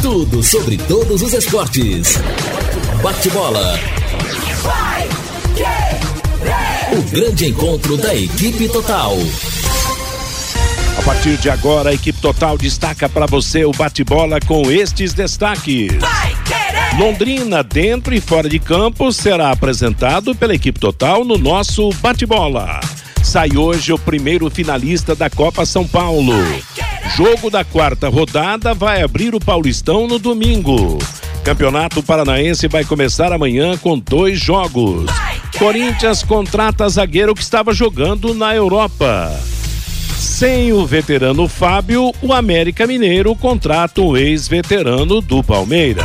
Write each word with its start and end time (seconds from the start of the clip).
Tudo 0.00 0.40
sobre 0.40 0.76
todos 0.76 1.20
os 1.20 1.32
esportes. 1.32 2.20
Bate-bola. 3.02 3.76
O 6.96 7.02
grande 7.10 7.48
encontro 7.48 7.96
da 7.96 8.14
equipe 8.14 8.68
total. 8.68 9.16
A 10.98 11.02
partir 11.02 11.36
de 11.38 11.50
agora, 11.50 11.90
a 11.90 11.94
equipe 11.94 12.20
total 12.20 12.56
destaca 12.56 13.08
para 13.08 13.26
você 13.26 13.64
o 13.64 13.72
bate-bola 13.72 14.38
com 14.46 14.70
estes 14.70 15.12
destaques. 15.12 15.90
Londrina, 16.98 17.62
dentro 17.62 18.14
e 18.14 18.20
fora 18.20 18.48
de 18.48 18.58
campo, 18.58 19.10
será 19.12 19.50
apresentado 19.50 20.34
pela 20.34 20.54
equipe 20.54 20.78
total 20.78 21.24
no 21.24 21.38
nosso 21.38 21.88
bate-bola. 22.00 22.80
Sai 23.22 23.56
hoje 23.56 23.92
o 23.92 23.98
primeiro 23.98 24.50
finalista 24.50 25.14
da 25.14 25.30
Copa 25.30 25.64
São 25.64 25.86
Paulo. 25.86 26.34
Jogo 27.16 27.48
da 27.48 27.64
quarta 27.64 28.08
rodada 28.08 28.74
vai 28.74 29.02
abrir 29.02 29.34
o 29.34 29.40
Paulistão 29.40 30.06
no 30.06 30.18
domingo. 30.18 30.98
Campeonato 31.42 32.02
Paranaense 32.02 32.68
vai 32.68 32.84
começar 32.84 33.32
amanhã 33.32 33.76
com 33.76 33.98
dois 33.98 34.38
jogos. 34.38 35.10
Corinthians 35.58 36.22
contrata 36.22 36.88
zagueiro 36.88 37.34
que 37.34 37.42
estava 37.42 37.72
jogando 37.72 38.34
na 38.34 38.54
Europa. 38.54 39.32
Sem 40.18 40.72
o 40.72 40.86
veterano 40.86 41.48
Fábio, 41.48 42.12
o 42.20 42.32
América 42.32 42.86
Mineiro 42.86 43.34
contrata 43.34 44.00
o 44.02 44.16
ex-veterano 44.16 45.20
do 45.20 45.42
Palmeiras. 45.42 46.04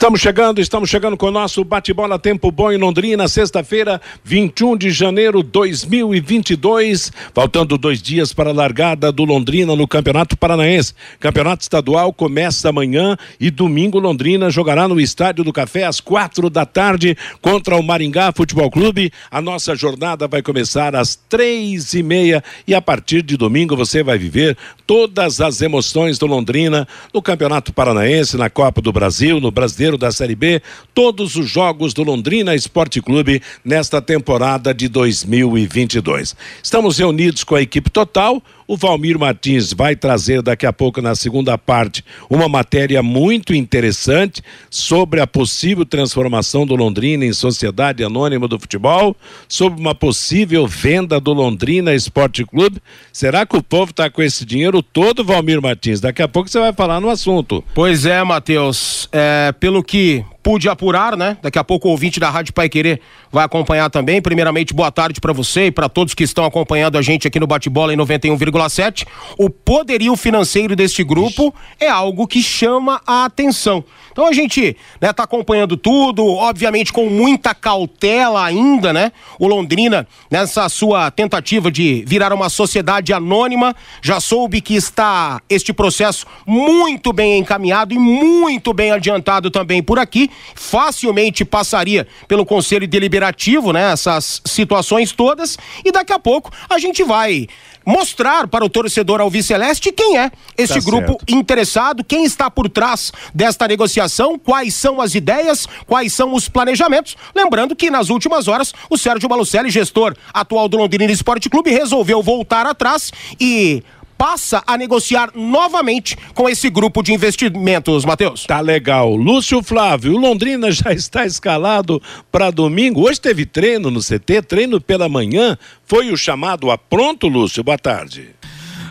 Estamos 0.00 0.22
chegando, 0.22 0.62
estamos 0.62 0.88
chegando 0.88 1.14
com 1.14 1.26
o 1.26 1.30
nosso 1.30 1.62
bate-bola 1.62 2.18
Tempo 2.18 2.50
Bom 2.50 2.72
em 2.72 2.78
Londrina, 2.78 3.28
sexta-feira, 3.28 4.00
21 4.24 4.74
de 4.74 4.90
janeiro 4.90 5.42
de 5.42 5.50
2022. 5.50 7.12
Faltando 7.34 7.76
dois 7.76 8.00
dias 8.00 8.32
para 8.32 8.48
a 8.48 8.54
largada 8.54 9.12
do 9.12 9.26
Londrina 9.26 9.76
no 9.76 9.86
Campeonato 9.86 10.38
Paranaense. 10.38 10.94
Campeonato 11.20 11.64
Estadual 11.64 12.14
começa 12.14 12.70
amanhã 12.70 13.14
e 13.38 13.50
domingo 13.50 13.98
Londrina 13.98 14.48
jogará 14.48 14.88
no 14.88 14.98
Estádio 14.98 15.44
do 15.44 15.52
Café 15.52 15.84
às 15.84 16.00
quatro 16.00 16.48
da 16.48 16.64
tarde 16.64 17.14
contra 17.42 17.76
o 17.76 17.82
Maringá 17.82 18.32
Futebol 18.34 18.70
Clube. 18.70 19.12
A 19.30 19.42
nossa 19.42 19.76
jornada 19.76 20.26
vai 20.26 20.40
começar 20.40 20.96
às 20.96 21.14
três 21.14 21.92
e 21.92 22.02
meia 22.02 22.42
e 22.66 22.74
a 22.74 22.80
partir 22.80 23.20
de 23.20 23.36
domingo 23.36 23.76
você 23.76 24.02
vai 24.02 24.16
viver 24.16 24.56
todas 24.86 25.42
as 25.42 25.60
emoções 25.60 26.18
do 26.18 26.24
Londrina 26.24 26.88
no 27.12 27.20
Campeonato 27.20 27.70
Paranaense, 27.70 28.38
na 28.38 28.48
Copa 28.48 28.80
do 28.80 28.90
Brasil, 28.90 29.38
no 29.38 29.50
Brasileiro 29.50 29.89
da 29.96 30.10
Série 30.12 30.34
B, 30.34 30.62
todos 30.94 31.36
os 31.36 31.48
jogos 31.48 31.94
do 31.94 32.02
Londrina 32.02 32.54
Esporte 32.54 33.00
Clube 33.00 33.42
nesta 33.64 34.00
temporada 34.00 34.74
de 34.74 34.88
2022. 34.88 36.36
Estamos 36.62 36.98
reunidos 36.98 37.44
com 37.44 37.54
a 37.54 37.62
equipe 37.62 37.90
total. 37.90 38.42
O 38.70 38.76
Valmir 38.76 39.18
Martins 39.18 39.72
vai 39.72 39.96
trazer 39.96 40.42
daqui 40.42 40.64
a 40.64 40.72
pouco, 40.72 41.02
na 41.02 41.16
segunda 41.16 41.58
parte, 41.58 42.04
uma 42.30 42.48
matéria 42.48 43.02
muito 43.02 43.52
interessante 43.52 44.40
sobre 44.70 45.20
a 45.20 45.26
possível 45.26 45.84
transformação 45.84 46.64
do 46.64 46.76
Londrina 46.76 47.24
em 47.24 47.32
Sociedade 47.32 48.04
Anônima 48.04 48.46
do 48.46 48.60
Futebol, 48.60 49.16
sobre 49.48 49.80
uma 49.80 49.92
possível 49.92 50.68
venda 50.68 51.18
do 51.18 51.32
Londrina 51.32 51.92
Esporte 51.92 52.44
Clube. 52.44 52.80
Será 53.12 53.44
que 53.44 53.56
o 53.56 53.62
povo 53.62 53.90
está 53.90 54.08
com 54.08 54.22
esse 54.22 54.46
dinheiro 54.46 54.84
todo, 54.84 55.24
Valmir 55.24 55.60
Martins? 55.60 55.98
Daqui 55.98 56.22
a 56.22 56.28
pouco 56.28 56.48
você 56.48 56.60
vai 56.60 56.72
falar 56.72 57.00
no 57.00 57.10
assunto. 57.10 57.64
Pois 57.74 58.06
é, 58.06 58.22
Matheus. 58.22 59.08
É, 59.10 59.52
pelo 59.58 59.82
que 59.82 60.24
pude 60.42 60.68
apurar, 60.68 61.16
né? 61.16 61.36
Daqui 61.42 61.58
a 61.58 61.64
pouco 61.64 61.88
o 61.88 61.90
ouvinte 61.90 62.18
da 62.18 62.30
Rádio 62.30 62.52
Pai 62.52 62.68
Querer 62.68 63.00
vai 63.30 63.44
acompanhar 63.44 63.90
também. 63.90 64.20
Primeiramente, 64.20 64.72
boa 64.72 64.90
tarde 64.90 65.20
para 65.20 65.32
você 65.32 65.66
e 65.66 65.70
para 65.70 65.88
todos 65.88 66.14
que 66.14 66.24
estão 66.24 66.44
acompanhando 66.44 66.96
a 66.96 67.02
gente 67.02 67.28
aqui 67.28 67.38
no 67.38 67.46
Bate-Bola 67.46 67.92
em 67.92 67.96
91,7. 67.96 69.06
O 69.38 69.50
poderio 69.50 70.16
financeiro 70.16 70.74
deste 70.74 71.04
grupo 71.04 71.54
é 71.78 71.88
algo 71.88 72.26
que 72.26 72.42
chama 72.42 73.00
a 73.06 73.24
atenção. 73.24 73.84
Então 74.12 74.26
a 74.26 74.32
gente, 74.32 74.76
né, 75.00 75.12
tá 75.12 75.22
acompanhando 75.22 75.76
tudo, 75.76 76.26
obviamente 76.26 76.92
com 76.92 77.08
muita 77.08 77.54
cautela 77.54 78.44
ainda, 78.44 78.92
né? 78.92 79.12
O 79.38 79.46
Londrina 79.46 80.06
nessa 80.30 80.68
sua 80.68 81.10
tentativa 81.10 81.70
de 81.70 82.02
virar 82.06 82.32
uma 82.32 82.48
sociedade 82.48 83.12
anônima, 83.12 83.74
já 84.02 84.20
soube 84.20 84.60
que 84.60 84.74
está 84.74 85.40
este 85.48 85.72
processo 85.72 86.26
muito 86.46 87.12
bem 87.12 87.38
encaminhado 87.38 87.94
e 87.94 87.98
muito 87.98 88.72
bem 88.72 88.90
adiantado 88.90 89.50
também 89.50 89.82
por 89.82 89.98
aqui 89.98 90.29
facilmente 90.54 91.44
passaria 91.44 92.06
pelo 92.26 92.46
Conselho 92.46 92.86
Deliberativo, 92.86 93.72
né? 93.72 93.92
Essas 93.92 94.40
situações 94.44 95.12
todas. 95.12 95.58
E 95.84 95.92
daqui 95.92 96.12
a 96.12 96.18
pouco 96.18 96.50
a 96.68 96.78
gente 96.78 97.02
vai 97.02 97.46
mostrar 97.84 98.46
para 98.46 98.64
o 98.64 98.68
torcedor 98.68 99.20
Alviceleste 99.20 99.90
quem 99.90 100.18
é 100.18 100.30
este 100.56 100.78
tá 100.78 100.84
grupo 100.84 101.12
certo. 101.12 101.34
interessado, 101.34 102.04
quem 102.04 102.24
está 102.24 102.50
por 102.50 102.68
trás 102.68 103.12
desta 103.34 103.66
negociação, 103.66 104.38
quais 104.38 104.74
são 104.74 105.00
as 105.00 105.14
ideias, 105.14 105.66
quais 105.86 106.12
são 106.12 106.34
os 106.34 106.48
planejamentos. 106.48 107.16
Lembrando 107.34 107.74
que 107.74 107.90
nas 107.90 108.10
últimas 108.10 108.48
horas 108.48 108.72
o 108.88 108.98
Sérgio 108.98 109.28
Malucelli, 109.28 109.70
gestor 109.70 110.14
atual 110.32 110.68
do 110.68 110.76
Londrina 110.76 111.10
Esporte 111.10 111.48
Clube, 111.48 111.70
resolveu 111.70 112.22
voltar 112.22 112.66
atrás 112.66 113.12
e 113.40 113.82
passa 114.20 114.62
a 114.66 114.76
negociar 114.76 115.30
novamente 115.34 116.14
com 116.34 116.46
esse 116.46 116.68
grupo 116.68 117.02
de 117.02 117.14
investimentos, 117.14 118.04
Matheus. 118.04 118.44
Tá 118.44 118.60
legal. 118.60 119.16
Lúcio 119.16 119.62
Flávio, 119.62 120.12
o 120.12 120.18
Londrina 120.18 120.70
já 120.70 120.92
está 120.92 121.24
escalado 121.24 122.02
para 122.30 122.50
domingo. 122.50 123.08
Hoje 123.08 123.18
teve 123.18 123.46
treino 123.46 123.90
no 123.90 124.00
CT, 124.00 124.42
treino 124.46 124.78
pela 124.78 125.08
manhã. 125.08 125.56
Foi 125.86 126.10
o 126.10 126.18
chamado 126.18 126.70
a 126.70 126.76
pronto, 126.76 127.28
Lúcio? 127.28 127.64
Boa 127.64 127.78
tarde. 127.78 128.34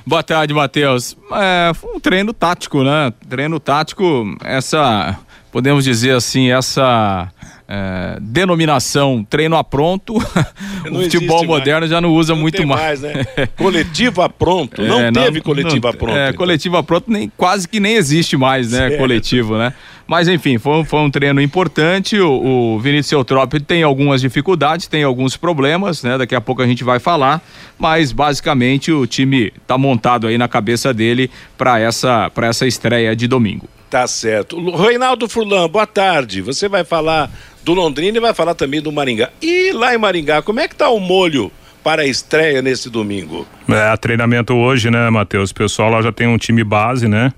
Boa 0.03 0.23
tarde, 0.23 0.51
Matheus. 0.51 1.15
É, 1.33 1.73
foi 1.75 1.93
um 1.93 1.99
treino 1.99 2.33
tático, 2.33 2.83
né? 2.83 3.13
Treino 3.29 3.59
tático, 3.59 4.35
essa, 4.43 5.15
podemos 5.51 5.83
dizer 5.83 6.15
assim, 6.15 6.49
essa 6.49 7.31
é, 7.69 8.17
denominação 8.19 9.23
treino 9.29 9.55
a 9.55 9.63
pronto, 9.63 10.15
o 10.97 11.03
futebol 11.03 11.45
moderno 11.45 11.87
já 11.87 12.01
não 12.01 12.09
usa 12.09 12.33
não 12.33 12.41
muito 12.41 12.65
mais. 12.65 13.01
mais 13.01 13.01
né? 13.01 13.25
coletivo 13.57 14.21
a 14.21 14.29
pronto, 14.29 14.81
não 14.83 14.99
é, 14.99 15.11
teve 15.11 15.37
não, 15.37 15.41
coletivo 15.41 15.87
não, 15.87 15.93
pronto. 15.93 16.17
É, 16.17 16.29
então. 16.29 16.37
coletivo 16.37 16.77
a 16.77 16.83
pronto 16.83 17.11
nem, 17.11 17.31
quase 17.35 17.67
que 17.67 17.79
nem 17.79 17.95
existe 17.95 18.37
mais, 18.37 18.71
né? 18.71 18.89
Certo. 18.89 18.97
Coletivo, 18.97 19.57
né? 19.57 19.73
Mas 20.07 20.27
enfim, 20.27 20.57
foi, 20.57 20.83
foi 20.85 20.99
um 21.01 21.11
treino 21.11 21.39
importante. 21.39 22.19
O, 22.19 22.75
o 22.75 22.79
Vinícius 22.79 23.11
Eutrópio 23.11 23.61
tem 23.61 23.83
algumas 23.83 24.21
dificuldades, 24.21 24.87
tem 24.87 25.03
alguns 25.03 25.37
problemas, 25.37 26.03
né? 26.03 26.17
Daqui 26.17 26.33
a 26.33 26.41
pouco 26.41 26.63
a 26.63 26.67
gente 26.67 26.83
vai 26.83 26.99
falar. 26.99 27.41
Mas 27.77 28.11
basicamente 28.11 28.91
o 28.91 29.05
time 29.05 29.53
está 29.55 29.77
montado 29.77 30.25
aí 30.25 30.37
na 30.37 30.47
cabeça 30.47 30.91
dele 30.93 31.29
para 31.57 31.79
essa, 31.79 32.31
essa 32.41 32.65
estreia 32.65 33.15
de 33.15 33.27
domingo. 33.27 33.67
Tá 33.89 34.05
certo. 34.05 34.57
Reinaldo 34.75 35.27
Furlan, 35.27 35.67
boa 35.67 35.87
tarde. 35.87 36.41
Você 36.41 36.69
vai 36.69 36.83
falar 36.83 37.31
do 37.63 37.73
Londrina 37.73 38.17
e 38.17 38.21
vai 38.21 38.33
falar 38.33 38.53
também 38.53 38.81
do 38.81 38.91
Maringá. 38.91 39.29
E 39.41 39.71
lá 39.71 39.93
em 39.93 39.97
Maringá, 39.97 40.41
como 40.41 40.59
é 40.59 40.67
que 40.67 40.75
tá 40.75 40.89
o 40.89 40.99
molho 40.99 41.51
para 41.83 42.03
a 42.03 42.05
estreia 42.05 42.61
nesse 42.61 42.89
domingo? 42.89 43.47
É, 43.67 43.97
treinamento 43.97 44.53
hoje, 44.53 44.91
né, 44.91 45.09
Matheus? 45.09 45.49
O 45.49 45.55
pessoal 45.55 45.89
lá 45.89 46.01
já 46.03 46.11
tem 46.11 46.27
um 46.27 46.37
time 46.37 46.63
base, 46.63 47.07
né? 47.07 47.33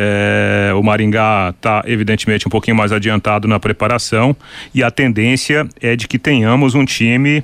É, 0.00 0.72
o 0.74 0.82
Maringá 0.82 1.52
está, 1.56 1.82
evidentemente, 1.84 2.46
um 2.46 2.50
pouquinho 2.50 2.76
mais 2.76 2.92
adiantado 2.92 3.48
na 3.48 3.58
preparação 3.58 4.36
e 4.72 4.80
a 4.80 4.92
tendência 4.92 5.66
é 5.82 5.96
de 5.96 6.06
que 6.06 6.20
tenhamos 6.20 6.76
um 6.76 6.84
time 6.84 7.42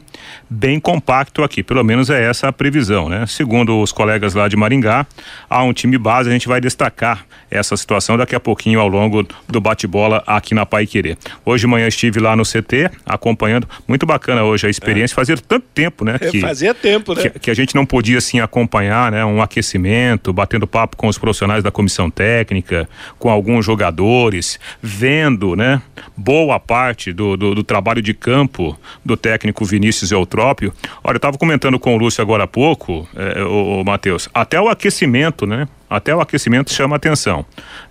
bem 0.49 0.79
compacto 0.79 1.43
aqui. 1.43 1.65
Pelo 1.65 1.83
menos 1.83 2.11
é 2.11 2.23
essa 2.23 2.47
a 2.47 2.53
previsão, 2.53 3.09
né? 3.09 3.27
Segundo 3.27 3.81
os 3.81 3.91
colegas 3.91 4.35
lá 4.35 4.47
de 4.47 4.57
Maringá, 4.57 5.05
há 5.51 5.65
um 5.65 5.73
time 5.73 5.99
base, 5.99 6.31
a 6.31 6.33
gente 6.33 6.47
vai 6.47 6.61
destacar 6.61 7.27
essa 7.51 7.77
situação 7.77 8.17
daqui 8.17 8.37
a 8.37 8.41
pouquinho 8.41 8.79
ao 8.79 8.87
longo 8.87 9.27
do 9.49 9.61
bate-bola 9.61 10.23
aqui 10.25 10.55
na 10.55 10.65
Pai 10.65 10.87
Querer. 10.87 11.19
Hoje 11.45 11.63
de 11.63 11.67
manhã 11.67 11.89
estive 11.89 12.21
lá 12.21 12.37
no 12.37 12.45
CT 12.45 12.89
acompanhando, 13.05 13.69
muito 13.89 14.07
bacana 14.07 14.45
hoje 14.45 14.69
a 14.69 14.71
experiência, 14.71 15.13
é. 15.15 15.17
fazer 15.17 15.41
tanto 15.41 15.67
tempo, 15.75 16.05
né? 16.05 16.19
É, 16.21 16.31
que, 16.31 16.41
fazia 16.41 16.73
tempo, 16.73 17.15
né? 17.15 17.23
Que, 17.23 17.39
que, 17.41 17.51
a 17.51 17.55
gente 17.55 17.75
não 17.75 17.85
podia 17.85 18.19
assim 18.19 18.39
acompanhar, 18.39 19.11
né? 19.11 19.25
Um 19.25 19.43
aquecimento, 19.43 20.33
batendo 20.33 20.69
papo 20.69 20.97
com 20.97 21.09
os 21.09 21.19
profissionais 21.19 21.65
da 21.65 21.73
comissão 21.73 22.09
técnica 22.09 22.44
técnica 22.45 22.89
com 23.19 23.31
alguns 23.31 23.65
jogadores, 23.65 24.61
vendo, 24.83 25.57
né, 25.57 25.81
boa 26.17 26.61
parte 26.61 27.13
do, 27.13 27.37
do, 27.37 27.55
do 27.55 27.65
trabalho 27.65 28.03
de 28.03 28.13
campo 28.13 28.79
do 29.05 29.17
técnico 29.17 29.65
Vinícius 29.65 30.13
Eutrópio. 30.13 30.73
Olha, 31.03 31.15
eu 31.15 31.19
estava 31.19 31.39
comentando 31.39 31.79
com 31.79 31.95
o 31.95 31.99
Lúcio 31.99 32.21
agora 32.21 32.45
há 32.45 32.47
pouco, 32.47 33.09
é, 33.17 33.43
o, 33.43 33.81
o 33.81 33.85
Matheus, 33.85 34.29
até 34.35 34.61
o 34.61 34.69
aquecimento, 34.69 35.47
né? 35.47 35.67
Até 35.95 36.15
o 36.15 36.21
aquecimento 36.21 36.73
chama 36.73 36.97
atenção. 36.97 37.45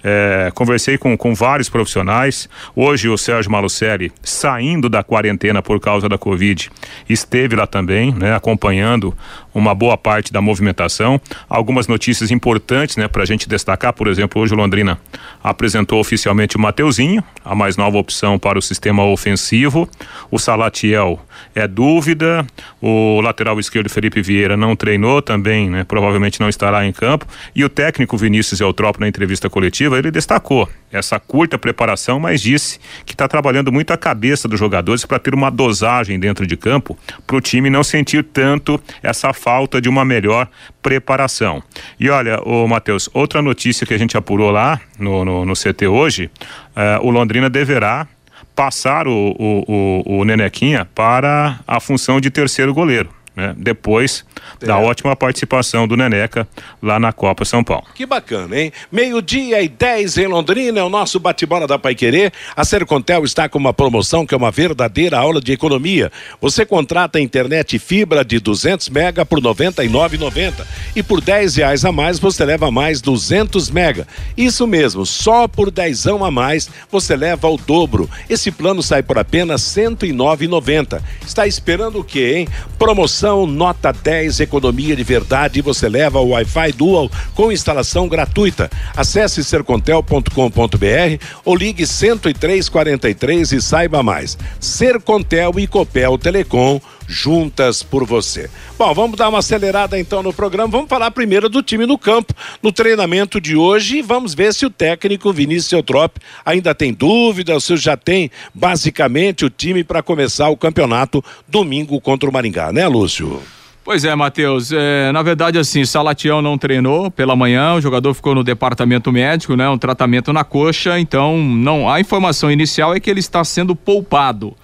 É, 0.03 0.51
conversei 0.53 0.97
com, 0.97 1.17
com 1.17 1.33
vários 1.33 1.69
profissionais. 1.69 2.49
Hoje 2.75 3.07
o 3.07 3.17
Sérgio 3.17 3.51
Malucelli, 3.51 4.11
saindo 4.21 4.89
da 4.89 5.03
quarentena 5.03 5.61
por 5.61 5.79
causa 5.79 6.09
da 6.09 6.17
Covid, 6.17 6.69
esteve 7.07 7.55
lá 7.55 7.65
também, 7.65 8.13
né, 8.13 8.35
acompanhando 8.35 9.15
uma 9.53 9.73
boa 9.73 9.97
parte 9.97 10.33
da 10.33 10.41
movimentação. 10.41 11.21
Algumas 11.47 11.87
notícias 11.87 12.31
importantes, 12.31 12.97
né, 12.97 13.07
para 13.07 13.23
a 13.23 13.25
gente 13.25 13.47
destacar. 13.47 13.93
Por 13.93 14.07
exemplo, 14.07 14.41
hoje 14.41 14.53
o 14.53 14.57
Londrina 14.57 14.99
apresentou 15.43 15.99
oficialmente 15.99 16.57
o 16.57 16.59
Mateuzinho, 16.59 17.23
a 17.45 17.55
mais 17.55 17.77
nova 17.77 17.97
opção 17.97 18.37
para 18.37 18.59
o 18.59 18.61
sistema 18.61 19.05
ofensivo. 19.05 19.87
O 20.29 20.39
Salatiel 20.39 21.19
é 21.55 21.67
dúvida. 21.67 22.45
O 22.81 23.21
lateral 23.21 23.59
esquerdo 23.59 23.89
Felipe 23.89 24.21
Vieira 24.21 24.57
não 24.57 24.75
treinou 24.75 25.21
também, 25.21 25.69
né, 25.69 25.83
provavelmente 25.83 26.39
não 26.39 26.49
estará 26.49 26.85
em 26.85 26.91
campo. 26.91 27.25
E 27.55 27.63
o 27.63 27.69
técnico 27.69 27.92
Vinícius 28.17 28.59
Eutrópio, 28.59 29.01
na 29.01 29.07
entrevista 29.07 29.49
coletiva, 29.49 29.97
ele 29.97 30.11
destacou 30.11 30.69
essa 30.91 31.19
curta 31.19 31.57
preparação, 31.57 32.19
mas 32.19 32.41
disse 32.41 32.79
que 33.05 33.13
está 33.13 33.27
trabalhando 33.27 33.71
muito 33.71 33.91
a 33.91 33.97
cabeça 33.97 34.47
dos 34.47 34.59
jogadores 34.59 35.05
para 35.05 35.19
ter 35.19 35.33
uma 35.33 35.49
dosagem 35.49 36.19
dentro 36.19 36.45
de 36.45 36.57
campo, 36.57 36.97
para 37.25 37.35
o 37.35 37.41
time 37.41 37.69
não 37.69 37.83
sentir 37.83 38.23
tanto 38.23 38.79
essa 39.01 39.33
falta 39.33 39.81
de 39.81 39.89
uma 39.89 40.05
melhor 40.05 40.47
preparação. 40.81 41.61
E 41.99 42.09
olha, 42.09 42.39
o 42.43 42.67
Matheus, 42.67 43.09
outra 43.13 43.41
notícia 43.41 43.85
que 43.85 43.93
a 43.93 43.97
gente 43.97 44.17
apurou 44.17 44.51
lá 44.51 44.79
no, 44.99 45.23
no, 45.23 45.45
no 45.45 45.53
CT 45.53 45.87
hoje, 45.87 46.29
uh, 46.75 47.05
o 47.05 47.09
Londrina 47.09 47.49
deverá 47.49 48.07
passar 48.55 49.07
o, 49.07 49.11
o, 49.11 50.03
o, 50.05 50.19
o 50.19 50.25
Nenequinha 50.25 50.85
para 50.93 51.59
a 51.67 51.79
função 51.79 52.21
de 52.21 52.29
terceiro 52.29 52.73
goleiro 52.73 53.09
né? 53.35 53.53
Depois 53.57 54.23
é. 54.61 54.65
da 54.65 54.77
ótima 54.77 55.15
participação 55.15 55.87
do 55.87 55.97
Neneca 55.97 56.47
lá 56.81 56.99
na 56.99 57.11
Copa 57.11 57.43
São 57.45 57.63
Paulo. 57.63 57.85
Que 57.95 58.05
bacana, 58.05 58.59
hein? 58.59 58.71
Meio-dia 58.91 59.61
e 59.61 59.67
10 59.67 60.17
em 60.19 60.27
Londrina 60.27 60.79
é 60.79 60.83
o 60.83 60.89
nosso 60.89 61.19
bate-bola 61.19 61.67
da 61.67 61.79
Paiquerê. 61.79 62.31
A 62.55 62.63
Sercontel 62.63 63.23
está 63.23 63.49
com 63.49 63.57
uma 63.57 63.73
promoção 63.73 64.25
que 64.25 64.33
é 64.33 64.37
uma 64.37 64.51
verdadeira 64.51 65.17
aula 65.17 65.41
de 65.41 65.51
economia. 65.51 66.11
Você 66.39 66.65
contrata 66.65 67.17
a 67.17 67.21
internet 67.21 67.79
fibra 67.79 68.23
de 68.23 68.39
200 68.39 68.89
mega 68.89 69.25
por 69.25 69.41
99,90 69.41 70.65
e 70.95 71.01
por 71.01 71.19
10 71.19 71.55
reais 71.55 71.85
a 71.85 71.91
mais 71.91 72.19
você 72.19 72.45
leva 72.45 72.69
mais 72.69 73.01
200 73.01 73.69
mega. 73.71 74.07
Isso 74.37 74.67
mesmo, 74.67 75.05
só 75.05 75.47
por 75.47 75.71
10 75.71 76.07
a 76.07 76.31
mais 76.31 76.69
você 76.91 77.15
leva 77.15 77.47
o 77.47 77.57
dobro. 77.57 78.09
Esse 78.29 78.51
plano 78.51 78.83
sai 78.83 79.01
por 79.01 79.17
apenas 79.17 79.61
109,90. 79.61 81.01
Está 81.25 81.47
esperando 81.47 81.99
o 81.99 82.03
quê, 82.03 82.35
hein? 82.37 82.47
Promoção 82.77 83.22
Promoção 83.23 83.47
Nota 83.47 83.93
10 83.93 84.41
Economia 84.41 84.97
de 84.97 85.03
Verdade. 85.03 85.61
Você 85.61 85.87
leva 85.87 86.19
o 86.19 86.31
Wi-Fi 86.31 86.73
Dual 86.73 87.09
com 87.33 87.53
instalação 87.53 88.09
gratuita. 88.09 88.69
Acesse 88.97 89.41
sercontel.com.br 89.45 91.25
ou 91.45 91.55
ligue 91.55 91.85
10343 91.85 93.53
e 93.53 93.61
saiba 93.61 94.03
mais. 94.03 94.37
Sercontel 94.59 95.53
e 95.57 95.65
Copel 95.65 96.17
Telecom 96.17 96.81
juntas 97.07 97.83
por 97.83 98.05
você. 98.05 98.49
Bom, 98.77 98.93
vamos 98.93 99.17
dar 99.17 99.29
uma 99.29 99.39
acelerada 99.39 99.99
então 99.99 100.23
no 100.23 100.33
programa. 100.33 100.69
Vamos 100.69 100.89
falar 100.89 101.11
primeiro 101.11 101.49
do 101.49 101.61
time 101.61 101.85
no 101.85 101.97
campo, 101.97 102.33
no 102.61 102.71
treinamento 102.71 103.39
de 103.39 103.55
hoje. 103.55 104.01
Vamos 104.01 104.33
ver 104.33 104.53
se 104.53 104.65
o 104.65 104.69
técnico 104.69 105.31
Vinícius 105.31 105.71
Eutrop 105.71 106.17
ainda 106.45 106.73
tem 106.73 106.93
dúvida, 106.93 107.59
se 107.59 107.77
já 107.77 107.97
tem 107.97 108.31
basicamente 108.53 109.45
o 109.45 109.49
time 109.49 109.83
para 109.83 110.01
começar 110.01 110.49
o 110.49 110.57
campeonato 110.57 111.23
domingo 111.47 111.99
contra 112.01 112.29
o 112.29 112.33
Maringá, 112.33 112.71
né, 112.71 112.87
Lúcio? 112.87 113.41
Pois 113.83 114.05
é, 114.05 114.15
Matheus. 114.15 114.71
É, 114.71 115.11
na 115.11 115.21
verdade, 115.21 115.59
assim, 115.59 115.83
Salatiel 115.83 116.41
não 116.41 116.57
treinou 116.57 117.11
pela 117.11 117.35
manhã, 117.35 117.73
o 117.73 117.81
jogador 117.81 118.13
ficou 118.13 118.33
no 118.33 118.43
departamento 118.43 119.11
médico, 119.11 119.57
né? 119.57 119.67
Um 119.67 119.77
tratamento 119.77 120.31
na 120.31 120.45
coxa, 120.45 120.97
então 120.97 121.37
não. 121.37 121.89
A 121.89 121.99
informação 121.99 122.49
inicial 122.49 122.95
é 122.95 122.99
que 122.99 123.09
ele 123.09 123.19
está 123.19 123.43
sendo 123.43 123.75
poupado 123.75 124.55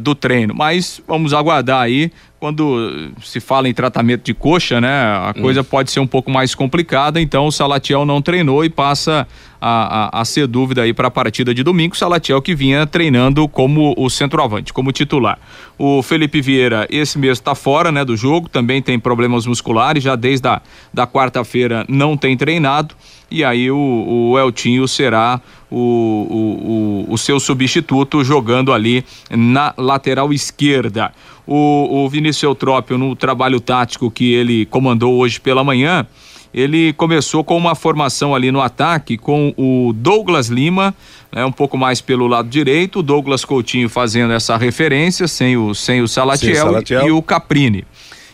do 0.00 0.14
treino. 0.14 0.54
Mas 0.54 1.00
vamos 1.06 1.32
aguardar 1.34 1.82
aí 1.82 2.10
quando 2.38 3.10
se 3.22 3.40
fala 3.40 3.68
em 3.68 3.74
tratamento 3.74 4.24
de 4.24 4.34
coxa, 4.34 4.80
né, 4.80 4.88
a 4.88 5.34
coisa 5.34 5.64
pode 5.64 5.90
ser 5.90 6.00
um 6.00 6.06
pouco 6.06 6.30
mais 6.30 6.54
complicada. 6.54 7.20
Então 7.20 7.46
o 7.46 7.52
Salatiel 7.52 8.04
não 8.04 8.20
treinou 8.20 8.64
e 8.64 8.68
passa 8.68 9.26
a, 9.60 10.18
a, 10.18 10.20
a 10.20 10.24
ser 10.24 10.46
dúvida 10.46 10.82
aí 10.82 10.92
para 10.92 11.08
a 11.08 11.10
partida 11.10 11.54
de 11.54 11.62
domingo. 11.62 11.96
Salatiel 11.96 12.42
que 12.42 12.54
vinha 12.54 12.86
treinando 12.86 13.48
como 13.48 13.94
o 13.96 14.10
centroavante, 14.10 14.72
como 14.72 14.92
titular. 14.92 15.38
O 15.78 16.02
Felipe 16.02 16.40
Vieira, 16.40 16.86
esse 16.90 17.18
mês 17.18 17.38
está 17.38 17.54
fora, 17.54 17.90
né, 17.90 18.04
do 18.04 18.16
jogo. 18.16 18.48
Também 18.48 18.82
tem 18.82 18.98
problemas 18.98 19.46
musculares, 19.46 20.04
já 20.04 20.14
desde 20.14 20.46
a 20.46 20.60
da 20.92 21.06
quarta-feira 21.06 21.86
não 21.88 22.16
tem 22.16 22.36
treinado. 22.36 22.94
E 23.30 23.42
aí 23.42 23.70
o, 23.70 24.30
o 24.30 24.38
Eltinho 24.38 24.86
será 24.86 25.40
o, 25.70 27.04
o, 27.08 27.10
o, 27.10 27.14
o 27.14 27.18
seu 27.18 27.40
substituto 27.40 28.22
jogando 28.22 28.72
ali 28.72 29.04
na 29.30 29.74
lateral 29.76 30.32
esquerda 30.32 31.12
o, 31.46 32.04
o 32.04 32.08
Vinícius 32.08 32.42
Eutrópio, 32.42 32.98
no 32.98 33.14
trabalho 33.14 33.60
tático 33.60 34.10
que 34.10 34.32
ele 34.32 34.66
comandou 34.66 35.14
hoje 35.14 35.40
pela 35.40 35.62
manhã, 35.62 36.06
ele 36.52 36.92
começou 36.94 37.44
com 37.44 37.56
uma 37.56 37.74
formação 37.74 38.34
ali 38.34 38.50
no 38.50 38.60
ataque 38.60 39.16
com 39.18 39.52
o 39.56 39.92
Douglas 39.92 40.48
Lima, 40.48 40.94
né, 41.30 41.44
um 41.44 41.52
pouco 41.52 41.76
mais 41.76 42.00
pelo 42.00 42.26
lado 42.26 42.48
direito, 42.48 43.00
o 43.00 43.02
Douglas 43.02 43.44
Coutinho 43.44 43.88
fazendo 43.88 44.32
essa 44.32 44.56
referência, 44.56 45.28
sem 45.28 45.56
o, 45.56 45.74
sem 45.74 46.00
o 46.00 46.08
Salatiel, 46.08 46.66
Salatiel. 46.66 47.06
E, 47.06 47.10
o 47.10 47.20
Caprini. 47.20 47.84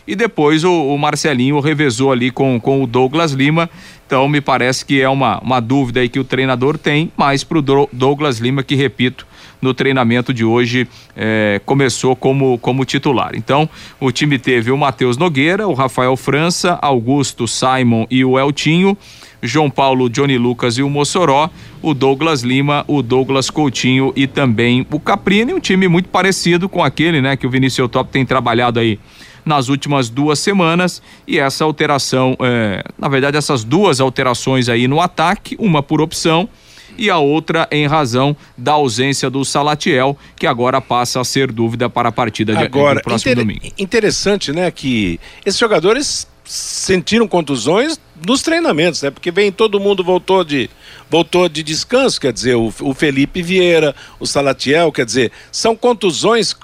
E 0.07 0.15
depois 0.15 0.63
o, 0.63 0.71
o, 0.71 0.97
Marcelinho 0.97 1.59
revezou 1.59 2.11
ali 2.11 2.31
com, 2.31 2.59
com 2.59 2.83
o 2.83 2.87
Douglas 2.87 3.31
Lima. 3.31 3.69
Então 4.05 4.27
me 4.27 4.41
parece 4.41 4.85
que 4.85 5.01
é 5.01 5.07
uma, 5.07 5.39
uma 5.39 5.59
dúvida 5.59 6.01
aí 6.01 6.09
que 6.09 6.19
o 6.19 6.23
treinador 6.23 6.77
tem, 6.77 7.11
mais 7.17 7.43
para 7.43 7.57
o 7.57 7.87
Douglas 7.91 8.37
Lima, 8.39 8.63
que 8.63 8.75
repito, 8.75 9.25
no 9.63 9.73
treinamento 9.73 10.33
de 10.33 10.45
hoje 10.45 10.87
é, 11.15 11.61
começou 11.65 12.15
como, 12.15 12.57
como 12.59 12.85
titular. 12.85 13.31
Então, 13.33 13.67
o 13.99 14.11
time 14.11 14.37
teve 14.37 14.69
o 14.71 14.77
Matheus 14.77 15.17
Nogueira, 15.17 15.67
o 15.67 15.73
Rafael 15.73 16.15
França, 16.15 16.77
Augusto, 16.81 17.47
Simon 17.47 18.05
e 18.11 18.23
o 18.23 18.37
Eltinho. 18.37 18.97
João 19.45 19.69
Paulo, 19.69 20.09
Johnny 20.09 20.37
Lucas 20.37 20.77
e 20.77 20.83
o 20.83 20.89
Mossoró, 20.89 21.49
o 21.81 21.93
Douglas 21.93 22.43
Lima, 22.43 22.85
o 22.87 23.01
Douglas 23.01 23.49
Coutinho 23.49 24.13
e 24.15 24.25
também 24.25 24.87
o 24.89 24.97
Caprini, 25.01 25.53
um 25.53 25.59
time 25.59 25.85
muito 25.89 26.07
parecido 26.07 26.69
com 26.69 26.81
aquele, 26.81 27.19
né, 27.19 27.35
que 27.35 27.45
o 27.45 27.49
Vinícius 27.49 27.91
Top 27.91 28.09
tem 28.09 28.25
trabalhado 28.25 28.79
aí 28.79 28.97
nas 29.43 29.67
últimas 29.67 30.09
duas 30.09 30.39
semanas 30.39 31.01
e 31.27 31.37
essa 31.37 31.65
alteração, 31.65 32.37
é, 32.39 32.85
na 32.97 33.09
verdade 33.09 33.35
essas 33.35 33.65
duas 33.65 33.99
alterações 33.99 34.69
aí 34.69 34.87
no 34.87 35.01
ataque, 35.01 35.57
uma 35.59 35.83
por 35.83 35.99
opção 35.99 36.47
e 36.97 37.09
a 37.09 37.17
outra 37.17 37.67
em 37.71 37.87
razão 37.87 38.35
da 38.57 38.73
ausência 38.73 39.29
do 39.29 39.43
Salatiel, 39.43 40.17
que 40.35 40.47
agora 40.47 40.79
passa 40.81 41.19
a 41.19 41.23
ser 41.23 41.51
dúvida 41.51 41.89
para 41.89 42.09
a 42.09 42.11
partida 42.11 42.55
de, 42.55 42.63
agora, 42.63 42.99
do 42.99 43.03
próximo 43.03 43.31
inter... 43.31 43.43
domingo. 43.43 43.73
Interessante, 43.77 44.51
né, 44.51 44.69
que 44.71 45.19
esses 45.45 45.59
jogadores 45.59 46.27
sentiram 46.45 47.27
contusões 47.27 47.99
nos 48.25 48.41
treinamentos, 48.41 49.01
né? 49.01 49.09
Porque 49.09 49.31
vem 49.31 49.51
todo 49.51 49.79
mundo 49.79 50.03
voltou 50.03 50.43
de 50.43 50.69
voltou 51.09 51.47
de 51.47 51.63
descanso, 51.63 52.19
quer 52.19 52.33
dizer, 52.33 52.55
o, 52.55 52.73
o 52.81 52.93
Felipe 52.93 53.41
Vieira, 53.41 53.95
o 54.19 54.25
Salatiel, 54.25 54.91
quer 54.91 55.05
dizer, 55.05 55.31
são 55.51 55.75
contusões 55.75 56.55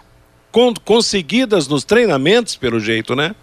con 0.51 0.73
conseguidas 0.73 1.67
nos 1.67 1.83
treinamentos, 1.83 2.55
pelo 2.55 2.79
jeito, 2.79 3.15
né? 3.15 3.35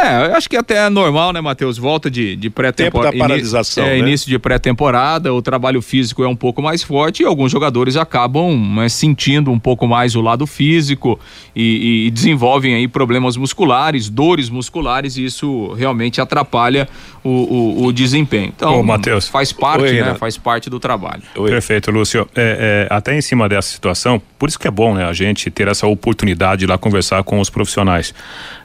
É, 0.00 0.26
eu 0.26 0.36
acho 0.36 0.48
que 0.48 0.56
até 0.56 0.86
é 0.86 0.88
normal, 0.88 1.32
né, 1.32 1.40
Matheus? 1.40 1.76
Volta 1.76 2.10
de, 2.10 2.36
de 2.36 2.50
pré-temporada. 2.50 3.12
Tempo 3.12 3.22
da 3.22 3.28
paralisação. 3.28 3.84
É, 3.84 3.90
né? 3.90 3.98
início 3.98 4.28
de 4.28 4.38
pré-temporada, 4.38 5.32
o 5.32 5.42
trabalho 5.42 5.82
físico 5.82 6.22
é 6.22 6.28
um 6.28 6.36
pouco 6.36 6.62
mais 6.62 6.82
forte 6.82 7.22
e 7.22 7.26
alguns 7.26 7.50
jogadores 7.50 7.96
acabam 7.96 8.54
né, 8.76 8.88
sentindo 8.88 9.50
um 9.50 9.58
pouco 9.58 9.86
mais 9.86 10.14
o 10.14 10.20
lado 10.20 10.46
físico 10.46 11.18
e, 11.54 12.06
e, 12.06 12.10
desenvolvem 12.10 12.74
aí 12.74 12.86
problemas 12.86 13.36
musculares, 13.36 14.08
dores 14.08 14.48
musculares, 14.48 15.16
e 15.16 15.24
isso 15.24 15.72
realmente 15.74 16.20
atrapalha 16.20 16.88
o, 17.22 17.30
o, 17.30 17.86
o 17.86 17.92
desempenho. 17.92 18.52
Então, 18.56 18.80
Ô, 18.80 18.82
Mateus. 18.82 19.28
faz 19.28 19.52
parte, 19.52 19.84
Oi, 19.84 20.00
né? 20.00 20.14
Faz 20.14 20.36
parte 20.38 20.70
do 20.70 20.78
trabalho. 20.78 21.22
Oi. 21.36 21.50
Perfeito, 21.50 21.90
Lúcio. 21.90 22.28
É, 22.34 22.86
é, 22.90 22.94
até 22.94 23.16
em 23.16 23.20
cima 23.20 23.48
dessa 23.48 23.68
situação, 23.68 24.20
por 24.38 24.48
isso 24.48 24.58
que 24.58 24.68
é 24.68 24.70
bom, 24.70 24.94
né, 24.94 25.04
a 25.04 25.12
gente 25.12 25.50
ter 25.50 25.68
essa 25.68 25.86
oportunidade 25.86 26.60
de 26.60 26.66
lá 26.66 26.78
conversar 26.78 27.22
com 27.24 27.40
os 27.40 27.50
profissionais. 27.50 28.14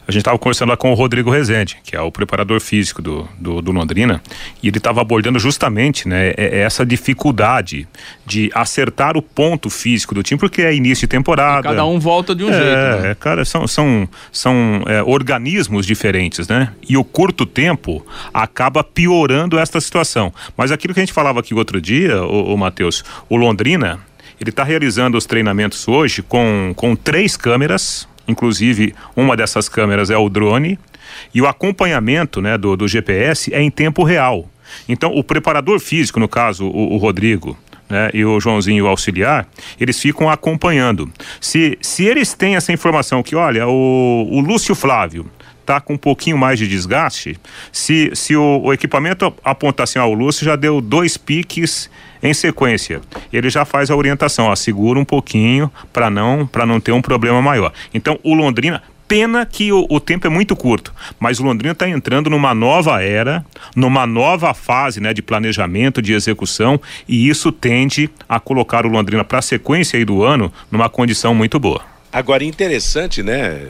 A 0.08 0.12
gente 0.12 0.22
estava 0.22 0.38
conversando 0.38 0.70
lá 0.70 0.78
com 0.78 0.92
o 0.92 0.96
Rodrigo 0.96 1.30
Rezende, 1.30 1.78
que 1.84 1.96
é 1.96 2.02
o 2.02 2.12
preparador 2.12 2.60
físico 2.60 3.02
do, 3.02 3.28
do, 3.40 3.62
do 3.62 3.72
Londrina, 3.72 4.22
e 4.62 4.68
ele 4.68 4.78
estava 4.78 5.02
abordando 5.02 5.40
justamente 5.40 6.08
né, 6.08 6.30
é, 6.30 6.34
é 6.38 6.60
essa 6.60 6.86
dificuldade 6.86 7.88
de 8.26 8.52
acertar 8.54 9.16
o 9.16 9.22
ponto 9.22 9.70
físico 9.70 10.14
do 10.14 10.22
time, 10.22 10.40
porque 10.40 10.62
é 10.62 10.76
início 10.76 11.08
de 11.08 11.12
temporada. 11.12 11.68
E 11.68 11.72
cada 11.72 11.86
um 11.86 12.00
volta 12.00 12.36
de 12.36 12.44
um 12.44 12.50
é, 12.50 12.54
jeito. 12.54 13.04
Né? 13.04 13.16
cara, 13.20 13.46
são, 13.46 13.68
são, 13.68 14.08
são 14.32 14.84
é, 14.88 15.02
organismos 15.04 15.86
diferentes, 15.86 16.48
né? 16.48 16.74
E 16.88 16.98
o 16.98 17.04
curto 17.04 17.46
tempo 17.46 18.06
acaba 18.34 18.84
piorando 18.84 19.58
esta 19.58 19.80
situação. 19.80 20.34
Mas 20.58 20.72
aquilo 20.72 20.94
que 20.94 21.00
a 21.00 21.04
gente 21.04 21.14
falava 21.14 21.40
aqui 21.40 21.54
outro 21.54 21.80
dia, 21.80 22.22
o, 22.24 22.54
o 22.54 22.58
Matheus, 22.58 23.04
o 23.30 23.38
Londrina, 23.38 24.00
ele 24.40 24.50
está 24.50 24.64
realizando 24.64 25.18
os 25.18 25.26
treinamentos 25.26 25.88
hoje 25.88 26.22
com, 26.22 26.74
com 26.76 26.96
três 26.96 27.38
câmeras 27.38 28.08
Inclusive, 28.28 28.94
uma 29.16 29.36
dessas 29.36 29.68
câmeras 29.68 30.10
é 30.10 30.18
o 30.18 30.30
drone 30.30 30.80
e 31.34 31.42
o 31.42 31.48
acompanhamento 31.48 32.42
né, 32.42 32.58
do, 32.58 32.76
do 32.76 32.88
GPS 32.88 33.54
é 33.54 33.62
em 33.62 33.70
tempo 33.70 34.04
real. 34.04 34.50
Então, 34.88 35.12
o 35.14 35.24
preparador 35.24 35.80
físico, 35.80 36.20
no 36.20 36.28
caso, 36.28 36.66
o, 36.66 36.94
o 36.94 36.98
Rodrigo, 36.98 37.58
né, 37.90 38.10
e 38.14 38.24
o 38.24 38.40
Joãozinho 38.40 38.86
o 38.86 38.88
auxiliar, 38.88 39.48
eles 39.80 40.00
ficam 40.00 40.30
acompanhando. 40.30 41.12
Se, 41.40 41.78
se 41.82 42.06
eles 42.06 42.34
têm 42.34 42.56
essa 42.56 42.72
informação 42.72 43.22
que, 43.22 43.36
olha, 43.36 43.68
o, 43.68 44.28
o 44.32 44.40
Lúcio 44.40 44.74
Flávio 44.74 45.30
está 45.62 45.80
com 45.80 45.94
um 45.94 45.98
pouquinho 45.98 46.38
mais 46.38 46.60
de 46.60 46.68
desgaste, 46.68 47.40
se, 47.72 48.12
se 48.14 48.36
o, 48.36 48.62
o 48.64 48.74
equipamento 48.74 49.34
apontar 49.44 49.86
assim, 49.86 50.00
ah, 50.00 50.06
o 50.06 50.14
Lúcio 50.14 50.46
já 50.46 50.56
deu 50.56 50.82
dois 50.82 51.18
piques 51.18 51.90
em 52.24 52.34
sequência, 52.34 53.02
ele 53.32 53.50
já 53.50 53.66
faz 53.66 53.92
a 53.92 53.96
orientação, 53.96 54.46
ó, 54.46 54.56
segura 54.56 54.98
um 54.98 55.06
pouquinho 55.06 55.70
para 55.92 56.10
não 56.10 56.48
para 56.48 56.66
não 56.66 56.80
ter 56.80 56.94
um 56.94 57.02
problema 57.02 57.42
maior. 57.42 57.74
Então, 57.94 58.18
o 58.24 58.34
Londrina 58.34 58.82
Pena 59.06 59.46
que 59.46 59.72
o, 59.72 59.86
o, 59.90 60.00
tempo 60.00 60.26
é 60.26 60.30
muito 60.30 60.56
curto, 60.56 60.94
mas 61.20 61.40
o 61.40 61.44
Londrina 61.44 61.74
está 61.74 61.88
entrando 61.88 62.30
numa 62.30 62.54
nova 62.56 63.04
era, 63.04 63.46
numa 63.76 64.08
nova 64.08 64.54
fase 64.54 65.02
né, 65.02 65.14
de 65.14 65.22
planejamento, 65.22 66.02
de 66.02 66.14
execução, 66.14 66.80
e 67.08 67.28
isso 67.28 67.52
tende 67.52 68.10
a 68.28 68.40
colocar 68.40 68.86
o 68.86 68.90
Londrina 68.90 69.24
para 69.24 69.40
a 69.40 69.42
sequência 69.42 70.00
aí 70.00 70.06
do 70.06 70.24
ano 70.24 70.52
numa 70.72 70.90
condição 70.90 71.36
muito 71.36 71.60
boa. 71.60 71.82
Agora, 72.12 72.44
interessante, 72.44 73.22
né? 73.22 73.62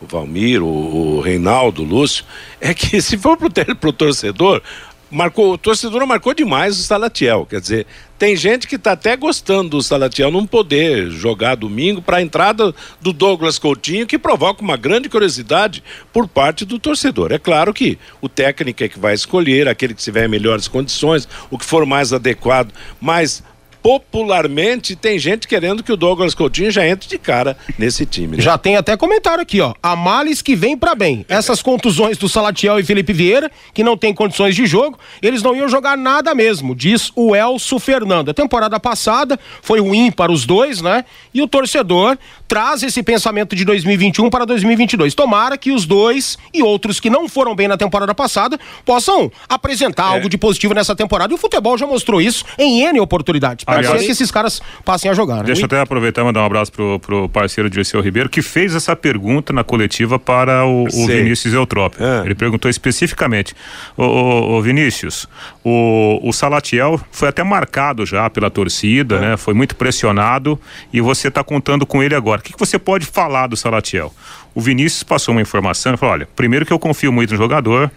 O 0.00 0.06
Valmir, 0.06 0.62
o, 0.62 0.66
o 0.66 1.20
Reinaldo, 1.20 1.82
o 1.82 1.86
Lúcio, 1.86 2.24
é 2.60 2.74
que 2.74 3.00
se 3.00 3.16
for 3.16 3.38
para 3.38 3.88
o 3.88 3.92
torcedor, 3.92 4.60
marcou, 5.10 5.52
o 5.52 5.58
torcedor 5.58 6.06
marcou 6.06 6.34
demais 6.34 6.78
o 6.78 6.82
Salatiel. 6.82 7.46
Quer 7.46 7.60
dizer, 7.60 7.86
tem 8.18 8.34
gente 8.34 8.66
que 8.66 8.76
está 8.76 8.92
até 8.92 9.16
gostando 9.16 9.70
do 9.70 9.82
Salatiel 9.82 10.30
não 10.30 10.46
poder 10.46 11.10
jogar 11.10 11.54
domingo 11.54 12.00
para 12.00 12.18
a 12.18 12.22
entrada 12.22 12.74
do 13.00 13.12
Douglas 13.12 13.58
Coutinho, 13.58 14.06
que 14.06 14.18
provoca 14.18 14.62
uma 14.62 14.76
grande 14.76 15.08
curiosidade 15.08 15.82
por 16.12 16.26
parte 16.26 16.64
do 16.64 16.78
torcedor. 16.78 17.32
É 17.32 17.38
claro 17.38 17.72
que 17.74 17.98
o 18.20 18.28
técnico 18.28 18.82
é 18.82 18.88
que 18.88 18.98
vai 18.98 19.14
escolher, 19.14 19.68
aquele 19.68 19.94
que 19.94 20.02
tiver 20.02 20.28
melhores 20.28 20.68
condições, 20.68 21.28
o 21.50 21.58
que 21.58 21.64
for 21.64 21.84
mais 21.84 22.12
adequado, 22.12 22.72
mas 23.00 23.42
popularmente 23.86 24.96
tem 24.96 25.16
gente 25.16 25.46
querendo 25.46 25.80
que 25.80 25.92
o 25.92 25.96
Douglas 25.96 26.34
Coutinho 26.34 26.72
já 26.72 26.84
entre 26.84 27.08
de 27.08 27.16
cara 27.16 27.56
nesse 27.78 28.04
time. 28.04 28.36
Né? 28.36 28.42
Já 28.42 28.58
tem 28.58 28.76
até 28.76 28.96
comentário 28.96 29.40
aqui, 29.40 29.60
ó. 29.60 29.74
A 29.80 29.94
males 29.94 30.42
que 30.42 30.56
vem 30.56 30.76
para 30.76 30.92
bem. 30.96 31.24
Essas 31.28 31.62
contusões 31.62 32.18
do 32.18 32.28
Salatiel 32.28 32.80
e 32.80 32.84
Felipe 32.84 33.12
Vieira, 33.12 33.48
que 33.72 33.84
não 33.84 33.96
tem 33.96 34.12
condições 34.12 34.56
de 34.56 34.66
jogo, 34.66 34.98
eles 35.22 35.40
não 35.40 35.54
iam 35.54 35.68
jogar 35.68 35.96
nada 35.96 36.34
mesmo, 36.34 36.74
diz 36.74 37.12
o 37.14 37.36
Elso 37.36 37.78
Fernando. 37.78 38.28
A 38.28 38.34
temporada 38.34 38.80
passada 38.80 39.38
foi 39.62 39.78
ruim 39.78 40.10
para 40.10 40.32
os 40.32 40.44
dois, 40.44 40.82
né? 40.82 41.04
E 41.32 41.40
o 41.40 41.46
torcedor 41.46 42.18
traz 42.48 42.82
esse 42.82 43.04
pensamento 43.04 43.54
de 43.54 43.64
2021 43.64 44.28
para 44.30 44.44
2022. 44.44 45.14
Tomara 45.14 45.56
que 45.56 45.70
os 45.70 45.86
dois 45.86 46.36
e 46.52 46.60
outros 46.60 46.98
que 46.98 47.08
não 47.08 47.28
foram 47.28 47.54
bem 47.54 47.68
na 47.68 47.76
temporada 47.76 48.12
passada 48.12 48.58
possam 48.84 49.30
apresentar 49.48 50.10
é. 50.10 50.14
algo 50.16 50.28
de 50.28 50.36
positivo 50.36 50.74
nessa 50.74 50.96
temporada. 50.96 51.32
E 51.32 51.36
o 51.36 51.38
futebol 51.38 51.78
já 51.78 51.86
mostrou 51.86 52.20
isso 52.20 52.44
em 52.58 52.82
N 52.82 52.98
oportunidades. 52.98 53.64
Aliás, 53.78 54.02
que 54.02 54.12
esses 54.12 54.30
caras 54.30 54.60
passem 54.84 55.10
a 55.10 55.14
jogar. 55.14 55.38
Né? 55.38 55.44
Deixa 55.44 55.62
eu 55.62 55.66
até 55.66 55.80
aproveitar 55.80 56.22
e 56.22 56.24
mandar 56.24 56.42
um 56.42 56.46
abraço 56.46 56.72
pro, 56.72 56.98
pro 57.00 57.28
parceiro 57.28 57.68
Dirceu 57.68 58.00
Ribeiro, 58.00 58.28
que 58.28 58.42
fez 58.42 58.74
essa 58.74 58.94
pergunta 58.94 59.52
na 59.52 59.64
coletiva 59.64 60.18
para 60.18 60.64
o, 60.64 60.84
o 60.84 61.06
Vinícius 61.06 61.54
Eutrópio. 61.54 62.04
É. 62.04 62.24
Ele 62.24 62.34
perguntou 62.34 62.70
especificamente: 62.70 63.54
Ô, 63.96 64.04
ô, 64.04 64.56
ô, 64.56 64.62
Vinícius, 64.62 65.26
o, 65.64 66.20
o 66.22 66.32
Salatiel 66.32 67.00
foi 67.10 67.28
até 67.28 67.42
marcado 67.42 68.04
já 68.06 68.28
pela 68.30 68.50
torcida, 68.50 69.16
é. 69.16 69.20
né? 69.20 69.36
Foi 69.36 69.54
muito 69.54 69.76
pressionado 69.76 70.58
e 70.92 71.00
você 71.00 71.28
está 71.28 71.42
contando 71.42 71.86
com 71.86 72.02
ele 72.02 72.14
agora. 72.14 72.40
O 72.40 72.44
que, 72.44 72.52
que 72.52 72.58
você 72.58 72.78
pode 72.78 73.06
falar 73.06 73.46
do 73.46 73.56
Salatiel? 73.56 74.12
O 74.54 74.60
Vinícius 74.60 75.02
passou 75.02 75.32
uma 75.32 75.42
informação 75.42 75.94
e 75.94 75.96
falou: 75.96 76.14
olha, 76.14 76.28
primeiro 76.34 76.64
que 76.64 76.72
eu 76.72 76.78
confio 76.78 77.12
muito 77.12 77.32
no 77.32 77.36
jogador, 77.36 77.90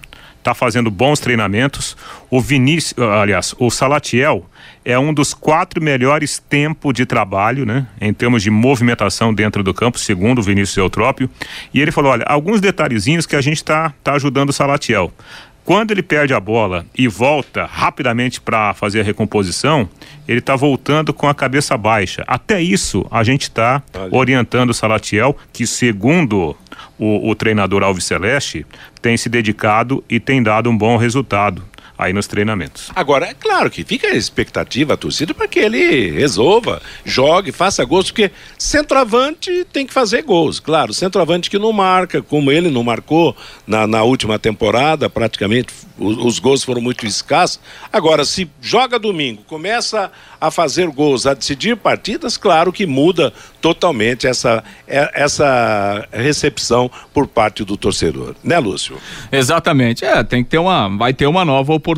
está 0.50 0.54
fazendo 0.56 0.90
bons 0.90 1.20
treinamentos. 1.20 1.96
O 2.30 2.42
Vinícius, 2.42 3.00
aliás, 3.00 3.54
o 3.60 3.70
Salatiel 3.70 4.46
é 4.84 4.98
um 4.98 5.14
dos 5.14 5.34
quatro 5.34 5.82
melhores 5.82 6.40
tempos 6.40 6.94
de 6.94 7.06
trabalho, 7.06 7.66
né? 7.66 7.88
Em 8.02 8.14
termos 8.14 8.42
de 8.42 8.50
movimentação 8.50 9.34
dentro 9.34 9.64
do 9.64 9.74
campo, 9.74 10.00
segundo 10.00 10.40
o 10.40 10.44
Vinícius 10.44 10.78
Eutrópio. 10.78 11.30
E 11.74 11.80
ele 11.80 11.92
falou: 11.92 12.12
olha, 12.12 12.26
alguns 12.28 12.60
detalhezinhos 12.60 13.26
que 13.26 13.36
a 13.36 13.42
gente 13.42 13.58
está 13.58 13.94
tá 14.04 14.14
ajudando 14.14 14.50
o 14.50 14.54
Salatiel. 14.54 15.12
Quando 15.70 15.92
ele 15.92 16.02
perde 16.02 16.34
a 16.34 16.40
bola 16.40 16.84
e 16.98 17.08
volta 17.08 17.64
rapidamente 17.64 18.42
para 18.42 18.74
fazer 18.74 19.02
a 19.02 19.04
recomposição, 19.04 19.88
ele 20.28 20.40
está 20.40 20.56
voltando 20.56 21.14
com 21.14 21.28
a 21.28 21.36
cabeça 21.36 21.78
baixa. 21.78 22.24
Até 22.26 22.60
isso, 22.60 23.06
a 23.12 23.24
gente 23.24 23.44
está 23.44 23.84
orientando 24.10 24.72
o 24.72 24.74
Salatiel, 24.74 25.38
que 25.54 25.68
segundo 25.68 26.58
o, 26.98 27.30
o 27.30 27.36
treinador 27.36 27.84
Alves 27.84 28.06
Celeste, 28.06 28.66
tem 29.00 29.16
se 29.16 29.30
dedicado 29.30 30.04
e 30.10 30.20
tem 30.20 30.42
dado 30.42 30.72
um 30.72 30.76
bom 30.76 30.98
resultado 30.98 31.62
aí 32.00 32.14
nos 32.14 32.28
treinamentos. 32.28 32.90
Agora, 32.96 33.26
é 33.26 33.34
claro 33.34 33.70
que 33.70 33.84
fica 33.84 34.08
a 34.08 34.16
expectativa, 34.16 34.94
a 34.94 34.98
torcida, 34.98 35.34
para 35.34 35.50
que 35.50 35.60
ele 35.60 36.12
resolva, 36.12 36.82
jogue, 37.04 37.52
faça 37.52 37.84
gols, 37.84 38.10
porque 38.10 38.32
centroavante 38.58 39.66
tem 39.74 39.86
que 39.86 39.94
fazer 39.94 40.24
gols. 40.24 40.62
Claro, 40.62 40.94
centroavante 40.94 41.50
que 41.50 41.60
não 41.60 41.74
marca, 41.74 42.22
como 42.22 42.54
ele 42.54 42.70
não 42.70 42.84
marcou 42.84 43.36
na, 43.68 43.86
na 43.86 44.02
última 44.02 44.40
temporada, 44.40 45.10
praticamente 45.10 45.74
os, 45.98 46.18
os 46.18 46.40
gols 46.40 46.64
foram 46.64 46.80
muito 46.80 47.06
escassos. 47.06 47.60
Agora, 47.92 48.24
se 48.24 48.50
joga 48.62 48.98
domingo, 48.98 49.44
começa 49.46 50.10
a 50.40 50.50
fazer 50.50 50.88
gols, 50.88 51.26
a 51.26 51.34
decidir 51.34 51.76
partidas, 51.76 52.38
claro 52.38 52.72
que 52.72 52.86
muda 52.86 53.34
totalmente 53.60 54.26
essa, 54.26 54.64
é, 54.88 55.12
essa 55.14 56.08
recepção 56.14 56.90
por 57.14 57.28
parte 57.28 57.66
do 57.66 57.76
torcedor, 57.76 58.36
né, 58.42 58.58
Lúcio? 58.58 58.98
Exatamente. 59.30 60.06
É, 60.06 60.24
tem 60.24 60.46
que 60.46 60.52
ter 60.52 60.60
uma, 60.60 60.88
vai 60.98 61.14
ter 61.14 61.28
uma 61.28 61.44
nova 61.44 61.74
oportunidade 61.74 61.89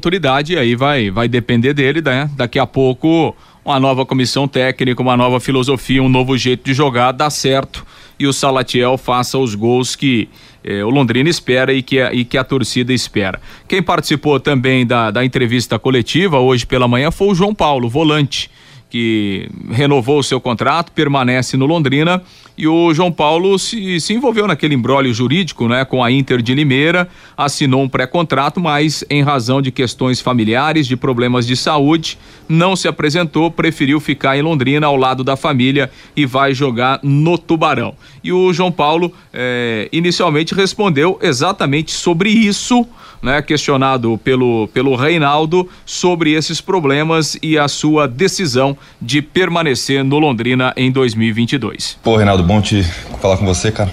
e 0.50 0.58
aí 0.58 0.76
vai, 0.76 1.10
vai 1.10 1.28
depender 1.28 1.74
dele, 1.74 2.02
né? 2.02 2.30
Daqui 2.36 2.60
a 2.60 2.66
pouco 2.66 3.36
uma 3.64 3.80
nova 3.80 4.06
comissão 4.06 4.48
técnica, 4.48 5.02
uma 5.02 5.16
nova 5.16 5.40
filosofia, 5.40 6.02
um 6.02 6.10
novo 6.10 6.38
jeito 6.38 6.64
de 6.66 6.74
jogar, 6.74 7.12
dá 7.12 7.30
certo 7.30 7.86
e 8.18 8.28
o 8.28 8.34
Salatiel 8.34 8.98
faça 8.98 9.38
os 9.38 9.56
gols 9.56 9.96
que 9.96 10.30
eh, 10.64 10.84
o 10.84 10.90
Londrina 10.90 11.30
espera 11.30 11.74
e 11.74 11.82
que, 11.82 12.00
a, 12.00 12.14
e 12.14 12.24
que 12.24 12.38
a 12.38 12.44
torcida 12.44 12.94
espera. 12.94 13.42
Quem 13.68 13.82
participou 13.82 14.40
também 14.40 14.86
da, 14.86 15.10
da 15.10 15.26
entrevista 15.26 15.80
coletiva 15.80 16.40
hoje 16.40 16.66
pela 16.66 16.88
manhã 16.88 17.10
foi 17.12 17.30
o 17.30 17.36
João 17.36 17.54
Paulo, 17.54 17.90
volante 17.90 18.50
que 18.92 19.50
renovou 19.70 20.20
o 20.20 20.24
seu 20.24 20.42
contrato, 20.42 20.92
permanece 20.92 21.56
no 21.56 21.66
Londrina 21.66 22.22
e 22.62 22.68
o 22.68 22.94
João 22.94 23.12
Paulo 23.12 23.58
se, 23.58 24.00
se 24.00 24.14
envolveu 24.14 24.46
naquele 24.46 24.76
embrólio 24.76 25.12
jurídico, 25.12 25.68
né, 25.68 25.84
com 25.84 26.04
a 26.04 26.12
Inter 26.12 26.44
de 26.44 26.54
Limeira, 26.54 27.10
assinou 27.36 27.82
um 27.82 27.90
pré-contrato, 27.90 28.60
mas 28.60 29.04
em 29.10 29.24
razão 29.24 29.64
de 29.64 29.72
questões 29.72 30.22
familiares, 30.22 30.86
de 30.86 30.96
problemas 30.96 31.48
de 31.48 31.58
saúde, 31.58 32.20
não 32.48 32.76
se 32.76 32.88
apresentou, 32.88 33.50
preferiu 33.50 34.00
ficar 34.00 34.38
em 34.38 34.44
Londrina 34.44 34.86
ao 34.86 34.96
lado 34.96 35.24
da 35.24 35.36
família 35.36 35.90
e 36.16 36.24
vai 36.24 36.54
jogar 36.54 37.00
no 37.02 37.36
Tubarão. 37.36 37.96
E 38.24 38.32
o 38.32 38.54
João 38.54 38.72
Paulo 38.72 39.12
eh, 39.34 39.90
inicialmente 39.92 40.54
respondeu 40.54 41.18
exatamente 41.20 41.90
sobre 41.90 42.30
isso 42.30 42.86
né, 43.22 43.42
questionado 43.42 44.20
pelo, 44.24 44.68
pelo 44.74 44.96
Reinaldo 44.96 45.70
sobre 45.86 46.34
esses 46.34 46.60
problemas 46.60 47.38
e 47.42 47.58
a 47.58 47.68
sua 47.68 48.08
decisão 48.08 48.76
de 49.02 49.22
permanecer 49.22 50.04
no 50.04 50.18
Londrina 50.18 50.74
em 50.76 50.92
2022. 50.92 52.00
Pô, 52.04 52.16
Reinaldo, 52.16 52.44
bom 52.52 52.62
te 52.62 52.84
falar 53.22 53.38
com 53.38 53.46
você, 53.46 53.72
cara. 53.72 53.90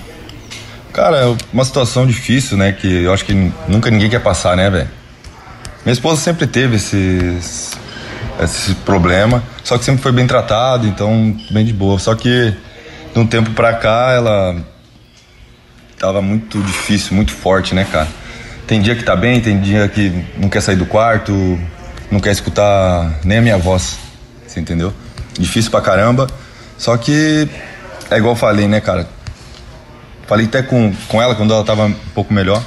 Cara, 0.93 1.17
é 1.19 1.37
uma 1.53 1.65
situação 1.65 2.05
difícil, 2.05 2.57
né, 2.57 2.73
que 2.73 3.05
eu 3.05 3.13
acho 3.13 3.25
que 3.25 3.33
nunca 3.69 3.89
ninguém 3.89 4.11
quer 4.11 4.19
passar, 4.19 4.57
né, 4.57 4.69
velho? 4.69 4.89
Minha 5.85 5.93
esposa 5.93 6.21
sempre 6.21 6.45
teve 6.45 6.75
esses, 6.75 7.71
esse 8.43 8.75
problema, 8.85 9.45
só 9.63 9.79
que 9.79 9.85
sempre 9.85 10.03
foi 10.03 10.11
bem 10.11 10.27
tratado, 10.27 10.89
então 10.89 11.37
bem 11.53 11.65
de 11.65 11.73
boa. 11.73 12.01
Só 12.01 12.17
que 12.17 12.53
de 13.15 13.19
um 13.21 13.25
tempo 13.25 13.51
pra 13.53 13.75
cá 13.75 14.13
ela 14.13 14.57
tava 15.97 16.21
muito 16.21 16.61
difícil, 16.61 17.15
muito 17.15 17.31
forte, 17.31 17.77
né, 17.77 17.87
cara? 17.91 18.09
Tem 18.67 18.83
dia 18.83 18.97
que 18.97 19.05
tá 19.05 19.15
bem, 19.15 19.41
tem 19.41 19.61
dia 19.61 19.87
que 19.89 20.25
não 20.37 20.49
quer 20.49 20.63
sair 20.63 20.77
do 20.77 20.85
quarto, 20.85 21.33
não 22.11 22.19
quer 22.19 22.33
escutar 22.33 23.21
nem 23.25 23.39
a 23.39 23.41
minha 23.41 23.57
voz. 23.57 23.99
Você 24.45 24.59
entendeu? 24.59 24.93
Difícil 25.39 25.71
pra 25.71 25.81
caramba. 25.81 26.27
Só 26.77 26.97
que 26.97 27.49
é 28.11 28.17
igual 28.17 28.33
eu 28.33 28.37
falei, 28.37 28.67
né, 28.67 28.81
cara? 28.81 29.09
falei 30.29 30.45
até 30.45 30.63
com, 30.63 30.95
com 31.09 31.23
ela 31.23 31.35
quando 31.35 31.53
ela 31.53 31.63
estava 31.63 31.87
um 31.87 31.95
pouco 32.15 32.35
melhor, 32.35 32.63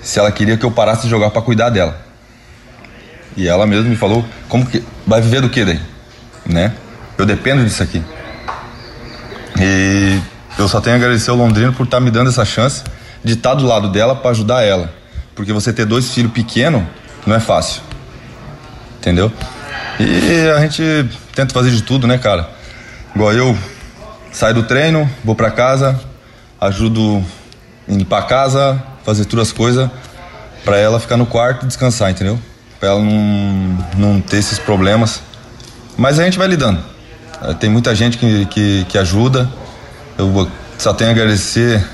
se 0.00 0.18
ela 0.18 0.32
queria 0.32 0.56
que 0.56 0.64
eu 0.64 0.70
parasse 0.70 1.02
de 1.02 1.10
jogar 1.10 1.30
para 1.30 1.42
cuidar 1.42 1.68
dela. 1.68 2.00
E 3.36 3.46
ela 3.46 3.66
mesmo 3.66 3.88
me 3.90 3.96
falou, 3.96 4.24
como 4.48 4.64
que 4.66 4.82
vai 5.06 5.20
viver 5.20 5.42
do 5.42 5.50
que 5.50 5.64
daí, 5.64 5.80
né? 6.46 6.72
Eu 7.18 7.26
dependo 7.26 7.62
disso 7.62 7.82
aqui. 7.82 8.02
E 9.60 10.18
eu 10.58 10.66
só 10.66 10.80
tenho 10.80 10.96
a 10.96 10.98
agradecer 10.98 11.30
ao 11.30 11.36
Londrina 11.36 11.70
por 11.70 11.84
estar 11.84 11.98
tá 11.98 12.00
me 12.00 12.10
dando 12.10 12.30
essa 12.30 12.44
chance 12.44 12.82
de 13.22 13.34
estar 13.34 13.50
tá 13.50 13.56
do 13.56 13.66
lado 13.66 13.90
dela 13.90 14.16
para 14.16 14.30
ajudar 14.30 14.62
ela. 14.62 14.92
Porque 15.34 15.52
você 15.52 15.72
ter 15.72 15.84
dois 15.84 16.12
filhos 16.12 16.32
pequenos 16.32 16.82
não 17.26 17.36
é 17.36 17.40
fácil. 17.40 17.82
Entendeu? 18.98 19.30
E 20.00 20.50
a 20.56 20.60
gente 20.60 20.82
tenta 21.34 21.52
fazer 21.52 21.70
de 21.70 21.82
tudo, 21.82 22.06
né, 22.06 22.16
cara? 22.18 22.48
Igual 23.14 23.32
eu 23.34 23.56
saio 24.32 24.54
do 24.54 24.62
treino, 24.62 25.08
vou 25.22 25.34
para 25.34 25.50
casa, 25.50 26.00
ajudo 26.60 27.22
em 27.86 27.96
limpar 27.98 28.20
a 28.20 28.22
casa, 28.22 28.82
fazer 29.04 29.26
todas 29.26 29.48
as 29.48 29.52
coisas 29.52 29.90
para 30.64 30.78
ela 30.78 30.98
ficar 30.98 31.16
no 31.16 31.26
quarto 31.26 31.64
e 31.64 31.66
descansar, 31.66 32.10
entendeu? 32.10 32.38
Pra 32.80 32.90
ela 32.90 33.00
não, 33.00 33.86
não 33.96 34.20
ter 34.20 34.38
esses 34.38 34.58
problemas. 34.58 35.20
Mas 35.96 36.18
a 36.18 36.24
gente 36.24 36.38
vai 36.38 36.48
lidando. 36.48 36.80
Tem 37.60 37.68
muita 37.68 37.94
gente 37.94 38.16
que, 38.16 38.46
que, 38.46 38.86
que 38.88 38.98
ajuda. 38.98 39.48
Eu 40.16 40.50
só 40.78 40.94
tenho 40.94 41.10
a 41.10 41.12
agradecer 41.12 41.84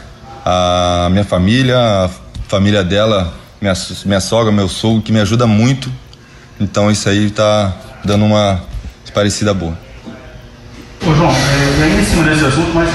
a 0.45 1.09
minha 1.11 1.25
família, 1.25 1.77
a 1.79 2.11
família 2.47 2.85
dela, 2.85 3.33
minha, 3.61 3.75
minha 4.05 4.21
sogra, 4.21 4.53
meu 4.53 4.69
sogro, 4.69 5.03
que 5.03 5.13
me 5.13 5.21
ajuda 5.21 5.47
muito. 5.47 5.91
Então 6.61 6.91
isso 6.91 7.09
aí 7.09 7.31
tá 7.31 7.75
dando 8.05 8.25
uma 8.25 8.63
parecida 9.13 9.53
boa. 9.53 9.88
Ô 11.09 11.15
João, 11.15 11.31
é, 11.31 11.85
ainda 11.85 12.01
em 12.03 12.05
cima 12.05 12.23
desse 12.25 12.45
assunto, 12.45 12.71
mas 12.75 12.91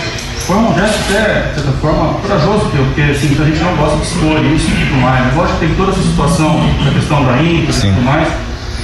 foi 0.46 0.56
um 0.56 0.76
gesto 0.76 1.00
até, 1.10 1.50
de 1.50 1.56
certa 1.56 1.72
forma, 1.80 2.14
corajoso 2.20 2.70
teu, 2.70 2.84
porque 2.86 3.02
assim, 3.02 3.42
a 3.42 3.46
gente 3.46 3.60
não 3.60 3.76
gosta 3.76 3.98
de 3.98 4.04
expor 4.04 4.46
isso 4.46 4.70
e 4.70 4.86
tudo 4.86 5.02
mais. 5.02 5.36
Lógico 5.36 5.60
que 5.60 5.66
tem 5.66 5.76
toda 5.76 5.92
essa 5.92 6.02
situação, 6.04 6.62
a 6.88 6.94
questão 6.94 7.26
da 7.26 7.42
Inter 7.42 7.70
e 7.70 7.82
tudo 7.82 8.02
mais. 8.04 8.28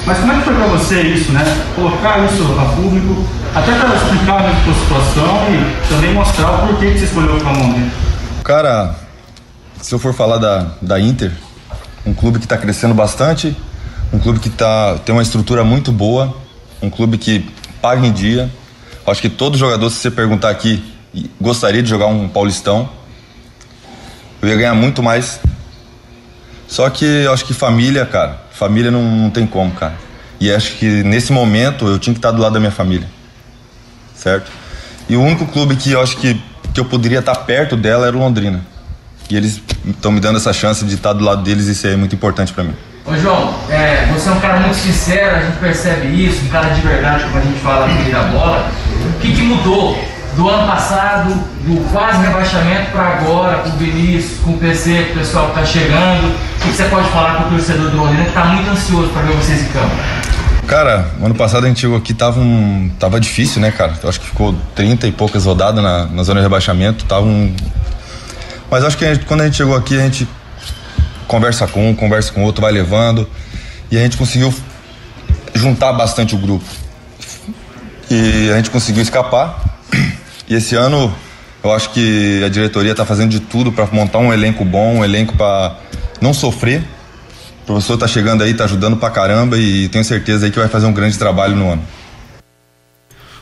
Mas 0.06 0.18
como 0.18 0.32
é 0.32 0.36
que 0.38 0.42
foi 0.46 0.56
para 0.56 0.66
você 0.68 1.02
isso, 1.02 1.32
né? 1.32 1.44
Colocar 1.76 2.26
isso 2.26 2.44
a 2.60 2.66
público, 2.76 3.24
até 3.54 3.72
para 3.74 3.96
explicar 3.96 4.46
a 4.46 4.64
sua 4.64 4.74
situação 4.74 5.48
e 5.52 5.90
também 5.90 6.14
mostrar 6.14 6.52
o 6.52 6.68
porquê 6.68 6.92
que 6.92 6.98
você 6.98 7.06
escolheu 7.06 7.38
ficar 7.38 7.52
Londrina. 7.52 7.92
Cara, 8.44 8.96
se 9.80 9.94
eu 9.94 10.00
for 10.00 10.14
falar 10.14 10.38
da, 10.38 10.72
da 10.82 11.00
Inter, 11.00 11.32
um 12.04 12.16
clube 12.16 12.40
que 12.40 12.46
está 12.46 12.58
crescendo 12.58 12.96
bastante, 12.96 13.56
um 14.12 14.18
clube 14.18 14.40
que 14.40 14.50
tá, 14.50 14.98
tem 15.06 15.14
uma 15.14 15.22
estrutura 15.22 15.64
muito 15.64 15.92
boa, 15.92 16.36
um 16.82 16.90
clube 16.90 17.20
que 17.20 17.48
paga 17.80 18.08
em 18.08 18.12
dia. 18.12 18.50
Acho 19.10 19.22
que 19.22 19.30
todo 19.30 19.58
jogador, 19.58 19.90
se 19.90 19.98
você 19.98 20.12
perguntar 20.12 20.50
aqui, 20.50 20.84
gostaria 21.40 21.82
de 21.82 21.90
jogar 21.90 22.08
um 22.08 22.28
Paulistão. 22.28 22.90
Eu 24.42 24.50
ia 24.50 24.56
ganhar 24.56 24.74
muito 24.74 25.04
mais. 25.04 25.40
Só 26.68 26.90
que 26.90 27.06
eu 27.06 27.34
acho 27.34 27.46
que 27.46 27.54
família, 27.54 28.06
cara, 28.06 28.42
família 28.52 28.92
não, 28.92 29.04
não 29.04 29.30
tem 29.30 29.46
como, 29.46 29.72
cara. 29.72 29.96
E 30.40 30.52
acho 30.52 30.74
que 30.78 31.04
nesse 31.04 31.34
momento 31.34 31.88
eu 31.88 32.00
tinha 32.00 32.14
que 32.14 32.20
estar 32.20 32.32
do 32.32 32.42
lado 32.42 32.54
da 32.54 32.60
minha 32.60 32.72
família. 32.72 33.08
Certo? 34.16 34.52
E 35.10 35.16
o 35.16 35.22
único 35.22 35.46
clube 35.48 35.76
que 35.76 35.92
eu 35.92 36.02
acho 36.02 36.18
que, 36.18 36.40
que 36.74 36.80
eu 36.80 36.86
poderia 36.86 37.20
estar 37.20 37.36
perto 37.36 37.76
dela 37.76 38.08
era 38.08 38.16
o 38.16 38.20
Londrina. 38.20 38.62
E 39.30 39.36
eles 39.36 39.62
estão 39.86 40.12
me 40.12 40.20
dando 40.20 40.38
essa 40.38 40.54
chance 40.54 40.86
de 40.86 40.96
estar 40.96 41.14
do 41.14 41.24
lado 41.24 41.44
deles 41.44 41.68
e 41.68 41.72
isso 41.72 41.88
é 41.88 41.96
muito 41.96 42.16
importante 42.16 42.54
para 42.54 42.64
mim. 42.64 42.74
Ô 43.06 43.16
João, 43.16 43.56
é, 43.70 44.06
você 44.14 44.30
é 44.30 44.32
um 44.32 44.40
cara 44.40 44.60
muito 44.60 44.76
sincero, 44.76 45.36
a 45.36 45.40
gente 45.42 45.58
percebe 45.58 46.08
isso, 46.08 46.46
um 46.46 46.50
cara 46.50 46.70
de 46.70 46.82
verdade, 46.82 47.24
como 47.24 47.38
a 47.38 47.42
gente 47.42 47.60
fala 47.60 47.86
aqui 47.86 48.12
da 48.12 48.24
bola. 48.24 48.70
O 49.00 49.20
que, 49.20 49.34
que 49.34 49.42
mudou 49.42 49.98
do 50.36 50.50
ano 50.50 50.68
passado, 50.68 51.34
do 51.66 51.92
quase 51.92 52.22
rebaixamento 52.22 52.92
para 52.92 53.04
agora, 53.04 53.58
com 53.60 53.70
o 53.70 53.72
Vinícius, 53.74 54.40
com 54.40 54.52
o 54.52 54.58
PC, 54.58 55.04
com 55.06 55.12
o 55.12 55.18
pessoal 55.20 55.46
que 55.46 55.60
está 55.60 55.66
chegando? 55.66 56.28
O 56.28 56.62
que, 56.62 56.70
que, 56.70 56.76
você 56.76 56.84
pode 56.86 57.10
falar 57.10 57.36
para 57.36 57.48
o 57.48 57.50
torcedor 57.50 57.90
do 57.90 57.98
Londrina 57.98 58.24
que 58.24 58.30
está 58.30 58.46
muito 58.46 58.70
ansioso 58.70 59.10
para 59.10 59.24
ver 59.24 59.34
vocês 59.34 59.62
em 59.62 59.68
campo? 59.70 59.96
Cara, 60.68 61.12
ano 61.22 61.34
passado 61.34 61.66
a 61.66 61.68
gente 61.68 61.80
chegou 61.80 61.98
aqui, 61.98 62.14
tava, 62.14 62.40
um, 62.40 62.92
tava 63.00 63.20
difícil, 63.20 63.60
né, 63.60 63.72
cara? 63.72 63.94
Eu 64.04 64.10
acho 64.10 64.20
que 64.20 64.28
ficou 64.28 64.56
30 64.76 65.08
e 65.08 65.12
poucas 65.12 65.46
rodadas 65.46 65.84
na, 65.84 66.06
na 66.06 66.24
zona 66.24 66.40
de 66.40 66.46
rebaixamento, 66.46 67.06
tava 67.06 67.26
um... 67.26 67.54
Mas 68.70 68.84
acho 68.84 68.96
que 68.96 69.04
a 69.04 69.14
gente, 69.14 69.26
quando 69.26 69.42
a 69.42 69.46
gente 69.46 69.58
chegou 69.58 69.76
aqui, 69.76 69.98
a 69.98 70.02
gente 70.02 70.28
conversa 71.28 71.68
com 71.68 71.90
um, 71.90 71.96
conversa 71.96 72.32
com 72.32 72.44
outro, 72.44 72.62
vai 72.62 72.72
levando. 72.72 73.28
E 73.92 73.98
a 73.98 74.02
gente 74.02 74.18
conseguiu 74.18 74.54
juntar 75.56 75.94
bastante 75.94 76.36
o 76.36 76.38
grupo. 76.38 76.66
E 78.10 78.50
a 78.52 78.56
gente 78.58 78.72
conseguiu 78.72 79.04
escapar. 79.04 79.64
E 80.48 80.56
esse 80.56 80.76
ano 80.76 81.14
eu 81.64 81.72
acho 81.72 81.92
que 81.92 82.42
a 82.44 82.50
diretoria 82.50 82.92
está 82.92 83.06
fazendo 83.06 83.30
de 83.30 83.40
tudo 83.40 83.72
para 83.72 83.86
montar 83.92 84.20
um 84.20 84.34
elenco 84.34 84.64
bom, 84.64 84.96
um 84.96 85.06
elenco 85.06 85.36
para 85.36 85.76
não 86.22 86.34
sofrer. 86.34 86.82
O 87.64 87.66
professor 87.66 87.96
está 87.96 88.08
chegando 88.08 88.44
aí, 88.44 88.52
está 88.52 88.64
ajudando 88.64 88.98
pra 88.98 89.12
caramba 89.12 89.58
e 89.58 89.88
tenho 89.90 90.04
certeza 90.04 90.46
aí 90.46 90.52
que 90.52 90.58
vai 90.58 90.68
fazer 90.68 90.88
um 90.88 90.94
grande 90.94 91.20
trabalho 91.20 91.56
no 91.56 91.70
ano. 91.70 91.84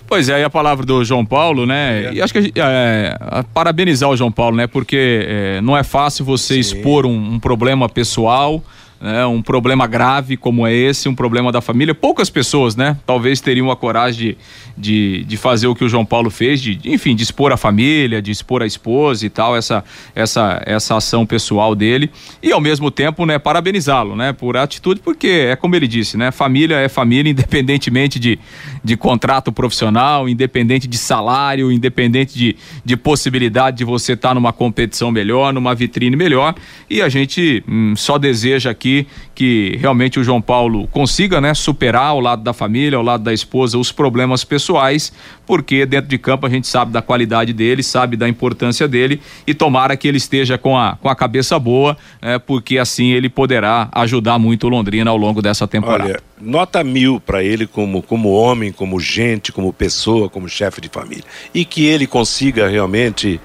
Pois 0.05 0.29
é, 0.29 0.35
aí 0.35 0.43
a 0.43 0.49
palavra 0.49 0.85
do 0.85 1.03
João 1.03 1.25
Paulo, 1.25 1.65
né? 1.65 2.05
É. 2.05 2.13
E 2.13 2.21
acho 2.21 2.33
que 2.33 2.51
é, 2.55 3.17
parabenizar 3.53 4.09
o 4.09 4.15
João 4.15 4.31
Paulo, 4.31 4.55
né? 4.55 4.65
Porque 4.65 5.25
é, 5.27 5.61
não 5.61 5.77
é 5.77 5.83
fácil 5.83 6.25
você 6.25 6.55
Sim. 6.55 6.59
expor 6.59 7.05
um, 7.05 7.33
um 7.33 7.39
problema 7.39 7.87
pessoal 7.87 8.63
né, 8.99 9.25
um 9.25 9.41
problema 9.41 9.85
grave 9.85 10.35
como 10.35 10.65
é 10.65 10.73
esse, 10.73 11.07
um 11.07 11.15
problema 11.15 11.51
da 11.51 11.61
família. 11.61 11.93
Poucas 11.93 12.29
pessoas, 12.29 12.75
né, 12.75 12.97
talvez 13.05 13.39
teriam 13.39 13.69
a 13.69 13.75
coragem 13.75 14.35
de, 14.35 14.37
de, 14.77 15.23
de 15.25 15.37
fazer 15.37 15.67
o 15.67 15.75
que 15.75 15.83
o 15.83 15.89
João 15.89 16.05
Paulo 16.05 16.29
fez, 16.29 16.61
de, 16.61 16.79
enfim, 16.85 17.15
de 17.15 17.23
expor 17.23 17.51
a 17.51 17.57
família, 17.57 18.21
de 18.21 18.31
expor 18.31 18.61
a 18.61 18.65
esposa 18.65 19.25
e 19.25 19.29
tal, 19.29 19.55
essa, 19.55 19.83
essa, 20.15 20.61
essa 20.65 20.97
ação 20.97 21.25
pessoal 21.25 21.75
dele. 21.75 22.09
E 22.41 22.51
ao 22.51 22.59
mesmo 22.59 22.89
tempo, 22.89 23.25
né, 23.25 23.37
parabenizá-lo, 23.37 24.15
né, 24.15 24.33
por 24.33 24.57
atitude, 24.57 24.99
porque 25.01 25.27
é 25.27 25.55
como 25.55 25.75
ele 25.75 25.87
disse, 25.87 26.17
né, 26.17 26.31
família 26.31 26.77
é 26.77 26.89
família, 26.89 27.29
independentemente 27.31 28.19
de, 28.19 28.39
de 28.83 28.97
contrato 28.97 29.51
profissional, 29.51 30.27
independente 30.27 30.87
de 30.87 30.97
salário, 30.97 31.71
independente 31.71 32.37
de, 32.37 32.55
de 32.83 32.97
possibilidade 32.97 33.77
de 33.77 33.83
você 33.83 34.13
estar 34.13 34.29
tá 34.29 34.35
numa 34.35 34.51
competição 34.51 35.11
melhor, 35.11 35.53
numa 35.53 35.75
vitrine 35.75 36.15
melhor. 36.15 36.55
E 36.89 37.01
a 37.01 37.09
gente 37.09 37.63
hum, 37.67 37.93
só 37.95 38.17
deseja 38.17 38.71
aqui 38.71 38.86
aqui 38.87 39.07
que 39.35 39.77
realmente 39.79 40.19
o 40.19 40.23
João 40.23 40.41
Paulo 40.41 40.87
consiga, 40.87 41.39
né, 41.39 41.53
superar 41.53 42.07
ao 42.07 42.19
lado 42.19 42.41
da 42.41 42.53
família, 42.53 42.97
ao 42.97 43.03
lado 43.03 43.23
da 43.23 43.33
esposa, 43.33 43.77
os 43.77 43.91
problemas 43.91 44.43
pessoais, 44.43 45.13
porque 45.45 45.85
dentro 45.85 46.09
de 46.09 46.17
campo 46.17 46.47
a 46.47 46.49
gente 46.49 46.67
sabe 46.67 46.91
da 46.91 47.01
qualidade 47.01 47.53
dele, 47.53 47.83
sabe 47.83 48.17
da 48.17 48.27
importância 48.27 48.87
dele 48.87 49.21
e 49.45 49.53
tomara 49.53 49.95
que 49.95 50.07
ele 50.07 50.17
esteja 50.17 50.57
com 50.57 50.77
a, 50.77 50.95
com 50.95 51.07
a 51.07 51.15
cabeça 51.15 51.59
boa, 51.59 51.95
né, 52.21 52.39
porque 52.39 52.79
assim 52.79 53.11
ele 53.11 53.29
poderá 53.29 53.89
ajudar 53.91 54.39
muito 54.39 54.65
o 54.65 54.69
Londrina 54.69 55.11
ao 55.11 55.17
longo 55.17 55.41
dessa 55.41 55.67
temporada. 55.67 56.03
Olha, 56.05 56.19
nota 56.41 56.83
mil 56.83 57.19
para 57.19 57.43
ele 57.43 57.67
como, 57.67 58.01
como 58.01 58.31
homem, 58.31 58.71
como 58.71 58.99
gente, 58.99 59.51
como 59.51 59.71
pessoa, 59.71 60.29
como 60.29 60.49
chefe 60.49 60.81
de 60.81 60.89
família. 60.89 61.25
E 61.53 61.63
que 61.63 61.85
ele 61.85 62.07
consiga 62.07 62.67
realmente 62.67 63.39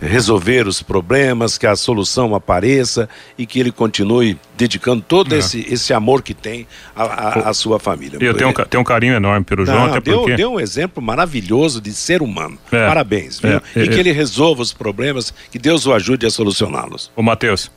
resolver 0.00 0.66
os 0.66 0.82
problemas, 0.82 1.58
que 1.58 1.66
a 1.66 1.74
solução 1.76 2.34
apareça 2.34 3.08
e 3.36 3.46
que 3.46 3.58
ele 3.58 3.72
continue 3.72 4.38
dedicando 4.56 5.02
todo 5.06 5.34
é. 5.34 5.38
esse, 5.38 5.66
esse 5.68 5.92
amor 5.92 6.22
que 6.22 6.34
tem 6.34 6.66
à 6.94 7.52
sua 7.52 7.78
família. 7.78 8.18
Eu 8.20 8.34
tenho 8.34 8.50
um, 8.50 8.52
tenho 8.52 8.80
um 8.80 8.84
carinho 8.84 9.14
enorme 9.14 9.44
pelo 9.44 9.64
Não, 9.64 9.72
João, 9.72 9.84
até 9.86 10.00
deu, 10.00 10.18
porque... 10.20 10.36
deu 10.36 10.52
um 10.52 10.60
exemplo 10.60 11.02
maravilhoso 11.02 11.80
de 11.80 11.92
ser 11.92 12.22
humano. 12.22 12.58
É. 12.70 12.86
Parabéns, 12.86 13.40
viu? 13.40 13.56
É. 13.56 13.62
E 13.76 13.88
que 13.88 13.98
ele 13.98 14.12
resolva 14.12 14.62
os 14.62 14.72
problemas, 14.72 15.32
que 15.50 15.58
Deus 15.58 15.86
o 15.86 15.92
ajude 15.92 16.26
a 16.26 16.30
solucioná-los. 16.30 17.10
Ô, 17.16 17.22
Matheus, 17.22 17.70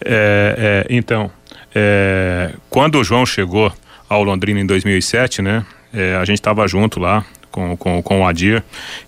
é, 0.00 0.84
é, 0.88 0.94
então, 0.94 1.30
é, 1.74 2.52
quando 2.70 2.98
o 2.98 3.04
João 3.04 3.26
chegou 3.26 3.72
ao 4.08 4.22
Londrina 4.22 4.60
em 4.60 4.66
2007, 4.66 5.42
né? 5.42 5.64
a 6.20 6.24
gente 6.24 6.36
estava 6.36 6.68
junto 6.68 7.00
lá, 7.00 7.24
com, 7.50 7.76
com, 7.76 8.02
com 8.02 8.20
o 8.20 8.26
Adir. 8.26 8.62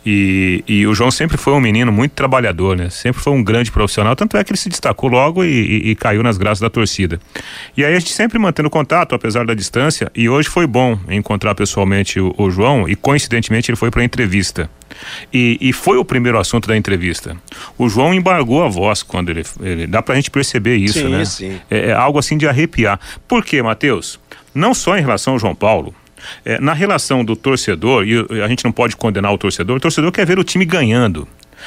E, 0.05 0.65
e 0.67 0.87
o 0.87 0.95
João 0.95 1.11
sempre 1.11 1.37
foi 1.37 1.53
um 1.53 1.61
menino 1.61 1.93
muito 1.93 2.13
trabalhador, 2.13 2.77
né? 2.77 2.91
Sempre 2.91 3.23
foi 3.23 3.33
um 3.33 3.43
grande 3.43 3.71
profissional, 3.71 4.17
tanto 4.17 4.37
é 4.37 4.45
que 4.45 4.51
ele 4.51 4.59
se 4.59 4.69
destacou 4.69 5.09
logo 5.09 5.45
e, 5.45 5.49
e, 5.49 5.91
e 5.91 5.95
caiu 5.95 6.23
nas 6.23 6.37
graças 6.39 6.61
da 6.61 6.71
torcida. 6.71 7.21
E 7.77 7.85
aí 7.85 7.95
a 7.95 7.99
gente 7.99 8.13
sempre 8.13 8.39
mantendo 8.39 8.71
contato, 8.71 9.15
apesar 9.15 9.47
da 9.47 9.55
distância, 9.55 10.11
e 10.15 10.29
hoje 10.29 10.49
foi 10.49 10.67
bom 10.67 10.99
encontrar 11.09 11.55
pessoalmente 11.55 12.21
o, 12.21 12.35
o 12.37 12.51
João, 12.51 12.89
e 12.89 12.95
coincidentemente 12.95 13.71
ele 13.71 13.77
foi 13.77 13.91
para 13.91 14.03
a 14.03 14.05
entrevista. 14.05 14.71
E, 15.33 15.57
e, 15.61 15.73
foi 15.73 15.97
o 15.99 16.05
primeiro 16.05 16.39
assunto 16.39 16.69
da 16.69 16.77
entrevista. 16.77 17.37
O 17.79 17.89
João 17.89 18.13
embargou 18.13 18.63
a 18.63 18.69
voz 18.69 19.03
quando 19.03 19.31
ele. 19.31 19.45
ele 19.61 19.87
dá 19.87 20.03
pra 20.03 20.15
gente 20.17 20.31
perceber 20.31 20.77
isso, 20.77 20.99
sim, 20.99 21.09
né? 21.09 21.25
Sim. 21.25 21.61
É, 21.71 21.91
é 21.91 21.93
algo 21.93 22.19
assim 22.19 22.37
de 22.37 22.47
arrepiar. 22.47 22.99
Por 23.29 23.45
quê, 23.45 23.63
Matheus? 23.63 24.19
Não 24.55 24.75
só 24.75 24.99
em 24.99 25.01
relação 25.01 25.35
ao 25.35 25.39
João 25.39 25.55
Paulo, 25.55 25.95
é, 26.45 26.61
na 26.61 26.73
relação 26.73 27.25
do 27.25 27.37
torcedor, 27.37 28.07
e 28.07 28.43
a 28.43 28.49
gente 28.49 28.65
não 28.65 28.73
pode 28.73 28.97
condenar 28.97 29.33
o 29.33 29.39
torcedor, 29.39 29.77
o 29.77 29.81
torcedor 29.81 30.13
quer 30.13 30.27
ver 30.27 30.39
o 30.39 30.45
time 30.45 30.65
ganhando, 30.65 31.27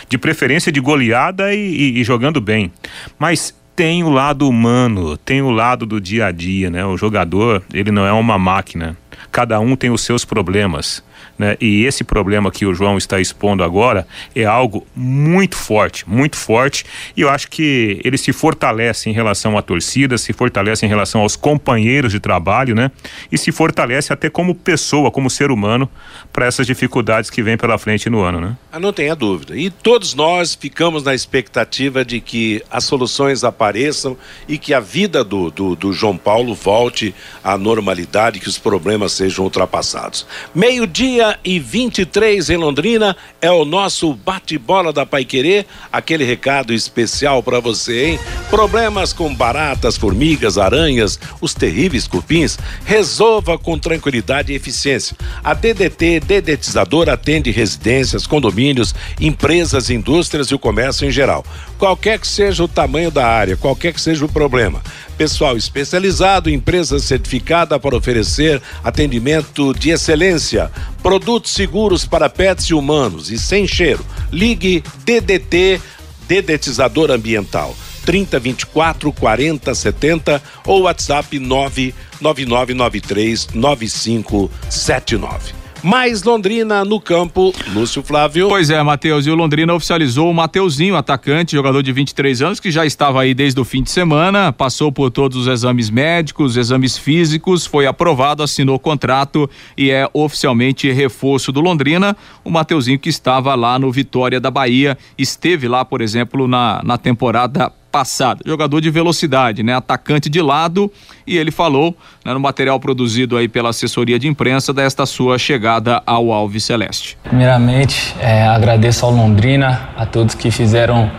de 0.09 0.17
preferência 0.17 0.71
de 0.71 0.79
goleada 0.79 1.53
e, 1.53 1.59
e, 1.59 1.99
e 1.99 2.03
jogando 2.03 2.41
bem. 2.41 2.71
Mas 3.17 3.55
tem 3.75 4.03
o 4.03 4.09
lado 4.09 4.47
humano, 4.47 5.17
tem 5.17 5.41
o 5.41 5.49
lado 5.49 5.85
do 5.85 5.99
dia 5.99 6.27
a 6.27 6.31
dia, 6.31 6.69
né? 6.69 6.85
O 6.85 6.97
jogador, 6.97 7.63
ele 7.73 7.91
não 7.91 8.05
é 8.05 8.13
uma 8.13 8.37
máquina. 8.37 8.95
Cada 9.31 9.59
um 9.59 9.75
tem 9.75 9.89
os 9.89 10.01
seus 10.01 10.23
problemas. 10.23 11.03
Né? 11.37 11.57
E 11.59 11.85
esse 11.85 12.03
problema 12.03 12.51
que 12.51 12.65
o 12.65 12.73
João 12.73 12.97
está 12.97 13.19
expondo 13.19 13.63
agora 13.63 14.07
é 14.35 14.45
algo 14.45 14.85
muito 14.95 15.55
forte, 15.55 16.07
muito 16.07 16.37
forte. 16.37 16.85
E 17.17 17.21
eu 17.21 17.29
acho 17.29 17.49
que 17.49 17.99
ele 18.03 18.17
se 18.17 18.31
fortalece 18.31 19.09
em 19.09 19.13
relação 19.13 19.57
à 19.57 19.61
torcida, 19.61 20.17
se 20.17 20.31
fortalece 20.31 20.85
em 20.85 20.89
relação 20.89 21.21
aos 21.21 21.35
companheiros 21.35 22.11
de 22.11 22.19
trabalho, 22.19 22.75
né? 22.75 22.91
E 23.31 23.37
se 23.37 23.51
fortalece 23.51 24.13
até 24.13 24.29
como 24.29 24.53
pessoa, 24.53 25.09
como 25.09 25.29
ser 25.29 25.51
humano, 25.51 25.89
para 26.31 26.45
essas 26.45 26.67
dificuldades 26.67 27.29
que 27.29 27.41
vem 27.41 27.57
pela 27.57 27.77
frente 27.77 28.09
no 28.09 28.21
ano, 28.21 28.39
né? 28.39 28.57
Ah, 28.71 28.79
não 28.79 28.93
tenha 28.93 29.15
dúvida. 29.15 29.55
E 29.55 29.69
todos 29.69 30.13
nós 30.13 30.55
ficamos 30.55 31.03
na 31.03 31.15
expectativa 31.15 32.05
de 32.05 32.19
que 32.19 32.63
as 32.69 32.83
soluções 32.83 33.43
apareçam 33.43 34.15
e 34.47 34.57
que 34.57 34.73
a 34.73 34.79
vida 34.79 35.23
do, 35.23 35.49
do, 35.49 35.75
do 35.75 35.93
João 35.93 36.17
Paulo 36.17 36.53
volte 36.53 37.13
à 37.43 37.57
normalidade, 37.57 38.39
que 38.39 38.49
os 38.49 38.57
problemas 38.57 39.13
sejam 39.13 39.45
ultrapassados. 39.45 40.25
Meio-dia 40.53 41.22
e 41.43 41.59
23 41.59 42.49
em 42.49 42.57
Londrina 42.57 43.15
é 43.41 43.51
o 43.51 43.63
nosso 43.65 44.13
bate-bola 44.13 44.91
da 44.91 45.05
Paiquerê. 45.05 45.65
Aquele 45.91 46.23
recado 46.23 46.73
especial 46.73 47.41
para 47.41 47.59
você, 47.59 48.05
hein? 48.05 48.19
Problemas 48.49 49.13
com 49.13 49.33
baratas, 49.33 49.97
formigas, 49.97 50.57
aranhas, 50.57 51.19
os 51.39 51.53
terríveis 51.53 52.07
cupins, 52.07 52.57
resolva 52.86 53.57
com 53.57 53.77
tranquilidade 53.77 54.51
e 54.51 54.55
eficiência. 54.55 55.15
A 55.43 55.53
DDT 55.53 56.19
Dedetizador 56.19 57.09
atende 57.09 57.51
residências, 57.51 58.27
condomínios, 58.27 58.93
empresas, 59.19 59.89
indústrias 59.89 60.47
e 60.47 60.55
o 60.55 60.59
comércio 60.59 61.07
em 61.07 61.12
geral. 61.12 61.45
Qualquer 61.77 62.19
que 62.19 62.27
seja 62.27 62.63
o 62.63 62.67
tamanho 62.67 63.12
da 63.12 63.25
área, 63.25 63.57
qualquer 63.57 63.93
que 63.93 64.01
seja 64.01 64.25
o 64.25 64.29
problema 64.29 64.81
pessoal 65.17 65.58
especializado, 65.58 66.49
empresa 66.49 66.99
certificada 66.99 67.80
para 67.80 67.95
oferecer 67.95 68.62
atendimento 68.84 69.73
de 69.73 69.91
excelência, 69.91 70.69
produtos 71.02 71.52
seguros 71.52 72.06
para 72.06 72.30
pets 72.30 72.65
e 72.65 72.73
humanos 72.73 73.32
e 73.32 73.38
sem 73.38 73.65
cheiro. 73.67 74.06
Ligue 74.32 74.84
DDT 75.06 75.80
Dedetizador 76.28 77.12
Ambiental 77.12 77.76
3024 78.06 79.13
40 79.13 79.76
70 79.76 80.41
ou 80.65 80.82
WhatsApp 80.84 81.38
99993 81.39 83.49
9579. 83.54 85.62
Mais 85.83 86.23
Londrina 86.23 86.85
no 86.85 86.97
campo, 86.97 87.53
Lúcio 87.73 88.01
Flávio. 88.01 88.47
Pois 88.47 88.69
é, 88.69 88.81
Matheus, 88.81 89.27
e 89.27 89.29
o 89.29 89.35
Londrina 89.35 89.73
oficializou 89.73 90.31
o 90.31 90.33
Mateuzinho, 90.33 90.95
atacante, 90.95 91.57
jogador 91.57 91.83
de 91.83 91.91
23 91.91 92.41
anos, 92.41 92.59
que 92.61 92.71
já 92.71 92.85
estava 92.85 93.21
aí 93.21 93.33
desde 93.33 93.59
o 93.59 93.65
fim 93.65 93.83
de 93.83 93.91
semana, 93.91 94.53
passou 94.53 94.93
por 94.93 95.11
todos 95.11 95.37
os 95.37 95.47
exames 95.47 95.89
médicos, 95.89 96.55
exames 96.55 96.97
físicos, 96.97 97.65
foi 97.65 97.85
aprovado, 97.85 98.41
assinou 98.41 98.77
o 98.77 98.79
contrato 98.79 99.49
e 99.77 99.91
é 99.91 100.07
oficialmente 100.13 100.89
reforço 100.89 101.51
do 101.51 101.59
Londrina. 101.59 102.15
O 102.45 102.49
Mateuzinho 102.49 102.97
que 102.97 103.09
estava 103.09 103.53
lá 103.53 103.77
no 103.77 103.91
Vitória 103.91 104.39
da 104.39 104.49
Bahia, 104.49 104.97
esteve 105.17 105.67
lá, 105.67 105.83
por 105.83 105.99
exemplo, 105.99 106.47
na, 106.47 106.81
na 106.81 106.97
temporada 106.97 107.71
passada. 107.93 108.41
Jogador 108.43 108.82
de 108.82 108.89
velocidade, 108.89 109.62
né? 109.62 109.75
Atacante 109.75 110.27
de 110.27 110.41
lado 110.41 110.91
e 111.27 111.38
ele 111.38 111.51
falou 111.51 111.95
né, 112.25 112.34
no 112.34 112.39
material 112.39 112.79
produzido 112.79 113.38
aí 113.38 113.47
pela 113.47 113.69
assessoria 113.69 114.17
de 114.17 114.27
imprensa 114.27 114.73
desta 114.73 115.06
sua 115.06 115.38
chegada 115.38 116.01
ao 116.03 116.32
Alves 116.32 116.63
Celeste. 116.63 117.15
Primeiramente, 117.23 118.15
é, 118.19 118.47
agradeço 118.47 119.06
ao 119.06 119.12
Londrina, 119.12 119.89
a 119.95 120.08
todos 120.08 120.34
que 120.34 120.49
fizeram 120.49 121.12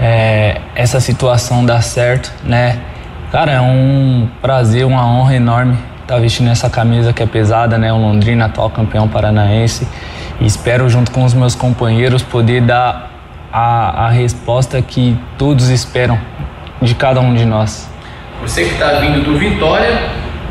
é, 0.00 0.62
essa 0.74 0.98
situação 0.98 1.62
dar 1.66 1.82
certo, 1.82 2.32
né? 2.42 2.80
Cara, 3.30 3.52
é 3.52 3.60
um 3.60 4.26
prazer, 4.40 4.86
uma 4.86 5.06
honra 5.06 5.36
enorme 5.36 5.76
estar 6.00 6.18
vestindo 6.18 6.50
essa 6.50 6.70
camisa 6.70 7.12
que 7.12 7.22
é 7.22 7.26
pesada, 7.26 7.76
né? 7.76 7.92
O 7.92 7.98
Londrina, 7.98 8.46
atual 8.46 8.70
campeão 8.70 9.06
paranaense. 9.08 9.86
E 10.40 10.46
espero, 10.46 10.88
junto 10.88 11.10
com 11.10 11.22
os 11.22 11.34
meus 11.34 11.54
companheiros, 11.54 12.22
poder 12.22 12.62
dar 12.62 13.13
a, 13.54 14.06
a 14.06 14.08
resposta 14.08 14.82
que 14.82 15.16
todos 15.38 15.68
esperam 15.68 16.18
de 16.82 16.92
cada 16.96 17.20
um 17.20 17.32
de 17.32 17.44
nós. 17.44 17.88
Você 18.42 18.64
que 18.64 18.72
está 18.72 18.98
vindo 18.98 19.24
do 19.24 19.38
Vitória, 19.38 20.10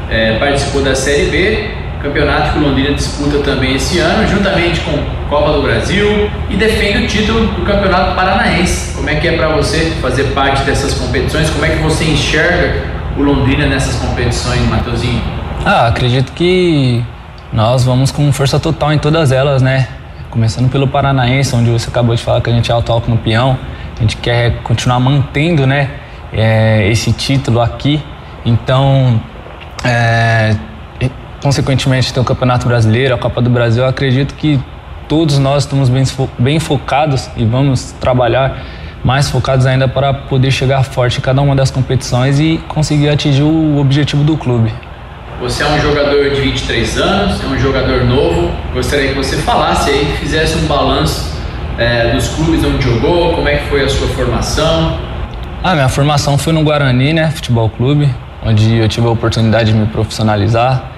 é, 0.09 0.39
participou 0.39 0.81
da 0.81 0.95
Série 0.95 1.25
B, 1.25 1.69
campeonato 2.01 2.53
que 2.53 2.59
o 2.59 2.61
Londrina 2.61 2.93
disputa 2.93 3.39
também 3.39 3.75
esse 3.75 3.99
ano, 3.99 4.25
juntamente 4.27 4.79
com 4.81 4.91
Copa 5.29 5.51
do 5.51 5.61
Brasil 5.61 6.29
e 6.49 6.55
defende 6.55 6.99
o 6.99 7.07
título 7.07 7.47
do 7.47 7.65
Campeonato 7.65 8.15
Paranaense. 8.15 8.95
Como 8.95 9.09
é 9.09 9.15
que 9.15 9.27
é 9.27 9.35
para 9.35 9.49
você 9.49 9.91
fazer 10.01 10.23
parte 10.33 10.63
dessas 10.63 10.93
competições? 10.93 11.49
Como 11.49 11.65
é 11.65 11.69
que 11.69 11.81
você 11.81 12.05
enxerga 12.05 12.83
o 13.17 13.21
Londrina 13.21 13.65
nessas 13.65 13.95
competições, 13.95 14.61
Matheusinho? 14.69 15.21
Ah, 15.65 15.87
acredito 15.87 16.31
que 16.31 17.03
nós 17.51 17.83
vamos 17.83 18.11
com 18.11 18.31
força 18.31 18.59
total 18.59 18.93
em 18.93 18.97
todas 18.97 19.31
elas, 19.31 19.61
né? 19.61 19.87
Começando 20.33 20.67
pelo 20.67 20.87
Paranaense, 20.87 21.55
onde 21.55 21.69
você 21.69 21.89
acabou 21.89 22.15
de 22.15 22.23
falar 22.23 22.41
que 22.41 22.49
a 22.49 22.53
gente 22.53 22.71
é 22.71 22.73
o 22.73 22.79
atual 22.79 22.99
campeão. 22.99 23.55
A 23.95 24.01
gente 24.01 24.17
quer 24.17 24.63
continuar 24.63 24.99
mantendo 24.99 25.67
né, 25.67 25.91
é, 26.33 26.89
esse 26.89 27.13
título 27.13 27.61
aqui. 27.61 28.03
Então, 28.43 29.21
é, 29.83 30.55
consequentemente, 31.39 32.11
tem 32.11 32.19
o 32.19 32.25
Campeonato 32.25 32.67
Brasileiro, 32.67 33.13
a 33.13 33.17
Copa 33.19 33.43
do 33.43 33.49
Brasil. 33.51 33.83
Eu 33.83 33.89
acredito 33.89 34.33
que 34.33 34.59
todos 35.07 35.37
nós 35.37 35.65
estamos 35.65 35.87
bem, 35.87 36.03
bem 36.39 36.59
focados 36.59 37.29
e 37.37 37.45
vamos 37.45 37.91
trabalhar 37.91 38.57
mais 39.03 39.29
focados 39.29 39.67
ainda 39.67 39.87
para 39.87 40.15
poder 40.15 40.49
chegar 40.49 40.81
forte 40.81 41.19
em 41.19 41.21
cada 41.21 41.43
uma 41.43 41.55
das 41.55 41.69
competições 41.69 42.39
e 42.39 42.59
conseguir 42.67 43.09
atingir 43.09 43.43
o 43.43 43.77
objetivo 43.77 44.23
do 44.23 44.35
clube. 44.35 44.73
Você 45.41 45.63
é 45.63 45.67
um 45.67 45.79
jogador 45.79 46.29
de 46.29 46.41
23 46.41 46.97
anos, 46.97 47.43
é 47.43 47.47
um 47.47 47.57
jogador 47.57 48.03
novo. 48.05 48.51
Gostaria 48.73 49.09
que 49.09 49.15
você 49.15 49.37
falasse 49.37 49.89
aí, 49.89 50.15
fizesse 50.19 50.57
um 50.57 50.67
balanço 50.67 51.33
é, 51.77 52.11
dos 52.11 52.29
clubes 52.29 52.63
onde 52.63 52.83
jogou, 52.83 53.33
como 53.33 53.47
é 53.49 53.57
que 53.57 53.65
foi 53.69 53.83
a 53.83 53.89
sua 53.89 54.07
formação. 54.09 54.97
Ah, 55.63 55.73
minha 55.73 55.89
formação 55.89 56.37
foi 56.37 56.53
no 56.53 56.63
Guarani, 56.63 57.13
né, 57.13 57.31
futebol 57.31 57.69
clube, 57.69 58.09
onde 58.45 58.77
eu 58.77 58.87
tive 58.87 59.07
a 59.07 59.09
oportunidade 59.09 59.71
de 59.71 59.77
me 59.77 59.85
profissionalizar. 59.87 60.91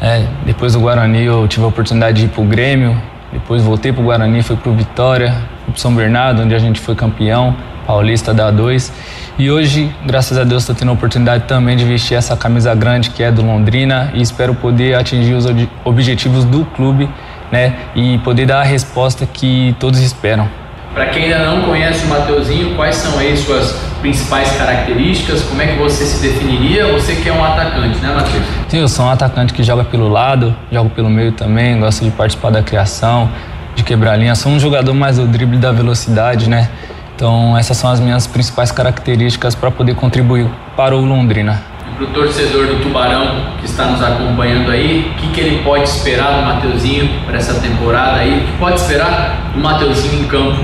É, 0.00 0.24
depois 0.44 0.74
do 0.74 0.80
Guarani 0.80 1.24
eu 1.24 1.46
tive 1.48 1.64
a 1.64 1.68
oportunidade 1.68 2.20
de 2.20 2.26
ir 2.26 2.28
para 2.28 2.42
o 2.42 2.44
Grêmio, 2.44 3.00
depois 3.32 3.62
voltei 3.62 3.92
para 3.92 4.02
o 4.02 4.04
Guarani, 4.04 4.42
fui 4.42 4.56
para 4.56 4.70
o 4.70 4.74
Vitória, 4.74 5.34
São 5.74 5.94
Bernardo, 5.94 6.42
onde 6.42 6.54
a 6.54 6.58
gente 6.58 6.80
foi 6.80 6.94
campeão 6.94 7.54
paulista 7.86 8.34
da 8.34 8.52
A2. 8.52 8.90
E 9.38 9.50
hoje, 9.50 9.94
graças 10.04 10.36
a 10.36 10.44
Deus, 10.44 10.62
estou 10.62 10.74
tendo 10.74 10.90
a 10.90 10.94
oportunidade 10.94 11.44
também 11.44 11.76
de 11.76 11.84
vestir 11.84 12.16
essa 12.16 12.36
camisa 12.36 12.74
grande 12.74 13.10
que 13.10 13.22
é 13.22 13.30
do 13.30 13.42
Londrina 13.42 14.10
e 14.14 14.20
espero 14.20 14.54
poder 14.54 14.96
atingir 14.96 15.34
os 15.34 15.46
objetivos 15.84 16.44
do 16.44 16.64
clube, 16.64 17.08
né? 17.52 17.74
E 17.94 18.18
poder 18.18 18.46
dar 18.46 18.60
a 18.60 18.64
resposta 18.64 19.24
que 19.26 19.74
todos 19.78 20.00
esperam. 20.00 20.48
Para 20.94 21.06
quem 21.08 21.24
ainda 21.24 21.44
não 21.44 21.60
conhece 21.62 22.06
o 22.06 22.08
Mateuzinho, 22.08 22.74
quais 22.74 22.96
são 22.96 23.18
aí 23.18 23.36
suas 23.36 23.72
principais 24.00 24.50
características? 24.52 25.42
Como 25.42 25.60
é 25.60 25.66
que 25.66 25.78
você 25.78 26.06
se 26.06 26.26
definiria? 26.26 26.90
Você 26.92 27.16
que 27.16 27.28
é 27.28 27.32
um 27.32 27.44
atacante, 27.44 27.98
né, 27.98 28.14
Matheus? 28.14 28.42
Sim, 28.68 28.78
eu 28.78 28.88
sou 28.88 29.04
um 29.04 29.10
atacante 29.10 29.52
que 29.52 29.62
joga 29.62 29.84
pelo 29.84 30.08
lado, 30.08 30.56
jogo 30.72 30.88
pelo 30.88 31.10
meio 31.10 31.32
também, 31.32 31.78
gosto 31.78 32.02
de 32.02 32.10
participar 32.10 32.50
da 32.50 32.62
criação, 32.62 33.28
de 33.76 33.84
quebrar 33.84 34.16
linha. 34.16 34.34
Sou 34.34 34.50
um 34.50 34.58
jogador 34.58 34.94
mais 34.94 35.18
do 35.18 35.26
drible 35.26 35.58
da 35.58 35.70
velocidade, 35.70 36.48
né? 36.48 36.68
Então, 37.14 37.56
essas 37.56 37.76
são 37.76 37.90
as 37.90 38.00
minhas 38.00 38.26
principais 38.26 38.72
características 38.72 39.54
para 39.54 39.70
poder 39.70 39.94
contribuir 39.94 40.48
para 40.76 40.96
o 40.96 41.04
Londrina. 41.04 41.62
Para 41.94 42.04
o 42.04 42.08
torcedor 42.08 42.66
do 42.66 42.82
Tubarão 42.82 43.54
que 43.58 43.66
está 43.66 43.86
nos 43.86 44.02
acompanhando 44.02 44.70
aí, 44.70 45.12
o 45.12 45.14
que, 45.20 45.28
que 45.28 45.40
ele 45.40 45.62
pode 45.62 45.84
esperar 45.84 46.40
do 46.40 46.42
Mateuzinho 46.42 47.08
para 47.24 47.36
essa 47.36 47.54
temporada 47.60 48.18
aí? 48.18 48.40
O 48.40 48.44
que 48.46 48.52
pode 48.58 48.80
esperar 48.80 49.52
do 49.54 49.60
Mateuzinho 49.60 50.24
em 50.24 50.28
campo? 50.28 50.58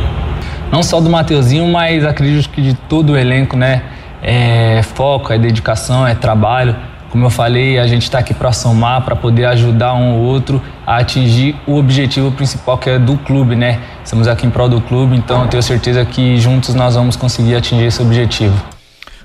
Não 0.71 0.83
só 0.83 1.01
do 1.01 1.09
Mateuzinho, 1.09 1.67
mas 1.69 2.05
acredito 2.05 2.49
que 2.51 2.61
de 2.61 2.75
todo 2.75 3.13
o 3.13 3.17
elenco, 3.17 3.57
né? 3.57 3.83
É 4.23 4.83
foco, 4.95 5.33
é 5.33 5.39
dedicação, 5.39 6.07
é 6.07 6.15
trabalho. 6.15 6.77
Como 7.11 7.25
eu 7.27 7.31
falei, 7.31 7.79
a 7.79 7.87
gente 7.87 8.03
está 8.03 8.19
aqui 8.19 8.33
para 8.33 8.53
somar, 8.53 9.03
para 9.03 9.17
poder 9.17 9.47
ajudar 9.47 9.95
um 9.95 10.19
ou 10.19 10.21
outro 10.21 10.63
a 10.87 10.99
atingir 10.99 11.57
o 11.67 11.77
objetivo 11.77 12.31
principal 12.33 12.79
que 12.79 12.91
é 12.91 12.99
do 12.99 13.17
clube, 13.19 13.55
né? 13.55 13.81
Estamos 14.05 14.27
aqui 14.27 14.47
em 14.47 14.51
prol 14.51 14.69
do 14.69 14.81
clube, 14.81 15.17
então 15.17 15.43
eu 15.43 15.49
tenho 15.49 15.63
certeza 15.63 16.05
que 16.05 16.39
juntos 16.39 16.75
nós 16.75 16.95
vamos 16.95 17.17
conseguir 17.17 17.55
atingir 17.55 17.85
esse 17.85 18.03
objetivo. 18.03 18.72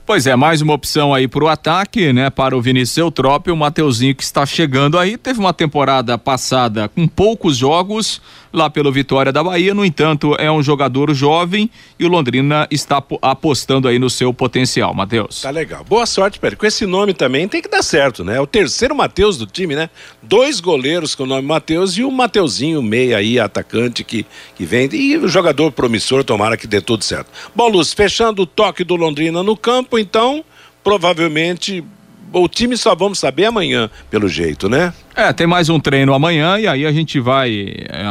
Pois 0.07 0.25
é, 0.25 0.37
mais 0.37 0.61
uma 0.61 0.73
opção 0.73 1.13
aí 1.13 1.27
para 1.27 1.43
o 1.43 1.49
ataque, 1.49 2.13
né? 2.13 2.29
Para 2.29 2.55
o 2.55 2.61
Vinícius 2.61 2.97
Eutrópio, 2.97 3.53
o 3.53 3.57
Mateuzinho 3.57 4.15
que 4.15 4.23
está 4.23 4.45
chegando 4.45 4.97
aí, 4.97 5.17
teve 5.17 5.37
uma 5.37 5.51
temporada 5.51 6.17
passada 6.17 6.87
com 6.87 7.05
poucos 7.05 7.57
jogos 7.57 8.21
lá 8.53 8.69
pelo 8.69 8.91
Vitória 8.91 9.31
da 9.31 9.43
Bahia, 9.43 9.73
no 9.73 9.85
entanto, 9.85 10.35
é 10.39 10.51
um 10.51 10.63
jogador 10.63 11.13
jovem 11.13 11.69
e 11.99 12.05
o 12.05 12.07
Londrina 12.07 12.67
está 12.71 13.03
apostando 13.21 13.87
aí 13.87 13.99
no 13.99 14.09
seu 14.09 14.33
potencial, 14.33 14.93
Matheus. 14.93 15.41
Tá 15.41 15.49
legal. 15.49 15.83
Boa 15.83 16.05
sorte, 16.05 16.39
Pedro. 16.39 16.57
Com 16.57 16.65
esse 16.65 16.85
nome 16.85 17.13
também 17.13 17.47
tem 17.47 17.61
que 17.61 17.69
dar 17.69 17.83
certo, 17.83 18.23
né? 18.23 18.37
É 18.37 18.41
o 18.41 18.47
terceiro 18.47 18.95
Matheus 18.95 19.37
do 19.37 19.45
time, 19.45 19.75
né? 19.75 19.89
Dois 20.23 20.59
goleiros 20.59 21.15
com 21.15 21.23
o 21.23 21.27
nome 21.27 21.47
Matheus 21.47 21.97
e 21.97 22.03
o 22.03 22.11
Mateuzinho 22.11 22.81
meia 22.81 23.17
aí, 23.17 23.39
atacante 23.39 24.03
que, 24.03 24.25
que 24.55 24.65
vem. 24.65 24.89
E 24.93 25.17
o 25.17 25.27
jogador 25.27 25.71
promissor, 25.71 26.23
tomara 26.23 26.57
que 26.57 26.67
dê 26.67 26.81
tudo 26.81 27.03
certo. 27.03 27.29
Bom, 27.55 27.67
Luz, 27.67 27.93
fechando 27.93 28.43
o 28.43 28.45
toque 28.45 28.83
do 28.83 28.95
Londrina 28.95 29.43
no 29.43 29.55
campo, 29.55 29.96
então, 29.97 30.43
provavelmente 30.83 31.83
o 32.31 32.47
time 32.47 32.75
só 32.75 32.93
vamos 32.93 33.19
saber 33.19 33.45
amanhã, 33.45 33.89
pelo 34.09 34.27
jeito, 34.27 34.67
né? 34.67 34.93
É, 35.15 35.33
tem 35.33 35.47
mais 35.47 35.69
um 35.69 35.79
treino 35.79 36.13
amanhã 36.13 36.59
e 36.59 36.67
aí 36.67 36.85
a 36.85 36.91
gente 36.91 37.19
vai 37.19 37.73
é, 37.89 38.05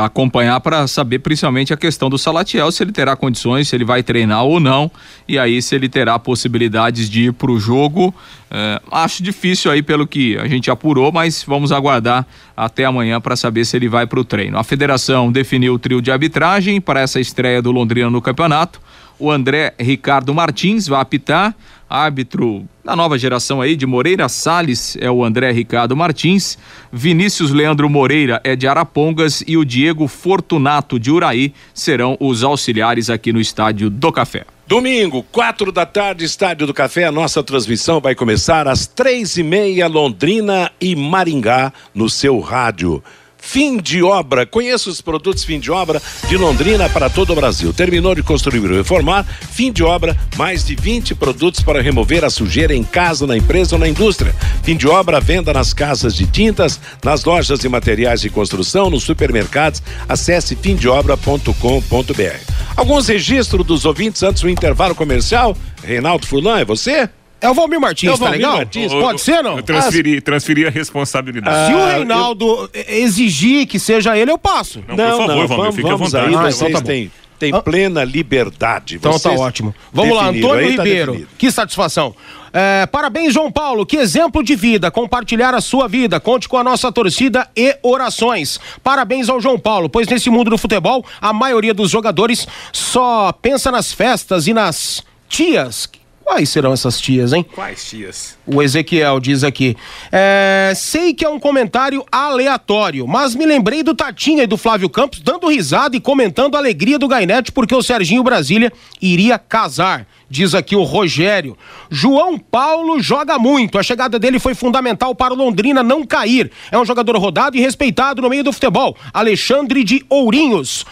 acompanhar 0.00 0.58
para 0.60 0.86
saber 0.86 1.18
principalmente 1.18 1.74
a 1.74 1.76
questão 1.76 2.08
do 2.08 2.16
Salatiel, 2.16 2.70
se 2.72 2.82
ele 2.82 2.92
terá 2.92 3.14
condições, 3.14 3.68
se 3.68 3.76
ele 3.76 3.84
vai 3.84 4.02
treinar 4.02 4.44
ou 4.44 4.58
não, 4.58 4.90
e 5.28 5.38
aí 5.38 5.60
se 5.60 5.74
ele 5.74 5.88
terá 5.88 6.18
possibilidades 6.18 7.10
de 7.10 7.24
ir 7.24 7.32
para 7.32 7.50
o 7.50 7.58
jogo. 7.58 8.14
É, 8.50 8.80
acho 8.90 9.22
difícil 9.22 9.70
aí 9.70 9.82
pelo 9.82 10.06
que 10.06 10.38
a 10.38 10.46
gente 10.46 10.70
apurou, 10.70 11.12
mas 11.12 11.42
vamos 11.42 11.72
aguardar 11.72 12.26
até 12.56 12.84
amanhã 12.84 13.20
para 13.20 13.36
saber 13.36 13.64
se 13.66 13.76
ele 13.76 13.88
vai 13.88 14.06
para 14.06 14.20
o 14.20 14.24
treino. 14.24 14.56
A 14.56 14.64
federação 14.64 15.30
definiu 15.30 15.74
o 15.74 15.78
trio 15.78 16.00
de 16.00 16.10
arbitragem 16.10 16.80
para 16.80 17.00
essa 17.00 17.20
estreia 17.20 17.60
do 17.60 17.70
Londrina 17.70 18.08
no 18.08 18.22
campeonato. 18.22 18.80
O 19.18 19.30
André 19.30 19.74
Ricardo 19.78 20.34
Martins 20.34 20.86
vai 20.86 21.00
apitar 21.00 21.54
árbitro 21.88 22.66
da 22.84 22.94
nova 22.94 23.18
geração 23.18 23.60
aí, 23.60 23.76
de 23.76 23.86
Moreira 23.86 24.28
Salles, 24.28 24.96
é 25.00 25.10
o 25.10 25.24
André 25.24 25.50
Ricardo 25.52 25.96
Martins, 25.96 26.58
Vinícius 26.92 27.50
Leandro 27.50 27.88
Moreira 27.88 28.40
é 28.44 28.54
de 28.54 28.66
Arapongas 28.66 29.42
e 29.46 29.56
o 29.56 29.64
Diego 29.64 30.06
Fortunato 30.06 30.98
de 30.98 31.10
Uraí 31.10 31.54
serão 31.72 32.16
os 32.20 32.42
auxiliares 32.42 33.08
aqui 33.08 33.32
no 33.32 33.40
Estádio 33.40 33.88
do 33.88 34.12
Café. 34.12 34.44
Domingo, 34.68 35.22
quatro 35.30 35.70
da 35.70 35.86
tarde, 35.86 36.24
Estádio 36.24 36.66
do 36.66 36.74
Café. 36.74 37.04
A 37.04 37.12
nossa 37.12 37.40
transmissão 37.40 38.00
vai 38.00 38.16
começar 38.16 38.66
às 38.66 38.84
três 38.84 39.36
e 39.36 39.44
meia, 39.44 39.86
Londrina 39.86 40.72
e 40.80 40.96
Maringá, 40.96 41.72
no 41.94 42.10
seu 42.10 42.40
rádio. 42.40 43.02
Fim 43.46 43.78
de 43.78 44.02
obra. 44.02 44.44
Conheça 44.44 44.90
os 44.90 45.00
produtos 45.00 45.44
fim 45.44 45.60
de 45.60 45.70
obra 45.70 46.02
de 46.28 46.36
Londrina 46.36 46.90
para 46.90 47.08
todo 47.08 47.32
o 47.32 47.36
Brasil. 47.36 47.72
Terminou 47.72 48.12
de 48.12 48.22
construir 48.22 48.58
ou 48.58 48.76
reformar, 48.76 49.24
fim 49.24 49.70
de 49.70 49.84
obra, 49.84 50.18
mais 50.36 50.66
de 50.66 50.74
20 50.74 51.14
produtos 51.14 51.62
para 51.62 51.80
remover 51.80 52.24
a 52.24 52.28
sujeira 52.28 52.74
em 52.74 52.82
casa, 52.82 53.24
na 53.24 53.36
empresa 53.36 53.76
ou 53.76 53.78
na 53.78 53.88
indústria. 53.88 54.34
Fim 54.64 54.76
de 54.76 54.88
obra, 54.88 55.20
venda 55.20 55.52
nas 55.52 55.72
casas 55.72 56.14
de 56.14 56.26
tintas, 56.26 56.80
nas 57.04 57.24
lojas 57.24 57.60
de 57.60 57.68
materiais 57.68 58.20
de 58.20 58.28
construção, 58.28 58.90
nos 58.90 59.04
supermercados. 59.04 59.80
Acesse 60.08 60.56
fimdeobra.com.br. 60.56 62.52
Alguns 62.76 63.06
registros 63.06 63.64
dos 63.64 63.84
ouvintes 63.84 64.24
antes 64.24 64.42
do 64.42 64.50
intervalo 64.50 64.94
comercial. 64.94 65.56
Reinaldo 65.84 66.26
Furlan, 66.26 66.58
é 66.58 66.64
você? 66.64 67.08
É 67.40 67.50
o 67.50 67.54
Valmir 67.54 67.80
Martins, 67.80 68.10
é 68.10 68.14
o 68.14 68.18
tá 68.18 68.24
Valmir 68.24 68.40
tá 68.40 68.46
legal? 68.46 68.56
Martins. 68.58 68.92
Pode 68.92 69.20
ser, 69.20 69.42
não? 69.42 69.56
Eu 69.58 69.62
transferi, 69.62 70.20
transferi 70.20 70.66
a 70.66 70.70
responsabilidade. 70.70 71.66
Se 71.66 71.74
o 71.74 71.86
Reinaldo 71.86 72.70
eu... 72.72 72.84
exigir 72.88 73.66
que 73.66 73.78
seja 73.78 74.16
ele, 74.16 74.30
eu 74.30 74.38
passo. 74.38 74.82
Não, 74.88 74.96
não 74.96 74.96
por 74.96 75.18
favor, 75.18 75.26
não, 75.26 75.26
Valmir, 75.26 75.48
vamos, 75.48 75.74
fique 75.76 75.90
à 75.90 75.96
vontade. 75.96 76.26
Aí, 76.26 76.32
vocês 76.32 76.62
ah, 76.62 76.68
então 76.68 76.80
tá 76.80 76.86
têm, 76.86 77.10
têm 77.38 77.54
ah. 77.54 77.60
plena 77.60 78.04
liberdade. 78.04 78.96
Então 78.96 79.18
tá 79.18 79.30
ótimo. 79.32 79.74
Vamos 79.92 80.16
lá, 80.16 80.28
Antônio 80.28 80.76
tá 80.76 80.82
Ribeiro. 80.82 81.20
Tá 81.20 81.26
que 81.36 81.50
satisfação. 81.50 82.14
É, 82.52 82.86
parabéns, 82.86 83.34
João 83.34 83.52
Paulo. 83.52 83.84
Que 83.84 83.98
exemplo 83.98 84.42
de 84.42 84.56
vida. 84.56 84.90
Compartilhar 84.90 85.54
a 85.54 85.60
sua 85.60 85.86
vida. 85.86 86.18
Conte 86.18 86.48
com 86.48 86.56
a 86.56 86.64
nossa 86.64 86.90
torcida 86.90 87.46
e 87.54 87.76
orações. 87.82 88.58
Parabéns 88.82 89.28
ao 89.28 89.38
João 89.42 89.58
Paulo, 89.58 89.90
pois 89.90 90.08
nesse 90.08 90.30
mundo 90.30 90.48
do 90.48 90.56
futebol, 90.56 91.04
a 91.20 91.34
maioria 91.34 91.74
dos 91.74 91.90
jogadores 91.90 92.48
só 92.72 93.30
pensa 93.30 93.70
nas 93.70 93.92
festas 93.92 94.46
e 94.46 94.54
nas 94.54 95.04
tias 95.28 95.86
Quais 96.26 96.48
serão 96.48 96.72
essas 96.72 97.00
tias, 97.00 97.32
hein? 97.32 97.46
Quais 97.54 97.88
tias? 97.88 98.36
O 98.44 98.60
Ezequiel 98.60 99.20
diz 99.20 99.44
aqui. 99.44 99.76
É, 100.10 100.72
sei 100.74 101.14
que 101.14 101.24
é 101.24 101.28
um 101.28 101.38
comentário 101.38 102.04
aleatório, 102.10 103.06
mas 103.06 103.36
me 103.36 103.46
lembrei 103.46 103.84
do 103.84 103.94
Tatinha 103.94 104.42
e 104.42 104.46
do 104.46 104.56
Flávio 104.56 104.90
Campos 104.90 105.20
dando 105.20 105.46
risada 105.46 105.96
e 105.96 106.00
comentando 106.00 106.56
a 106.56 106.58
alegria 106.58 106.98
do 106.98 107.06
Gainete 107.06 107.52
porque 107.52 107.76
o 107.76 107.80
Serginho 107.80 108.24
Brasília 108.24 108.72
iria 109.00 109.38
casar. 109.38 110.04
Diz 110.28 110.52
aqui 110.52 110.74
o 110.74 110.82
Rogério. 110.82 111.56
João 111.88 112.36
Paulo 112.36 113.00
joga 113.00 113.38
muito. 113.38 113.78
A 113.78 113.82
chegada 113.84 114.18
dele 114.18 114.40
foi 114.40 114.56
fundamental 114.56 115.14
para 115.14 115.32
o 115.32 115.36
Londrina 115.36 115.80
não 115.84 116.04
cair. 116.04 116.50
É 116.72 116.76
um 116.76 116.84
jogador 116.84 117.16
rodado 117.18 117.56
e 117.56 117.60
respeitado 117.60 118.20
no 118.20 118.28
meio 118.28 118.42
do 118.42 118.52
futebol. 118.52 118.96
Alexandre 119.14 119.84
de 119.84 120.04
Ourinhos. 120.10 120.84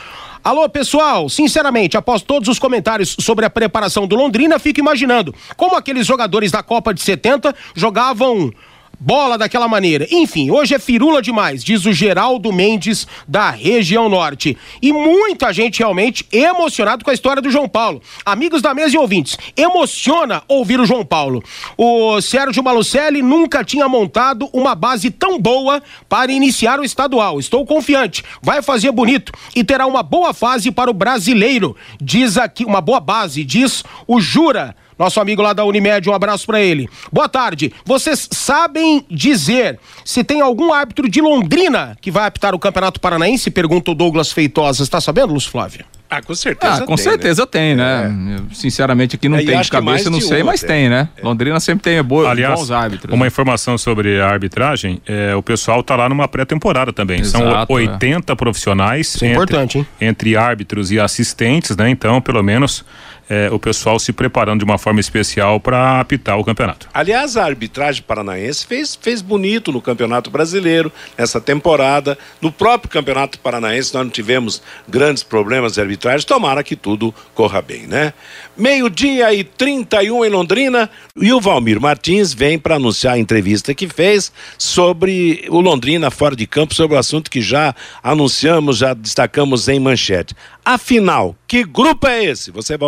Alô, 0.44 0.68
pessoal, 0.68 1.26
sinceramente, 1.30 1.96
após 1.96 2.20
todos 2.20 2.50
os 2.50 2.59
comentários 2.59 3.16
sobre 3.18 3.46
a 3.46 3.50
preparação 3.50 4.07
do 4.07 4.14
Londrina, 4.14 4.59
fico 4.59 4.78
imaginando 4.78 5.35
como 5.57 5.74
aqueles 5.74 6.07
jogadores 6.07 6.52
da 6.52 6.62
Copa 6.62 6.92
de 6.92 7.00
70 7.00 7.54
jogavam 7.74 8.52
bola 8.98 9.38
daquela 9.38 9.68
maneira. 9.68 10.07
Enfim, 10.11 10.50
hoje 10.50 10.74
é 10.74 10.78
firula 10.78 11.20
demais, 11.20 11.62
diz 11.62 11.85
o 11.87 11.92
Geraldo 11.92 12.52
Mendes 12.52 13.07
da 13.26 13.50
região 13.50 14.09
norte. 14.09 14.57
E 14.80 14.92
muita 14.92 15.52
gente 15.52 15.80
realmente 15.80 16.26
emocionado 16.33 17.04
com 17.04 17.11
a 17.11 17.14
história 17.14 17.42
do 17.42 17.50
João 17.50 17.68
Paulo. 17.68 18.00
Amigos 18.24 18.62
da 18.62 18.74
mesa 18.74 18.96
e 18.96 18.98
ouvintes, 18.98 19.37
emociona 19.57 20.42
ouvir 20.48 20.80
o 20.80 20.87
João 20.87 21.04
Paulo. 21.04 21.42
O 21.76 22.20
Sérgio 22.20 22.62
Malucelli 22.62 23.22
nunca 23.22 23.64
tinha 23.64 23.88
montado 23.88 24.48
uma 24.52 24.74
base 24.74 25.11
tão 25.11 25.38
boa 25.38 25.83
para 26.09 26.33
iniciar 26.33 26.80
o 26.80 26.85
estadual. 26.85 27.38
Estou 27.38 27.66
confiante, 27.66 28.22
vai 28.42 28.62
fazer 28.62 28.92
bonito 28.92 29.33
e 29.54 29.64
terá 29.64 29.87
uma 29.87 30.02
boa 30.02 30.33
fase 30.33 30.70
para 30.70 30.90
o 30.90 30.94
brasileiro. 30.94 31.76
Diz 32.00 32.37
aqui, 32.37 32.64
uma 32.64 32.80
boa 32.80 33.00
base, 33.00 33.44
diz 33.44 33.83
o 34.07 34.20
Jura 34.20 34.76
nosso 34.98 35.20
amigo 35.20 35.42
lá 35.42 35.52
da 35.52 35.64
Unimed, 35.64 36.09
um 36.09 36.14
abraço 36.14 36.46
para 36.46 36.61
ele. 36.61 36.88
Boa 37.12 37.28
tarde. 37.28 37.72
Vocês 37.85 38.28
sabem 38.30 39.04
dizer 39.11 39.78
se 40.04 40.22
tem 40.22 40.40
algum 40.40 40.72
árbitro 40.72 41.09
de 41.09 41.20
Londrina 41.20 41.96
que 42.00 42.11
vai 42.11 42.26
apitar 42.26 42.54
o 42.54 42.59
Campeonato 42.59 43.00
Paranaense? 43.00 43.50
Pergunta 43.50 43.90
o 43.90 43.94
Douglas 43.94 44.33
Feitosa. 44.33 44.83
Está 44.83 45.00
sabendo, 45.00 45.33
Lúcio 45.33 45.50
Flávio? 45.50 45.85
Ah, 46.09 46.22
com 46.22 46.35
certeza. 46.35 46.74
Ah, 46.74 46.80
com 46.87 46.94
tem, 46.94 47.04
certeza 47.04 47.42
né? 47.42 47.48
tem, 47.50 47.74
né? 47.74 48.38
É. 48.50 48.54
sinceramente, 48.54 49.16
aqui 49.16 49.28
não 49.28 49.38
é, 49.38 49.44
tem 49.44 49.61
de 49.61 49.70
cabeça, 49.70 50.09
não 50.11 50.20
sei, 50.20 50.44
mas 50.44 50.62
tem, 50.62 50.88
né? 50.88 51.09
É. 51.16 51.24
Londrina 51.24 51.59
sempre 51.59 51.83
tem 51.83 52.02
boa, 52.02 52.30
Aliás, 52.30 52.61
bons 52.61 52.70
árbitros. 52.70 53.12
Uma 53.12 53.24
né? 53.24 53.28
informação 53.28 53.76
sobre 53.76 54.20
a 54.20 54.28
arbitragem: 54.28 55.00
é, 55.07 55.35
o 55.35 55.42
pessoal 55.42 55.83
tá 55.83 55.96
lá 55.96 56.09
numa 56.09 56.28
pré-temporada 56.28 56.92
também. 56.92 57.20
Exato, 57.20 57.44
São 57.44 57.66
80 57.68 58.33
é. 58.33 58.37
profissionais. 58.37 59.09
Isso 59.09 59.24
é 59.24 59.28
entre, 59.28 59.42
importante, 59.42 59.78
hein? 59.78 59.87
Entre 60.00 60.37
árbitros 60.37 60.92
e 60.92 61.00
assistentes, 61.00 61.76
né? 61.76 61.90
Então, 61.90 62.20
pelo 62.20 62.42
menos 62.42 62.85
é, 63.28 63.48
o 63.50 63.58
pessoal 63.58 63.98
se 63.98 64.12
preparando 64.12 64.60
de 64.60 64.64
uma 64.64 64.78
forma 64.78 65.00
especial 65.00 65.58
para 65.58 66.00
apitar 66.00 66.38
o 66.38 66.44
campeonato. 66.44 66.88
Aliás, 66.92 67.37
a 67.37 67.44
arbitragem 67.44 68.02
paranaense 68.02 68.66
fez, 68.66 68.94
fez 68.94 69.22
bonito 69.22 69.72
no 69.72 69.80
Campeonato 69.80 70.30
Brasileiro, 70.30 70.92
nessa 71.16 71.40
temporada. 71.40 72.18
No 72.40 72.52
próprio 72.52 72.90
Campeonato 72.90 73.38
Paranaense, 73.38 73.94
nós 73.94 74.04
não 74.04 74.10
tivemos 74.10 74.62
grandes 74.88 75.22
problemas 75.22 75.74
de 75.74 75.80
arbitragem. 75.80 76.26
Tomara 76.26 76.62
que 76.62 76.76
tudo 76.76 77.14
corra 77.34 77.62
bem, 77.62 77.87
né? 77.87 78.12
Meio-dia 78.56 79.32
e 79.32 79.42
31 79.42 80.24
em 80.24 80.28
Londrina. 80.28 80.90
E 81.16 81.32
o 81.32 81.40
Valmir 81.40 81.80
Martins 81.80 82.32
vem 82.32 82.58
para 82.58 82.76
anunciar 82.76 83.14
a 83.14 83.18
entrevista 83.18 83.74
que 83.74 83.88
fez 83.88 84.32
sobre 84.58 85.44
o 85.48 85.60
Londrina 85.60 86.10
fora 86.10 86.37
de 86.37 86.46
campo, 86.46 86.74
sobre 86.74 86.96
o 86.96 87.00
assunto 87.00 87.30
que 87.30 87.40
já 87.40 87.74
anunciamos, 88.02 88.78
já 88.78 88.94
destacamos 88.94 89.68
em 89.68 89.80
manchete. 89.80 90.34
Afinal, 90.64 91.37
que 91.46 91.62
grupo 91.62 92.06
é 92.06 92.24
esse? 92.24 92.50
Você, 92.50 92.78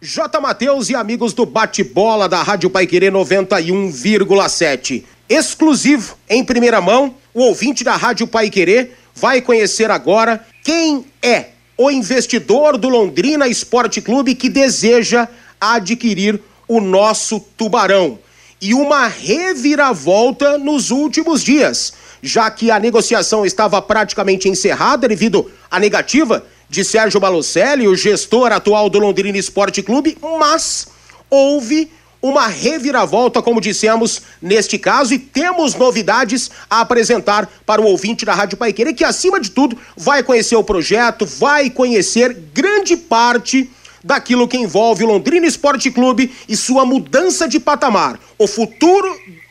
J. 0.00 0.40
Matheus 0.40 0.88
e 0.90 0.94
amigos 0.94 1.32
do 1.32 1.44
bate-bola 1.44 2.28
da 2.28 2.42
Rádio 2.42 2.70
Paiquerê 2.70 3.10
91,7. 3.10 5.02
Exclusivo, 5.28 6.16
em 6.28 6.44
primeira 6.44 6.80
mão, 6.80 7.14
o 7.34 7.40
ouvinte 7.40 7.82
da 7.82 7.96
Rádio 7.96 8.26
Paiquerê 8.26 8.90
vai 9.14 9.42
conhecer 9.42 9.90
agora 9.90 10.46
quem 10.62 11.04
é 11.20 11.46
o 11.76 11.90
investidor 11.90 12.78
do 12.78 12.88
Londrina 12.88 13.48
Esporte 13.48 14.00
Clube 14.00 14.34
que 14.34 14.48
deseja 14.48 15.28
adquirir 15.60 16.40
o 16.66 16.80
nosso 16.80 17.40
Tubarão. 17.56 18.18
E 18.60 18.74
uma 18.74 19.06
reviravolta 19.06 20.58
nos 20.58 20.90
últimos 20.90 21.42
dias, 21.42 21.92
já 22.22 22.50
que 22.50 22.70
a 22.70 22.78
negociação 22.78 23.46
estava 23.46 23.80
praticamente 23.80 24.48
encerrada 24.48 25.06
devido 25.08 25.50
à 25.70 25.78
negativa 25.78 26.44
de 26.68 26.84
Sérgio 26.84 27.18
Balocelli, 27.18 27.88
o 27.88 27.96
gestor 27.96 28.52
atual 28.52 28.90
do 28.90 28.98
Londrina 28.98 29.38
Esporte 29.38 29.82
Clube, 29.82 30.18
mas 30.38 30.88
houve 31.30 31.90
uma 32.20 32.48
reviravolta, 32.48 33.40
como 33.40 33.60
dissemos 33.60 34.22
neste 34.42 34.76
caso, 34.78 35.14
e 35.14 35.18
temos 35.18 35.74
novidades 35.74 36.50
a 36.68 36.80
apresentar 36.80 37.48
para 37.64 37.80
o 37.80 37.86
ouvinte 37.86 38.24
da 38.24 38.34
Rádio 38.34 38.58
Paiqueira, 38.58 38.92
que 38.92 39.04
acima 39.04 39.40
de 39.40 39.50
tudo 39.50 39.78
vai 39.96 40.22
conhecer 40.22 40.56
o 40.56 40.64
projeto, 40.64 41.24
vai 41.24 41.70
conhecer 41.70 42.34
grande 42.52 42.96
parte 42.96 43.70
daquilo 44.02 44.48
que 44.48 44.56
envolve 44.56 45.04
o 45.04 45.06
Londrina 45.06 45.46
Esporte 45.46 45.90
Clube 45.90 46.32
e 46.48 46.56
sua 46.56 46.84
mudança 46.84 47.48
de 47.48 47.60
patamar. 47.60 48.18
O 48.36 48.46
futuro 48.46 49.08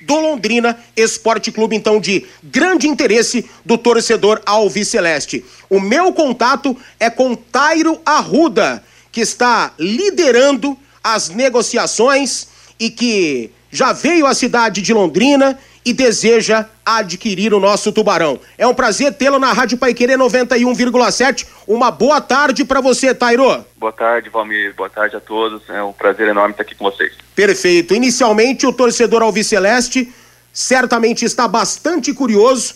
do 0.08 0.15
Londrina 0.22 0.80
Esporte 0.96 1.52
Clube, 1.52 1.76
então, 1.76 2.00
de 2.00 2.26
grande 2.41 2.88
interesse 2.88 3.46
do 3.65 3.78
torcedor 3.78 4.41
Alves 4.46 4.88
Celeste. 4.88 5.43
O 5.70 5.82
meu 5.82 6.13
contato 6.13 6.76
é 6.98 7.10
com 7.10 7.36
Tairo 7.36 8.00
Arruda, 8.06 8.82
que 9.12 9.20
está 9.20 9.74
liderando 9.78 10.78
as 11.04 11.28
negociações 11.28 12.48
e 12.80 12.89
que 12.89 13.52
já 13.70 13.91
veio 13.91 14.26
à 14.26 14.34
cidade 14.34 14.82
de 14.82 14.93
Londrina 14.93 15.60
e 15.88 15.93
deseja 15.93 16.65
adquirir 16.86 17.54
o 17.54 17.62
nosso 17.62 17.93
tubarão. 17.93 18.38
É 18.58 18.67
um 18.67 18.73
prazer 18.73 19.13
tê-lo 19.13 19.39
na 19.39 19.54
Rádio 19.54 19.78
Paiquerê 19.78 20.17
91,7. 20.17 21.47
Uma 21.65 21.89
boa 21.89 22.19
tarde 22.19 22.65
para 22.65 22.82
você, 22.82 23.15
Tairo. 23.15 23.63
Boa 23.78 23.93
tarde, 23.93 24.30
Valmir. 24.30 24.76
Boa 24.76 24.89
tarde 24.89 25.15
a 25.15 25.21
todos. 25.21 25.62
É 25.69 25.82
um 25.82 25.93
prazer 25.93 26.28
enorme 26.28 26.52
estar 26.52 26.63
aqui 26.63 26.76
com 26.76 26.84
vocês. 26.84 27.13
Perfeito. 27.34 27.93
Inicialmente, 27.93 28.67
o 28.67 28.73
torcedor 28.73 29.21
Alviceleste 29.21 30.13
certamente 30.52 31.23
está 31.23 31.47
bastante 31.47 32.13
curioso. 32.13 32.76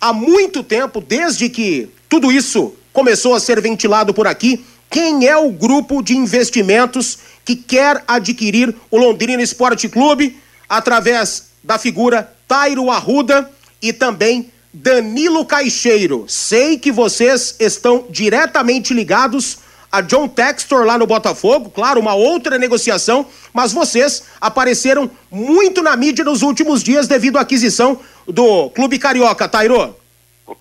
Há 0.00 0.12
muito 0.12 0.64
tempo, 0.64 1.00
desde 1.00 1.48
que 1.48 1.88
tudo 2.08 2.32
isso 2.32 2.74
começou 2.92 3.32
a 3.32 3.38
ser 3.38 3.60
ventilado 3.60 4.12
por 4.12 4.26
aqui, 4.26 4.66
quem 4.90 5.28
é 5.28 5.36
o 5.36 5.52
grupo 5.52 6.02
de 6.02 6.16
investimentos 6.16 7.16
que 7.44 7.54
quer 7.54 8.02
adquirir 8.08 8.74
o 8.90 8.98
Londrina 8.98 9.40
Esporte 9.40 9.88
Clube 9.88 10.36
através 10.68 11.50
da 11.62 11.78
figura 11.78 12.32
Tairo 12.50 12.90
Arruda 12.90 13.48
e 13.80 13.92
também 13.92 14.50
Danilo 14.74 15.46
Caixeiro. 15.46 16.24
Sei 16.26 16.76
que 16.76 16.90
vocês 16.90 17.54
estão 17.60 18.06
diretamente 18.10 18.92
ligados 18.92 19.60
a 19.92 20.00
John 20.00 20.26
Textor 20.26 20.84
lá 20.84 20.98
no 20.98 21.06
Botafogo, 21.06 21.70
claro, 21.70 22.00
uma 22.00 22.14
outra 22.14 22.58
negociação, 22.58 23.24
mas 23.52 23.72
vocês 23.72 24.28
apareceram 24.40 25.08
muito 25.30 25.80
na 25.80 25.96
mídia 25.96 26.24
nos 26.24 26.42
últimos 26.42 26.82
dias 26.82 27.06
devido 27.06 27.38
à 27.38 27.42
aquisição 27.42 28.00
do 28.26 28.68
Clube 28.70 28.98
Carioca, 28.98 29.48
Tairo. 29.48 29.96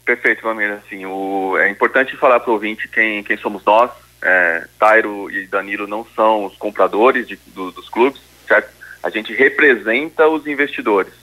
Perfeito, 0.06 0.44
Família. 0.44 0.84
Assim, 0.86 1.08
o... 1.08 1.58
É 1.58 1.72
importante 1.72 2.16
falar 2.18 2.40
para 2.40 2.52
o 2.52 2.54
ouvinte 2.54 2.88
quem, 2.88 3.24
quem 3.24 3.36
somos 3.38 3.66
nós. 3.66 3.90
É, 4.22 4.68
Tairo 4.78 5.32
e 5.32 5.48
Danilo 5.48 5.88
não 5.88 6.06
são 6.16 6.46
os 6.46 6.56
compradores 6.56 7.28
de, 7.28 7.40
do, 7.48 7.72
dos 7.72 7.90
clubes, 7.90 8.22
certo? 8.48 8.78
a 9.02 9.10
gente 9.10 9.34
representa 9.34 10.28
os 10.28 10.46
investidores. 10.46 11.14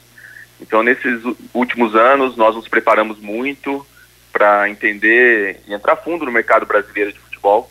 Então, 0.60 0.82
nesses 0.82 1.22
últimos 1.52 1.94
anos, 1.94 2.36
nós 2.36 2.54
nos 2.54 2.68
preparamos 2.68 3.18
muito 3.18 3.86
para 4.32 4.68
entender 4.68 5.60
e 5.66 5.72
entrar 5.72 5.96
fundo 5.96 6.24
no 6.24 6.32
mercado 6.32 6.66
brasileiro 6.66 7.12
de 7.12 7.18
futebol 7.18 7.70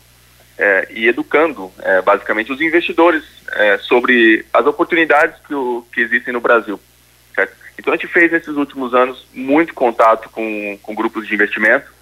é, 0.58 0.88
e 0.90 1.06
educando, 1.06 1.70
é, 1.80 2.00
basicamente, 2.02 2.52
os 2.52 2.60
investidores 2.60 3.24
é, 3.52 3.78
sobre 3.78 4.44
as 4.52 4.66
oportunidades 4.66 5.36
que, 5.46 5.54
o, 5.54 5.86
que 5.92 6.00
existem 6.00 6.32
no 6.32 6.40
Brasil. 6.40 6.80
Certo? 7.34 7.54
Então, 7.78 7.92
a 7.92 7.96
gente 7.96 8.08
fez 8.08 8.32
nesses 8.32 8.56
últimos 8.56 8.94
anos 8.94 9.26
muito 9.34 9.74
contato 9.74 10.30
com, 10.30 10.78
com 10.82 10.94
grupos 10.94 11.26
de 11.26 11.34
investimento 11.34 11.94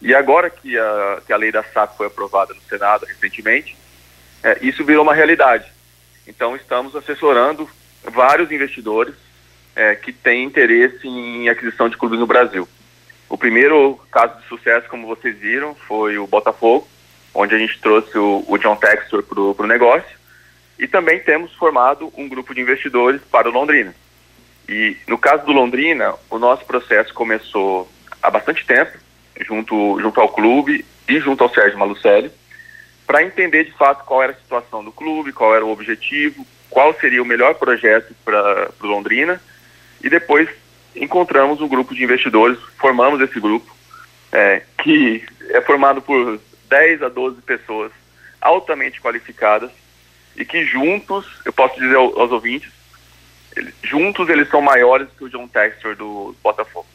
e 0.00 0.14
agora 0.14 0.50
que 0.50 0.78
a, 0.78 1.22
que 1.26 1.32
a 1.32 1.36
lei 1.36 1.50
da 1.50 1.62
SAP 1.62 1.96
foi 1.96 2.06
aprovada 2.06 2.52
no 2.52 2.60
Senado 2.62 3.06
recentemente, 3.06 3.76
é, 4.42 4.58
isso 4.60 4.84
virou 4.84 5.02
uma 5.02 5.14
realidade. 5.14 5.72
Então, 6.26 6.54
estamos 6.54 6.94
assessorando 6.94 7.68
vários 8.04 8.50
investidores 8.52 9.14
é, 9.76 9.94
que 9.94 10.12
têm 10.12 10.42
interesse 10.42 11.06
em 11.06 11.48
aquisição 11.48 11.88
de 11.88 11.96
clubes 11.96 12.18
no 12.18 12.26
Brasil. 12.26 12.68
O 13.28 13.38
primeiro 13.38 14.00
caso 14.10 14.40
de 14.40 14.48
sucesso, 14.48 14.88
como 14.88 15.06
vocês 15.06 15.38
viram, 15.38 15.74
foi 15.74 16.18
o 16.18 16.26
Botafogo, 16.26 16.88
onde 17.34 17.54
a 17.54 17.58
gente 17.58 17.78
trouxe 17.80 18.16
o, 18.18 18.44
o 18.48 18.58
John 18.58 18.76
Textor 18.76 19.22
para 19.22 19.40
o 19.40 19.68
negócio. 19.68 20.16
E 20.78 20.88
também 20.88 21.20
temos 21.20 21.52
formado 21.54 22.12
um 22.16 22.28
grupo 22.28 22.54
de 22.54 22.60
investidores 22.60 23.20
para 23.30 23.48
o 23.48 23.52
Londrina. 23.52 23.94
E 24.68 24.96
no 25.06 25.16
caso 25.16 25.44
do 25.44 25.52
Londrina, 25.52 26.14
o 26.28 26.38
nosso 26.38 26.64
processo 26.64 27.14
começou 27.14 27.88
há 28.22 28.30
bastante 28.30 28.66
tempo, 28.66 28.98
junto, 29.46 30.00
junto 30.00 30.20
ao 30.20 30.28
clube 30.28 30.84
e 31.08 31.20
junto 31.20 31.44
ao 31.44 31.52
Sérgio 31.52 31.78
Malucelli 31.78 32.30
para 33.06 33.22
entender 33.22 33.64
de 33.64 33.72
fato 33.72 34.04
qual 34.04 34.22
era 34.22 34.32
a 34.32 34.36
situação 34.36 34.84
do 34.84 34.90
clube, 34.90 35.32
qual 35.32 35.54
era 35.54 35.64
o 35.64 35.70
objetivo, 35.70 36.44
qual 36.68 36.92
seria 36.94 37.22
o 37.22 37.26
melhor 37.26 37.54
projeto 37.54 38.12
para 38.24 38.70
o 38.82 38.86
Londrina. 38.86 39.40
E 40.02 40.08
depois 40.08 40.48
encontramos 40.94 41.60
um 41.60 41.68
grupo 41.68 41.94
de 41.94 42.02
investidores, 42.02 42.58
formamos 42.78 43.20
esse 43.20 43.38
grupo, 43.38 43.74
é, 44.32 44.62
que 44.82 45.24
é 45.50 45.60
formado 45.60 46.00
por 46.00 46.40
10 46.68 47.02
a 47.02 47.08
12 47.08 47.42
pessoas 47.42 47.92
altamente 48.40 49.00
qualificadas 49.00 49.70
e 50.36 50.44
que 50.44 50.64
juntos, 50.64 51.24
eu 51.44 51.52
posso 51.52 51.78
dizer 51.80 51.96
aos 51.96 52.30
ouvintes, 52.30 52.70
juntos 53.82 54.28
eles 54.28 54.48
são 54.48 54.60
maiores 54.60 55.08
que 55.16 55.24
o 55.24 55.28
John 55.28 55.48
Textor 55.48 55.96
do 55.96 56.34
Botafogo. 56.42 56.86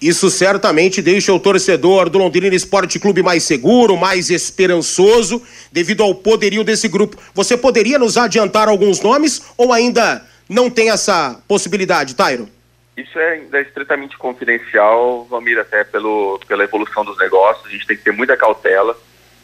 Isso 0.00 0.28
certamente 0.28 1.00
deixa 1.00 1.32
o 1.32 1.40
torcedor 1.40 2.10
do 2.10 2.18
Londrina 2.18 2.54
Esporte 2.54 2.98
Clube 2.98 3.22
mais 3.22 3.44
seguro, 3.44 3.96
mais 3.96 4.28
esperançoso, 4.28 5.42
devido 5.72 6.02
ao 6.02 6.14
poderio 6.14 6.62
desse 6.62 6.86
grupo. 6.86 7.16
Você 7.34 7.56
poderia 7.56 7.98
nos 7.98 8.18
adiantar 8.18 8.68
alguns 8.68 9.00
nomes 9.00 9.42
ou 9.56 9.72
ainda 9.72 10.22
não 10.48 10.70
tem 10.70 10.90
essa 10.90 11.40
possibilidade, 11.48 12.14
Tairo? 12.14 12.48
Isso 12.96 13.18
é, 13.18 13.42
é 13.52 13.60
estritamente 13.60 14.16
confidencial, 14.16 15.26
Valmir, 15.26 15.58
até 15.58 15.84
pelo, 15.84 16.40
pela 16.46 16.64
evolução 16.64 17.04
dos 17.04 17.18
negócios. 17.18 17.66
A 17.66 17.70
gente 17.70 17.86
tem 17.86 17.96
que 17.96 18.04
ter 18.04 18.12
muita 18.12 18.36
cautela. 18.36 18.96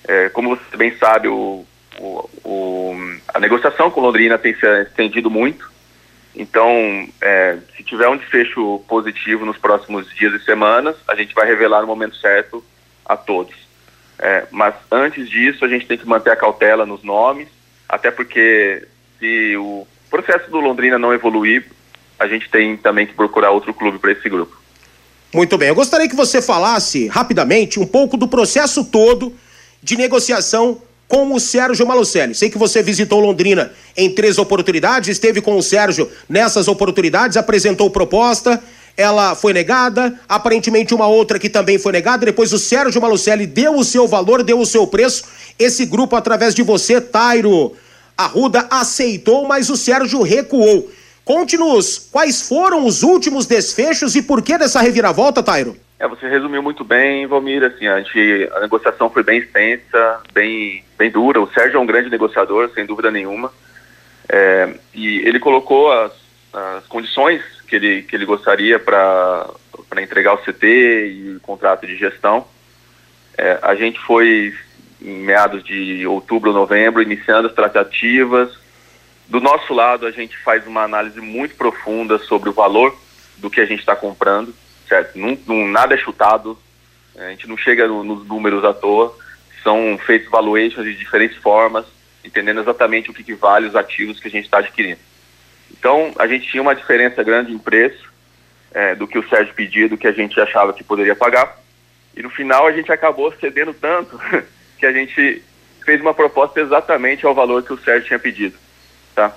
É, 0.09 0.31
como 0.31 0.57
você 0.57 0.77
bem 0.77 0.97
sabe, 0.97 1.29
o, 1.29 1.65
o, 1.99 2.31
o, 2.45 2.97
a 3.29 3.39
negociação 3.39 3.91
com 3.91 4.01
Londrina 4.01 4.39
tem 4.39 4.55
se 4.55 4.67
estendido 4.83 5.31
muito. 5.31 5.71
Então, 6.35 7.07
é, 7.21 7.59
se 7.77 7.83
tiver 7.83 8.09
um 8.09 8.17
desfecho 8.17 8.83
positivo 8.89 9.45
nos 9.45 9.59
próximos 9.59 10.09
dias 10.15 10.33
e 10.33 10.45
semanas, 10.45 10.97
a 11.07 11.15
gente 11.15 11.35
vai 11.35 11.47
revelar 11.47 11.83
no 11.83 11.87
momento 11.87 12.17
certo 12.17 12.65
a 13.05 13.17
todos. 13.19 13.55
É, 14.19 14.47
mas 14.51 14.75
antes 14.91 15.29
disso, 15.29 15.65
a 15.65 15.69
gente 15.69 15.87
tem 15.87 15.99
que 15.99 16.09
manter 16.09 16.31
a 16.31 16.37
cautela 16.37 16.87
nos 16.87 17.03
nomes, 17.03 17.49
até 17.87 18.11
porque 18.11 18.89
se 19.19 19.57
o 19.59 19.87
processo 20.13 20.51
do 20.51 20.61
Londrina 20.61 20.99
não 20.99 21.15
evoluir, 21.15 21.65
a 22.19 22.29
gente 22.29 22.49
tem 22.51 22.77
também 22.77 23.07
que 23.07 23.15
procurar 23.15 23.51
outro 23.51 23.73
clube 23.73 23.99
para 23.99 24.13
esse 24.13 24.29
grupo. 24.29 24.61
Muito 25.35 25.57
bem, 25.57 25.69
eu 25.69 25.75
gostaria 25.75 26.07
que 26.07 26.15
você 26.15 26.43
falasse 26.43 27.09
rapidamente 27.09 27.81
um 27.81 27.87
pouco 27.87 28.19
do 28.19 28.29
processo 28.29 28.85
todo 28.85 29.35
de 29.83 29.97
negociação 29.97 30.83
com 31.09 31.35
o 31.35 31.41
Sérgio 31.41 31.87
Malucelli. 31.87 32.35
Sei 32.35 32.51
que 32.51 32.59
você 32.59 32.83
visitou 32.83 33.21
Londrina 33.21 33.73
em 33.97 34.15
três 34.15 34.37
oportunidades, 34.39 35.09
esteve 35.09 35.41
com 35.41 35.57
o 35.57 35.63
Sérgio 35.63 36.11
nessas 36.29 36.69
oportunidades, 36.69 37.39
apresentou 37.39 37.91
proposta, 37.91 38.63
ela 38.95 39.35
foi 39.35 39.55
negada, 39.55 40.21
aparentemente 40.29 40.95
uma 40.95 41.07
outra 41.07 41.39
que 41.39 41.49
também 41.49 41.79
foi 41.79 41.93
negada, 41.93 42.27
depois 42.27 42.53
o 42.53 42.59
Sérgio 42.59 43.01
Malucelli 43.01 43.47
deu 43.47 43.77
o 43.77 43.85
seu 43.85 44.07
valor, 44.07 44.43
deu 44.43 44.61
o 44.61 44.67
seu 44.67 44.87
preço, 44.87 45.25
esse 45.59 45.87
grupo 45.87 46.15
através 46.15 46.55
de 46.55 46.63
você, 46.63 47.01
Tairo 47.01 47.75
Arruda, 48.17 48.67
aceitou, 48.71 49.47
mas 49.47 49.71
o 49.71 49.77
Sérgio 49.77 50.23
recuou. 50.23 50.91
Conte-nos, 51.25 51.99
quais 52.11 52.49
foram 52.49 52.85
os 52.85 53.03
últimos 53.03 53.47
desfechos 53.47 54.17
e 54.17 54.23
por 54.23 54.43
que 54.43 54.59
dessa 54.59 54.81
reviravolta, 54.81 55.43
Tairo? 55.43 55.77
É, 55.99 56.09
você 56.09 56.29
resumiu 56.29 56.61
muito 56.61 56.83
bem, 56.83 57.29
Valmir, 57.29 57.63
assim, 57.63 57.87
a, 57.87 58.01
gente, 58.01 58.51
a 58.57 58.61
negociação 58.61 59.09
foi 59.09 59.23
bem 59.23 59.39
extensa, 59.39 60.21
bem, 60.33 60.85
bem 60.99 61.11
dura, 61.11 61.41
o 61.41 61.49
Sérgio 61.53 61.77
é 61.77 61.81
um 61.81 61.87
grande 61.87 62.11
negociador, 62.11 62.71
sem 62.75 62.85
dúvida 62.85 63.09
nenhuma, 63.09 63.53
é, 64.29 64.75
e 64.93 65.19
ele 65.19 65.39
colocou 65.39 65.93
as, 65.93 66.13
as 66.53 66.85
condições 66.87 67.41
que 67.69 67.77
ele, 67.77 68.03
que 68.03 68.17
ele 68.17 68.25
gostaria 68.25 68.81
para 68.81 69.47
entregar 70.03 70.35
o 70.35 70.39
CT 70.39 70.67
e 70.67 71.37
o 71.37 71.41
contrato 71.41 71.87
de 71.87 71.97
gestão. 71.97 72.45
É, 73.39 73.61
a 73.63 73.77
gente 73.77 74.01
foi 74.01 74.53
em 75.03 75.19
meados 75.19 75.65
de 75.65 76.07
outubro, 76.07 76.53
novembro, 76.53 77.03
iniciando 77.03 77.49
as 77.49 77.55
tratativas. 77.55 78.51
Do 79.29 79.41
nosso 79.41 79.73
lado, 79.73 80.07
a 80.07 80.11
gente 80.11 80.37
faz 80.39 80.67
uma 80.67 80.83
análise 80.83 81.21
muito 81.21 81.55
profunda 81.57 82.19
sobre 82.19 82.49
o 82.49 82.53
valor 82.53 82.97
do 83.39 83.51
que 83.51 83.61
a 83.61 83.67
gente 83.67 83.81
está 83.81 83.97
comprando 83.97 84.55
certo? 84.93 85.19
Nada 85.71 85.95
é 85.95 85.97
chutado, 85.97 86.59
a 87.17 87.31
gente 87.31 87.49
não 87.49 87.57
chega 87.57 87.89
no, 87.89 88.05
nos 88.05 88.27
números 88.27 88.63
à 88.63 88.75
toa, 88.75 89.17
são 89.63 89.99
feitos 90.05 90.31
valuations 90.31 90.85
de 90.85 90.95
diferentes 90.95 91.39
formas, 91.39 91.87
entendendo 92.23 92.61
exatamente 92.61 93.11
o 93.11 93.15
que, 93.15 93.25
que 93.25 93.35
vale 93.35 93.67
os 93.67 93.75
ativos 93.75 94.21
que 94.21 94.29
a 94.29 94.31
gente 94.31 94.45
está 94.45 94.59
adquirindo. 94.59 95.01
Então, 95.71 96.13
a 96.19 96.27
gente 96.27 96.47
tinha 96.47 96.63
uma 96.63 96.75
diferença 96.75 97.23
grande 97.23 97.53
em 97.53 97.59
preço 97.59 98.13
é, 98.73 98.95
do 98.95 99.09
que 99.09 99.19
o 99.19 99.27
Sérgio 99.29 99.55
pedia, 99.55 99.89
do 99.89 99.97
que 99.97 100.07
a 100.07 100.13
gente 100.13 100.39
achava 100.39 100.75
que 100.75 100.85
poderia 100.85 101.17
pagar, 101.17 101.59
e 102.15 102.23
no 102.23 102.29
final 102.29 102.67
a 102.67 102.73
gente 102.73 102.93
acabou 102.93 103.33
cedendo 103.41 103.73
tanto 103.73 104.21
que 104.83 104.87
a 104.87 104.93
gente 104.93 105.41
fez 105.85 106.01
uma 106.01 106.13
proposta 106.13 106.61
exatamente 106.61 107.25
ao 107.25 107.33
valor 107.33 107.63
que 107.63 107.73
o 107.73 107.79
Sérgio 107.79 108.09
tinha 108.09 108.19
pedido, 108.19 108.59
tá? 109.15 109.33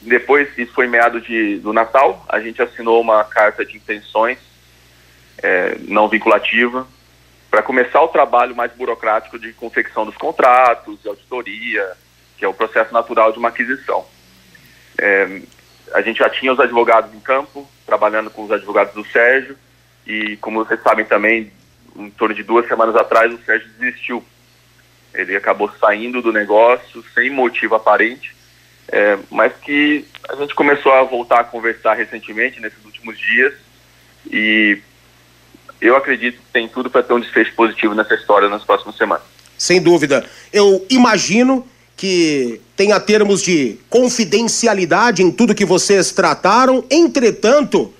Depois, 0.00 0.56
isso 0.56 0.72
foi 0.72 0.86
meado 0.86 1.20
de, 1.20 1.58
do 1.58 1.72
Natal, 1.72 2.24
a 2.28 2.38
gente 2.38 2.62
assinou 2.62 3.00
uma 3.00 3.24
carta 3.24 3.64
de 3.64 3.76
intenções 3.76 4.38
é, 5.42 5.76
não 5.80 6.08
vinculativa, 6.08 6.86
para 7.50 7.60
começar 7.60 8.00
o 8.02 8.06
trabalho 8.06 8.54
mais 8.54 8.70
burocrático 8.70 9.36
de 9.36 9.52
confecção 9.52 10.06
dos 10.06 10.16
contratos, 10.16 11.02
de 11.02 11.08
auditoria, 11.08 11.94
que 12.36 12.44
é 12.44 12.48
o 12.48 12.54
processo 12.54 12.94
natural 12.94 13.32
de 13.32 13.38
uma 13.40 13.48
aquisição. 13.48 14.06
É, 14.96 15.40
a 15.92 16.00
gente 16.02 16.20
já 16.20 16.30
tinha 16.30 16.52
os 16.52 16.60
advogados 16.60 17.12
em 17.12 17.18
campo, 17.18 17.68
trabalhando 17.84 18.30
com 18.30 18.44
os 18.44 18.52
advogados 18.52 18.94
do 18.94 19.04
Sérgio, 19.06 19.56
e 20.06 20.36
como 20.36 20.64
vocês 20.64 20.80
sabem 20.82 21.04
também, 21.04 21.50
em 21.96 22.10
torno 22.10 22.32
de 22.32 22.44
duas 22.44 22.68
semanas 22.68 22.94
atrás, 22.94 23.34
o 23.34 23.44
Sérgio 23.44 23.68
desistiu. 23.76 24.24
Ele 25.14 25.36
acabou 25.36 25.70
saindo 25.80 26.22
do 26.22 26.32
negócio 26.32 27.04
sem 27.14 27.30
motivo 27.30 27.74
aparente, 27.74 28.34
é, 28.90 29.18
mas 29.30 29.52
que 29.56 30.04
a 30.28 30.36
gente 30.36 30.54
começou 30.54 30.92
a 30.92 31.02
voltar 31.02 31.40
a 31.40 31.44
conversar 31.44 31.94
recentemente, 31.94 32.60
nesses 32.60 32.84
últimos 32.84 33.18
dias, 33.18 33.54
e 34.30 34.78
eu 35.80 35.96
acredito 35.96 36.36
que 36.36 36.52
tem 36.52 36.68
tudo 36.68 36.90
para 36.90 37.02
ter 37.02 37.12
um 37.12 37.20
desfecho 37.20 37.54
positivo 37.54 37.94
nessa 37.94 38.14
história 38.14 38.48
nas 38.48 38.64
próximas 38.64 38.96
semanas. 38.96 39.24
Sem 39.56 39.80
dúvida. 39.80 40.24
Eu 40.52 40.84
imagino 40.88 41.66
que 41.96 42.60
tenha 42.76 42.98
termos 43.00 43.42
de 43.42 43.76
confidencialidade 43.90 45.22
em 45.22 45.32
tudo 45.32 45.54
que 45.54 45.64
vocês 45.64 46.12
trataram. 46.12 46.84
Entretanto, 46.88 47.92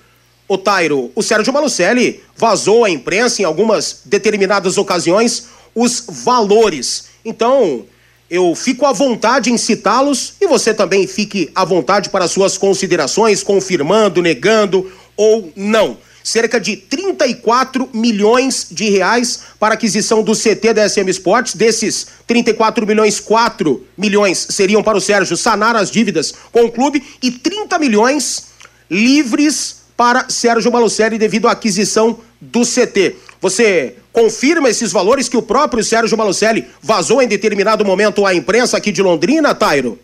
o 0.47 0.57
Tairo, 0.57 1.11
o 1.13 1.21
Sérgio 1.21 1.53
Malucelli 1.53 2.23
vazou 2.35 2.85
à 2.85 2.89
imprensa 2.89 3.41
em 3.41 3.45
algumas 3.45 4.01
determinadas 4.05 4.77
ocasiões 4.77 5.49
os 5.79 6.03
valores. 6.07 7.05
Então, 7.23 7.85
eu 8.29 8.53
fico 8.55 8.85
à 8.85 8.91
vontade 8.91 9.51
em 9.51 9.57
citá-los 9.57 10.33
e 10.39 10.47
você 10.47 10.73
também 10.73 11.07
fique 11.07 11.49
à 11.55 11.63
vontade 11.63 12.09
para 12.09 12.27
suas 12.27 12.57
considerações, 12.57 13.41
confirmando, 13.41 14.21
negando 14.21 14.91
ou 15.15 15.51
não 15.55 15.97
cerca 16.21 16.59
de 16.59 16.75
34 16.75 17.89
milhões 17.93 18.67
de 18.69 18.89
reais 18.89 19.39
para 19.59 19.73
aquisição 19.73 20.21
do 20.21 20.33
CT 20.33 20.73
da 20.73 20.87
SM 20.87 21.09
Sports. 21.09 21.55
Desses 21.55 22.07
34 22.27 22.85
milhões, 22.85 23.19
4 23.19 23.83
milhões 23.97 24.47
seriam 24.49 24.83
para 24.83 24.97
o 24.97 25.01
Sérgio 25.01 25.35
sanar 25.35 25.75
as 25.75 25.89
dívidas 25.89 26.33
com 26.51 26.65
o 26.65 26.71
clube 26.71 27.03
e 27.21 27.31
30 27.31 27.79
milhões 27.79 28.47
livres 28.91 29.77
para 29.97 30.29
Sérgio 30.29 30.71
Malucelli 30.71 31.17
devido 31.17 31.47
à 31.47 31.51
aquisição 31.51 32.19
do 32.39 32.61
CT. 32.61 33.15
Você 33.41 33.95
confirma 34.11 34.69
esses 34.69 34.91
valores 34.91 35.29
que 35.29 35.37
o 35.37 35.41
próprio 35.41 35.83
Sérgio 35.83 36.17
Malucelli 36.17 36.67
vazou 36.81 37.21
em 37.21 37.27
determinado 37.27 37.85
momento 37.85 38.25
à 38.25 38.33
imprensa 38.33 38.77
aqui 38.77 38.91
de 38.91 39.01
Londrina, 39.01 39.55
Tairo? 39.55 39.97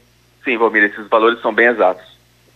Sim, 0.44 0.58
Valmir, 0.58 0.84
esses 0.84 1.08
valores 1.10 1.42
são 1.42 1.54
bem 1.54 1.68
exatos. 1.68 2.04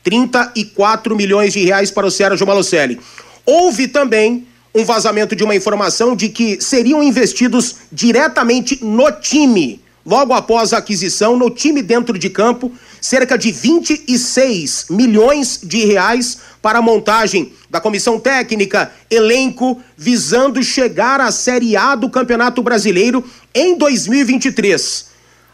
34 0.04 1.16
milhões 1.16 1.54
de 1.54 1.64
reais 1.66 1.92
para 1.92 2.08
o 2.08 2.12
Sérgio 2.12 2.48
Malucelli. 2.48 3.00
Houve 3.46 3.88
também 3.88 4.48
um 4.74 4.86
vazamento 4.86 5.36
de 5.36 5.44
uma 5.44 5.56
informação 5.56 6.16
de 6.16 6.30
que 6.30 6.62
seriam 6.62 7.02
investidos 7.04 7.76
diretamente 7.92 8.84
no 8.84 9.12
time, 9.12 9.82
logo 10.10 10.34
após 10.34 10.74
a 10.74 10.80
aquisição, 10.80 11.38
no 11.38 11.52
time 11.52 11.84
dentro 11.84 12.18
de 12.18 12.32
campo, 12.32 12.72
cerca 13.00 13.38
de 13.38 13.52
26 13.52 14.88
milhões 14.90 15.62
de 15.64 15.86
reais 15.86 16.42
para 16.64 16.80
a 16.80 16.82
montagem 16.82 17.54
da 17.70 17.80
comissão 17.80 18.20
técnica, 18.20 18.92
elenco, 19.10 19.80
visando 19.96 20.64
chegar 20.64 21.22
à 21.22 21.32
Série 21.32 21.78
A 21.78 21.94
do 21.94 22.10
Campeonato 22.10 22.64
Brasileiro 22.64 23.24
em 23.54 23.78
2023. 23.78 25.14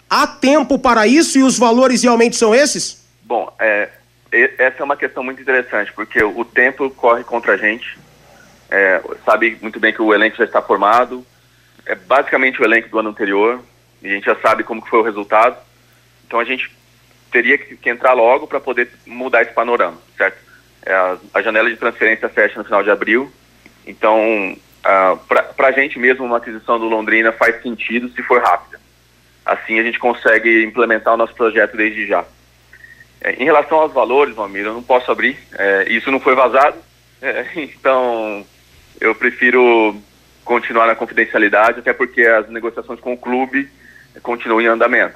Há 0.10 0.26
tempo 0.26 0.80
para 0.80 1.06
isso 1.06 1.38
e 1.38 1.44
os 1.44 1.60
valores 1.60 2.04
realmente 2.04 2.38
são 2.38 2.56
esses? 2.56 3.06
Bom, 3.24 3.52
é, 3.60 3.90
essa 4.32 4.78
é 4.80 4.84
uma 4.84 4.96
questão 4.96 5.22
muito 5.22 5.42
interessante, 5.42 5.92
porque 5.92 6.24
o 6.24 6.46
tempo 6.46 6.90
corre 6.92 7.26
contra 7.26 7.56
a 7.56 7.58
gente. 7.58 7.98
É, 8.72 9.02
sabe 9.26 9.58
muito 9.62 9.82
bem 9.82 9.92
que 9.92 10.02
o 10.02 10.14
elenco 10.14 10.38
já 10.38 10.46
está 10.46 10.62
formado. 10.62 11.26
É 11.86 11.94
basicamente 11.94 12.62
o 12.62 12.64
elenco 12.64 12.88
do 12.88 13.00
ano 13.00 13.10
anterior. 13.10 13.60
E 14.06 14.12
a 14.12 14.14
gente 14.14 14.26
já 14.26 14.36
sabe 14.36 14.64
como 14.64 14.82
que 14.82 14.90
foi 14.90 15.00
o 15.00 15.04
resultado. 15.04 15.58
Então 16.28 16.40
a 16.40 16.44
gente 16.46 16.72
teria 17.32 17.58
que, 17.58 17.76
que 17.76 17.90
entrar 17.90 18.14
logo 18.14 18.46
para 18.46 18.60
poder 18.60 18.90
mudar 19.06 19.42
esse 19.42 19.52
panorama, 19.52 19.98
certo? 20.16 20.38
É, 20.86 20.94
a, 20.94 21.18
a, 21.34 21.42
janela 21.42 21.70
de 21.70 21.76
transferência 21.76 22.30
fecha 22.30 22.58
no 22.58 22.64
final 22.64 22.84
de 22.84 22.92
abril. 22.92 23.32
Então, 23.86 24.54
uh, 24.54 25.18
para 25.28 25.68
a 25.68 25.72
gente 25.72 25.98
mesmo, 25.98 26.24
uma 26.24 26.38
aquisição 26.38 26.80
do 26.80 26.86
Londrina 26.86 27.32
faz 27.32 27.62
sentido 27.64 28.10
se 28.10 28.22
for 28.22 28.42
rápida. 28.42 28.80
Assim 29.44 29.80
a 29.80 29.84
gente 29.84 29.98
consegue 29.98 30.64
implementar 30.64 31.16
o 31.16 31.18
nosso 31.18 31.34
projeto 31.34 31.76
desde 31.76 32.06
já. 32.06 32.24
É, 33.22 33.34
em 33.34 33.44
relação 33.44 33.80
aos 33.80 33.92
valores, 33.92 34.36
Valmir, 34.36 34.66
eu 34.66 34.74
não 34.74 34.84
posso 34.84 35.12
abrir, 35.12 35.36
é, 35.58 35.88
isso 35.90 36.12
não 36.12 36.20
foi 36.20 36.36
vazado, 36.36 36.78
é, 37.22 37.48
então 37.58 38.46
eu 39.02 39.16
prefiro 39.16 40.00
continuar 40.44 40.86
na 40.86 40.96
confidencialidade, 40.96 41.80
até 41.80 41.92
porque 41.92 42.22
as 42.22 42.48
negociações 42.50 43.00
com 43.00 43.14
o 43.14 43.18
clube 43.18 43.68
continuam 44.22 44.62
em 44.62 44.68
andamento. 44.68 45.16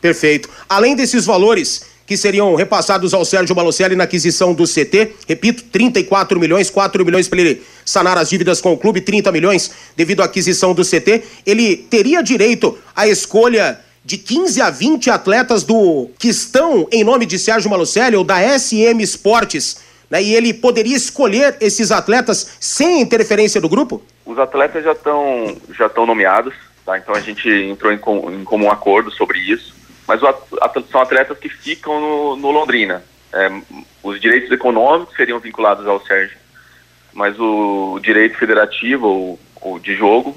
Perfeito. 0.00 0.48
Além 0.68 0.94
desses 0.94 1.26
valores 1.26 1.86
que 2.06 2.16
seriam 2.16 2.54
repassados 2.54 3.12
ao 3.12 3.22
Sérgio 3.22 3.54
Balocelli 3.54 3.94
na 3.94 4.04
aquisição 4.04 4.54
do 4.54 4.64
CT, 4.64 5.14
repito, 5.28 5.64
34 5.64 6.40
milhões, 6.40 6.70
4 6.70 7.04
milhões 7.04 7.28
para 7.28 7.40
ele 7.40 7.62
sanar 7.84 8.16
as 8.16 8.30
dívidas 8.30 8.62
com 8.62 8.72
o 8.72 8.78
clube, 8.78 9.02
30 9.02 9.30
milhões 9.30 9.70
devido 9.94 10.22
à 10.22 10.24
aquisição 10.24 10.72
do 10.72 10.82
CT, 10.82 11.22
ele 11.44 11.76
teria 11.76 12.22
direito 12.22 12.78
à 12.96 13.06
escolha 13.06 13.78
de 14.02 14.16
15 14.16 14.62
a 14.62 14.70
20 14.70 15.10
atletas 15.10 15.62
do 15.64 16.08
que 16.18 16.28
estão 16.28 16.88
em 16.90 17.04
nome 17.04 17.26
de 17.26 17.38
Sérgio 17.38 17.70
Malucelli 17.70 18.16
ou 18.16 18.24
da 18.24 18.40
SM 18.58 19.02
Esportes, 19.02 19.76
né? 20.08 20.22
E 20.22 20.34
ele 20.34 20.54
poderia 20.54 20.96
escolher 20.96 21.58
esses 21.60 21.92
atletas 21.92 22.56
sem 22.58 23.02
interferência 23.02 23.60
do 23.60 23.68
grupo? 23.68 24.02
Os 24.24 24.38
atletas 24.38 24.82
já 24.82 24.92
estão 24.92 25.56
já 25.76 25.86
estão 25.88 26.06
nomeados, 26.06 26.54
tá? 26.88 26.96
Então 26.96 27.14
a 27.14 27.20
gente 27.20 27.46
entrou 27.48 27.92
em, 27.92 27.98
com, 27.98 28.32
em 28.32 28.44
comum 28.44 28.70
acordo 28.70 29.10
sobre 29.10 29.38
isso. 29.38 29.76
Mas 30.06 30.22
o, 30.22 30.34
são 30.90 31.02
atletas 31.02 31.38
que 31.38 31.50
ficam 31.50 32.00
no, 32.00 32.36
no 32.36 32.50
Londrina. 32.50 33.04
É, 33.30 33.50
os 34.02 34.18
direitos 34.18 34.50
econômicos 34.50 35.14
seriam 35.14 35.38
vinculados 35.38 35.86
ao 35.86 36.00
Sérgio, 36.00 36.38
mas 37.12 37.38
o 37.38 38.00
direito 38.02 38.38
federativo 38.38 39.06
ou, 39.06 39.40
ou 39.60 39.78
de 39.78 39.94
jogo 39.94 40.34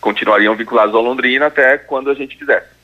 continuariam 0.00 0.54
vinculados 0.54 0.94
ao 0.94 1.02
Londrina 1.02 1.46
até 1.46 1.76
quando 1.76 2.10
a 2.10 2.14
gente 2.14 2.36
quisesse. 2.36 2.78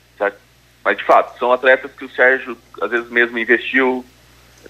Mas, 0.84 0.98
de 0.98 1.04
fato, 1.04 1.38
são 1.38 1.50
atletas 1.50 1.90
que 1.92 2.04
o 2.04 2.10
Sérgio, 2.10 2.58
às 2.82 2.90
vezes, 2.90 3.08
mesmo 3.08 3.38
investiu 3.38 4.04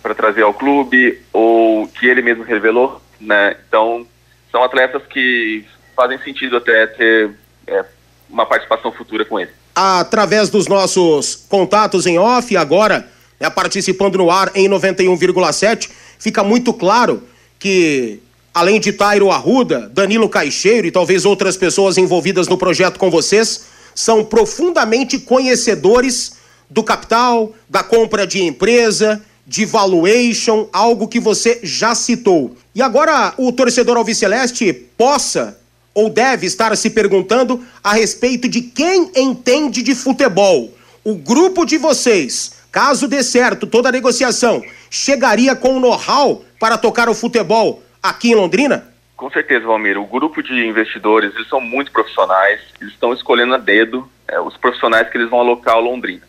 para 0.00 0.14
trazer 0.14 0.42
ao 0.42 0.54
clube, 0.54 1.20
ou 1.32 1.88
que 1.88 2.06
ele 2.06 2.22
mesmo 2.22 2.44
revelou, 2.44 3.02
né? 3.20 3.56
Então, 3.66 4.06
são 4.52 4.62
atletas 4.62 5.02
que 5.06 5.66
fazem 5.96 6.18
sentido 6.18 6.56
até 6.56 6.86
ter 6.86 7.32
é, 7.66 7.84
uma 8.28 8.46
participação 8.46 8.92
futura 8.92 9.24
com 9.24 9.38
ele. 9.38 9.50
Através 9.74 10.50
dos 10.50 10.66
nossos 10.66 11.44
contatos 11.48 12.06
em 12.06 12.18
off, 12.18 12.56
agora, 12.56 13.08
né, 13.40 13.50
participando 13.50 14.16
no 14.16 14.30
ar 14.30 14.50
em 14.54 14.68
91,7, 14.68 15.90
fica 16.18 16.44
muito 16.44 16.72
claro 16.72 17.22
que, 17.58 18.20
além 18.52 18.78
de 18.78 18.92
Tairo 18.92 19.30
Arruda, 19.30 19.90
Danilo 19.92 20.28
Caixeiro 20.28 20.86
e 20.86 20.90
talvez 20.90 21.24
outras 21.24 21.56
pessoas 21.56 21.98
envolvidas 21.98 22.46
no 22.46 22.58
projeto 22.58 22.98
com 22.98 23.10
vocês, 23.10 23.66
são 23.94 24.24
profundamente 24.24 25.18
conhecedores 25.18 26.36
do 26.68 26.82
capital, 26.82 27.52
da 27.68 27.82
compra 27.82 28.26
de 28.26 28.42
empresa, 28.42 29.22
de 29.46 29.64
valuation, 29.64 30.68
algo 30.72 31.06
que 31.06 31.20
você 31.20 31.60
já 31.62 31.94
citou. 31.94 32.56
E 32.74 32.82
agora 32.82 33.34
o 33.36 33.52
torcedor 33.52 33.96
alviceleste 33.96 34.72
possa 34.72 35.58
ou 35.94 36.10
deve 36.10 36.46
estar 36.46 36.76
se 36.76 36.90
perguntando 36.90 37.64
a 37.82 37.94
respeito 37.94 38.48
de 38.48 38.60
quem 38.60 39.10
entende 39.14 39.82
de 39.82 39.94
futebol. 39.94 40.76
O 41.04 41.14
grupo 41.14 41.64
de 41.64 41.78
vocês, 41.78 42.62
caso 42.72 43.06
dê 43.06 43.22
certo 43.22 43.66
toda 43.66 43.88
a 43.88 43.92
negociação, 43.92 44.62
chegaria 44.90 45.54
com 45.54 45.78
know-how 45.78 46.44
para 46.58 46.76
tocar 46.76 47.08
o 47.08 47.14
futebol 47.14 47.82
aqui 48.02 48.32
em 48.32 48.34
Londrina? 48.34 48.92
Com 49.16 49.30
certeza, 49.30 49.66
Valmir. 49.66 49.98
O 49.98 50.06
grupo 50.06 50.42
de 50.42 50.66
investidores, 50.66 51.34
eles 51.34 51.48
são 51.48 51.60
muito 51.60 51.92
profissionais, 51.92 52.60
eles 52.80 52.92
estão 52.92 53.12
escolhendo 53.12 53.54
a 53.54 53.58
dedo 53.58 54.10
é, 54.26 54.40
os 54.40 54.56
profissionais 54.56 55.08
que 55.08 55.16
eles 55.16 55.30
vão 55.30 55.40
alocar 55.40 55.74
ao 55.74 55.80
Londrina. 55.80 56.22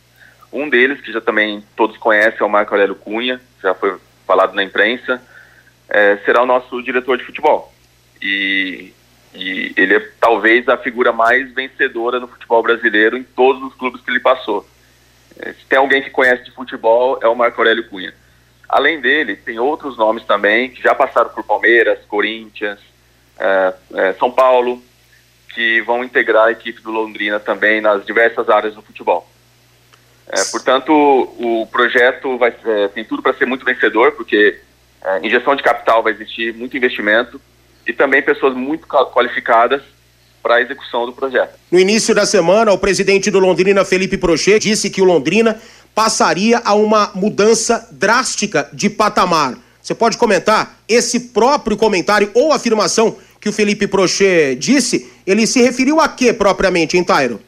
Um 0.52 0.70
deles, 0.70 1.02
que 1.02 1.12
já 1.12 1.20
também 1.20 1.64
todos 1.76 1.98
conhecem, 1.98 2.40
é 2.40 2.44
o 2.44 2.50
Marco 2.50 2.74
Aurélio 2.74 2.96
Cunha, 2.96 3.42
já 3.62 3.74
foi 3.74 3.98
falado 4.26 4.54
na 4.54 4.64
imprensa, 4.64 5.22
é, 5.90 6.18
será 6.26 6.44
o 6.44 6.46
nosso 6.46 6.82
diretor 6.82 7.18
de 7.18 7.26
futebol. 7.26 7.74
E, 8.22 8.94
e 9.36 9.74
ele 9.76 9.96
é 9.96 10.00
talvez 10.20 10.68
a 10.70 10.78
figura 10.78 11.12
mais 11.12 11.52
vencedora 11.54 12.20
no 12.20 12.28
futebol 12.28 12.64
brasileiro 12.64 13.18
em 13.18 13.24
todos 13.24 13.62
os 13.64 13.74
clubes 13.76 14.02
que 14.02 14.10
ele 14.10 14.20
passou. 14.20 14.66
É, 15.38 15.52
se 15.54 15.66
tem 15.66 15.78
alguém 15.78 16.02
que 16.02 16.10
conhece 16.10 16.46
de 16.46 16.52
futebol, 16.52 17.20
é 17.22 17.28
o 17.28 17.36
Marco 17.36 17.60
Aurélio 17.60 17.88
Cunha. 17.90 18.14
Além 18.68 19.00
dele, 19.02 19.36
tem 19.36 19.60
outros 19.60 19.98
nomes 19.98 20.24
também 20.24 20.70
que 20.70 20.82
já 20.82 20.96
passaram 20.96 21.30
por 21.30 21.44
Palmeiras, 21.44 22.00
Corinthians, 22.08 22.80
é, 23.38 23.74
é, 23.94 24.14
São 24.14 24.32
Paulo, 24.32 24.82
que 25.54 25.82
vão 25.82 26.04
integrar 26.04 26.48
a 26.48 26.52
equipe 26.52 26.82
do 26.82 26.92
Londrina 26.92 27.40
também 27.40 27.82
nas 27.82 28.06
diversas 28.06 28.50
áreas 28.50 28.74
do 28.74 28.82
futebol. 28.82 29.30
É, 30.28 30.44
portanto, 30.46 30.92
o 30.92 31.68
projeto 31.72 32.38
vai, 32.38 32.54
é, 32.66 32.88
tem 32.88 33.04
tudo 33.04 33.22
para 33.22 33.34
ser 33.34 33.46
muito 33.46 33.66
vencedor, 33.66 34.14
porque 34.14 34.60
é, 35.04 35.26
injeção 35.26 35.56
de 35.56 35.62
capital 35.62 36.02
vai 36.02 36.14
existir, 36.14 36.54
muito 36.54 36.76
investimento 36.76 37.40
e 37.88 37.94
também 37.94 38.22
pessoas 38.22 38.56
muito 38.56 38.88
qualificadas 38.88 39.82
para 40.42 40.56
a 40.56 40.62
execução 40.62 41.06
do 41.06 41.14
projeto. 41.14 41.56
No 41.72 41.80
início 41.80 42.14
da 42.14 42.26
semana, 42.26 42.72
o 42.72 42.78
presidente 42.78 43.32
do 43.32 43.40
Londrina, 43.40 43.84
Felipe 43.84 44.18
Prochet, 44.18 44.60
disse 44.60 44.90
que 44.90 45.02
o 45.02 45.06
Londrina 45.06 45.60
passaria 45.94 46.62
a 46.64 46.76
uma 46.76 47.12
mudança 47.16 47.88
drástica 47.92 48.70
de 48.72 48.90
patamar. 48.90 49.56
Você 49.82 49.96
pode 49.96 50.18
comentar 50.18 50.78
esse 50.88 51.32
próprio 51.32 51.78
comentário 51.78 52.30
ou 52.34 52.52
afirmação 52.52 53.18
que 53.40 53.50
o 53.50 53.54
Felipe 53.54 53.88
Prochet 53.88 54.56
disse? 54.56 55.12
Ele 55.26 55.48
se 55.48 55.62
referiu 55.62 56.00
a 56.00 56.08
quê 56.10 56.34
propriamente, 56.34 56.98
hein, 56.98 57.04
Tairo? 57.04 57.40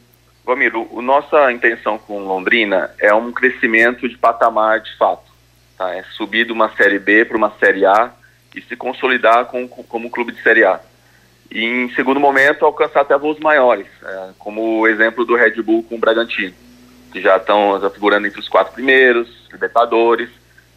Ramiro, 0.46 0.88
a 0.96 1.02
nossa 1.02 1.52
intenção 1.52 1.98
com 1.98 2.20
Londrina 2.20 2.90
é 2.98 3.12
um 3.12 3.30
crescimento 3.30 4.08
de 4.08 4.16
patamar 4.16 4.80
de 4.80 4.96
fato. 4.96 5.30
Tá? 5.76 5.94
É 5.94 6.02
subir 6.16 6.46
de 6.46 6.52
uma 6.52 6.74
Série 6.74 6.98
B 6.98 7.24
para 7.24 7.36
uma 7.36 7.52
Série 7.60 7.84
A 7.84 8.12
e 8.58 8.62
se 8.62 8.76
consolidar 8.76 9.46
com, 9.46 9.68
com, 9.68 9.82
como 9.84 10.10
clube 10.10 10.32
de 10.32 10.42
Série 10.42 10.64
A. 10.64 10.80
E, 11.50 11.64
em 11.64 11.94
segundo 11.94 12.20
momento, 12.20 12.64
alcançar 12.64 13.00
até 13.00 13.16
voos 13.16 13.38
maiores, 13.38 13.86
é, 14.02 14.30
como 14.38 14.80
o 14.80 14.88
exemplo 14.88 15.24
do 15.24 15.36
Red 15.36 15.62
Bull 15.62 15.82
com 15.84 15.94
o 15.94 15.98
Bragantino, 15.98 16.54
que 17.12 17.22
já 17.22 17.36
estão 17.36 17.80
já 17.80 17.88
figurando 17.88 18.26
entre 18.26 18.40
os 18.40 18.48
quatro 18.48 18.74
primeiros, 18.74 19.28
Libertadores, 19.50 20.28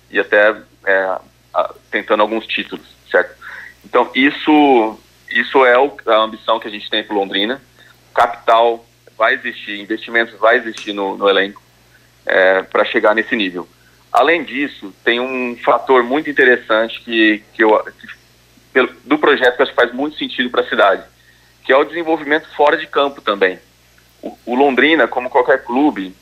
e 0.09 0.19
até 0.19 0.55
é, 0.86 1.17
a, 1.53 1.73
tentando 1.89 2.21
alguns 2.21 2.45
títulos, 2.45 2.86
certo? 3.09 3.36
Então, 3.84 4.09
isso, 4.15 4.99
isso 5.29 5.65
é 5.65 5.77
o, 5.77 5.91
a 6.07 6.17
ambição 6.17 6.59
que 6.59 6.67
a 6.67 6.71
gente 6.71 6.89
tem 6.89 7.03
para 7.03 7.15
Londrina. 7.15 7.61
Capital 8.13 8.86
vai 9.17 9.34
existir, 9.34 9.79
investimentos 9.79 10.38
vai 10.39 10.57
existir 10.57 10.93
no, 10.93 11.17
no 11.17 11.27
elenco 11.27 11.61
é, 12.25 12.61
para 12.61 12.86
chegar 12.86 13.13
nesse 13.13 13.36
nível. 13.36 13.67
Além 14.12 14.43
disso, 14.43 14.93
tem 15.03 15.20
um 15.20 15.55
fator 15.64 16.03
muito 16.03 16.30
interessante 16.30 16.99
que, 17.01 17.43
que 17.53 17.64
eu, 17.64 17.82
que, 18.74 18.89
do 19.05 19.18
projeto 19.18 19.55
que 19.55 19.64
acho 19.64 19.72
que 19.72 19.82
faz 19.82 19.93
muito 19.93 20.18
sentido 20.18 20.49
para 20.49 20.62
a 20.62 20.68
cidade, 20.68 21.03
que 21.64 21.72
é 21.72 21.78
o 21.78 21.86
desenvolvimento 21.86 22.47
fora 22.55 22.78
de 22.78 22.88
campo 22.88 23.22
também. 23.22 23.57
O, 24.22 24.38
o 24.45 24.55
Londrina, 24.55 25.07
como 25.07 25.30
qualquer 25.30 25.64
clube, 25.64 26.14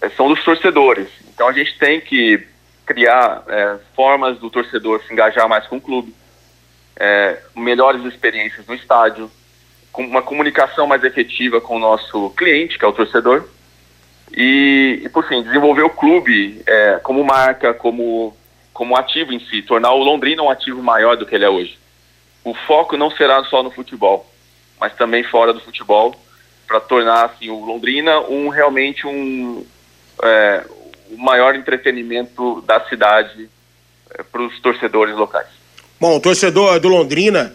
é, 0.00 0.08
são 0.10 0.28
dos 0.28 0.42
torcedores. 0.42 1.08
Então 1.32 1.46
a 1.46 1.52
gente 1.52 1.78
tem 1.78 2.00
que 2.00 2.46
criar 2.84 3.44
é, 3.48 3.76
formas 3.94 4.38
do 4.38 4.50
torcedor 4.50 5.02
se 5.04 5.12
engajar 5.12 5.48
mais 5.48 5.66
com 5.66 5.76
o 5.76 5.80
clube, 5.80 6.14
é, 6.96 7.40
melhores 7.54 8.04
experiências 8.04 8.66
no 8.66 8.74
estádio, 8.74 9.30
com 9.92 10.02
uma 10.02 10.22
comunicação 10.22 10.86
mais 10.86 11.02
efetiva 11.04 11.60
com 11.60 11.76
o 11.76 11.80
nosso 11.80 12.30
cliente, 12.30 12.78
que 12.78 12.84
é 12.84 12.88
o 12.88 12.92
torcedor, 12.92 13.48
e, 14.34 15.02
e 15.04 15.08
por 15.08 15.26
fim, 15.28 15.42
desenvolver 15.42 15.82
o 15.82 15.90
clube 15.90 16.62
é, 16.66 17.00
como 17.02 17.24
marca, 17.24 17.74
como, 17.74 18.36
como 18.72 18.96
ativo 18.96 19.32
em 19.32 19.40
si, 19.40 19.62
tornar 19.62 19.92
o 19.92 20.02
Londrina 20.02 20.42
um 20.42 20.50
ativo 20.50 20.82
maior 20.82 21.16
do 21.16 21.26
que 21.26 21.34
ele 21.34 21.44
é 21.44 21.48
hoje. 21.48 21.78
O 22.44 22.54
foco 22.54 22.96
não 22.96 23.10
será 23.10 23.44
só 23.44 23.62
no 23.62 23.70
futebol, 23.70 24.30
mas 24.80 24.94
também 24.94 25.24
fora 25.24 25.52
do 25.52 25.60
futebol, 25.60 26.14
para 26.66 26.80
tornar 26.80 27.26
assim, 27.26 27.48
o 27.50 27.64
Londrina 27.64 28.20
um 28.20 28.48
realmente 28.48 29.06
um 29.06 29.64
é, 30.22 30.64
o 31.10 31.16
maior 31.16 31.54
entretenimento 31.54 32.60
da 32.62 32.80
cidade 32.88 33.48
é, 34.10 34.22
para 34.22 34.42
os 34.42 34.58
torcedores 34.60 35.14
locais. 35.14 35.48
Bom, 36.00 36.16
o 36.16 36.20
torcedor 36.20 36.80
do 36.80 36.88
Londrina 36.88 37.54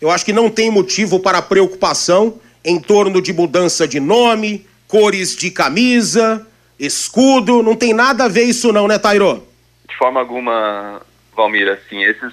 eu 0.00 0.10
acho 0.10 0.24
que 0.24 0.32
não 0.32 0.50
tem 0.50 0.70
motivo 0.70 1.18
para 1.20 1.40
preocupação 1.40 2.38
em 2.64 2.78
torno 2.78 3.22
de 3.22 3.32
mudança 3.32 3.88
de 3.88 3.98
nome, 3.98 4.66
cores 4.88 5.36
de 5.36 5.50
camisa, 5.50 6.46
escudo, 6.78 7.62
não 7.62 7.74
tem 7.74 7.92
nada 7.92 8.24
a 8.24 8.28
ver 8.28 8.44
isso 8.44 8.72
não, 8.72 8.86
né, 8.86 8.98
Tairo? 8.98 9.46
De 9.88 9.96
forma 9.96 10.20
alguma, 10.20 11.00
Valmir, 11.34 11.68
assim, 11.68 12.02
esses, 12.04 12.32